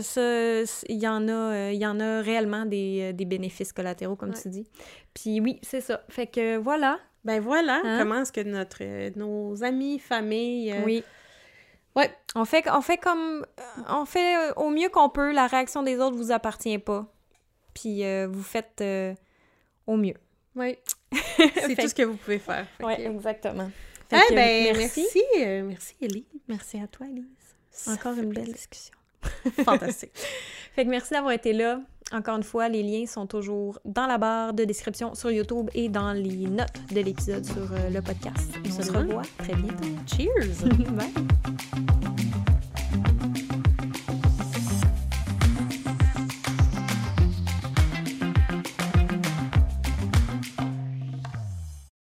Il 0.89 0.97
y, 0.97 1.07
en 1.07 1.27
a, 1.29 1.69
il 1.71 1.77
y 1.79 1.85
en 1.85 1.99
a 1.99 2.21
réellement 2.21 2.65
des, 2.65 3.13
des 3.13 3.25
bénéfices 3.25 3.71
collatéraux, 3.71 4.15
comme 4.15 4.29
Ouais. 4.29 4.41
tu 4.41 4.49
dis. 4.49 4.65
Puis 5.13 5.39
oui, 5.39 5.59
c'est 5.61 5.81
ça. 5.81 6.01
Fait 6.09 6.25
que 6.25 6.57
voilà. 6.57 6.97
Ben 7.25 7.39
voilà, 7.39 7.81
Hein? 7.83 7.99
comment 7.99 8.21
est-ce 8.21 8.31
que 8.31 8.41
notre, 8.41 8.77
euh, 8.81 9.09
nos 9.15 9.63
amis, 9.63 9.99
famille... 9.99 10.71
euh, 10.71 10.81
Oui. 10.85 11.03
Ouais. 11.95 12.11
On 12.35 12.43
fait, 12.45 12.65
on 12.71 12.81
fait 12.81 12.97
comme. 12.97 13.45
On 13.87 14.05
fait 14.05 14.35
euh, 14.49 14.53
au 14.55 14.69
mieux 14.69 14.89
qu'on 14.89 15.09
peut. 15.09 15.31
La 15.31 15.47
réaction 15.47 15.83
des 15.83 15.97
autres 15.99 16.15
vous 16.17 16.31
appartient 16.31 16.79
pas. 16.79 17.05
Puis 17.75 18.03
euh, 18.03 18.27
vous 18.29 18.41
faites 18.43 18.81
euh, 18.81 19.13
au 19.87 19.95
mieux. 19.95 20.15
ouais. 20.55 20.81
C'est 21.37 21.75
tout 21.75 21.87
ce 21.87 21.93
que 21.93 22.01
vous 22.03 22.15
pouvez 22.17 22.39
faire. 22.39 22.65
Oui, 22.81 22.95
que- 22.97 23.01
exactement. 23.03 23.69
Eh 24.11 24.15
que, 24.15 24.33
ben, 24.33 24.75
merci. 24.77 25.07
euh, 25.39 25.63
merci, 25.63 25.95
Ellie. 26.01 26.25
Merci 26.47 26.79
à 26.79 26.87
toi, 26.87 27.05
Elise. 27.07 27.25
Encore 27.87 28.13
une 28.13 28.33
belle 28.33 28.45
plaisir. 28.45 28.53
discussion. 28.55 28.93
Fantastique. 29.63 30.11
Fait 30.75 30.85
que 30.85 30.89
merci 30.89 31.13
d'avoir 31.13 31.33
été 31.33 31.53
là. 31.53 31.79
Encore 32.13 32.37
une 32.37 32.43
fois, 32.43 32.69
les 32.69 32.83
liens 32.83 33.07
sont 33.07 33.25
toujours 33.25 33.79
dans 33.85 34.05
la 34.05 34.19
barre 34.19 34.53
de 34.53 34.65
description 34.65 35.15
sur 35.15 35.31
YouTube 35.31 35.69
et 35.73 35.89
dans 35.89 36.13
les 36.13 36.47
notes 36.47 36.79
de 36.93 37.01
l'épisode 37.01 37.43
sur 37.43 37.71
euh, 37.73 37.89
le 37.89 38.01
podcast. 38.01 38.53
On 38.65 38.83
se 38.83 38.91
revoit 38.91 39.23
très 39.39 39.55
bientôt. 39.55 39.87
Cheers! 40.05 40.63
Bye! 40.91 42.32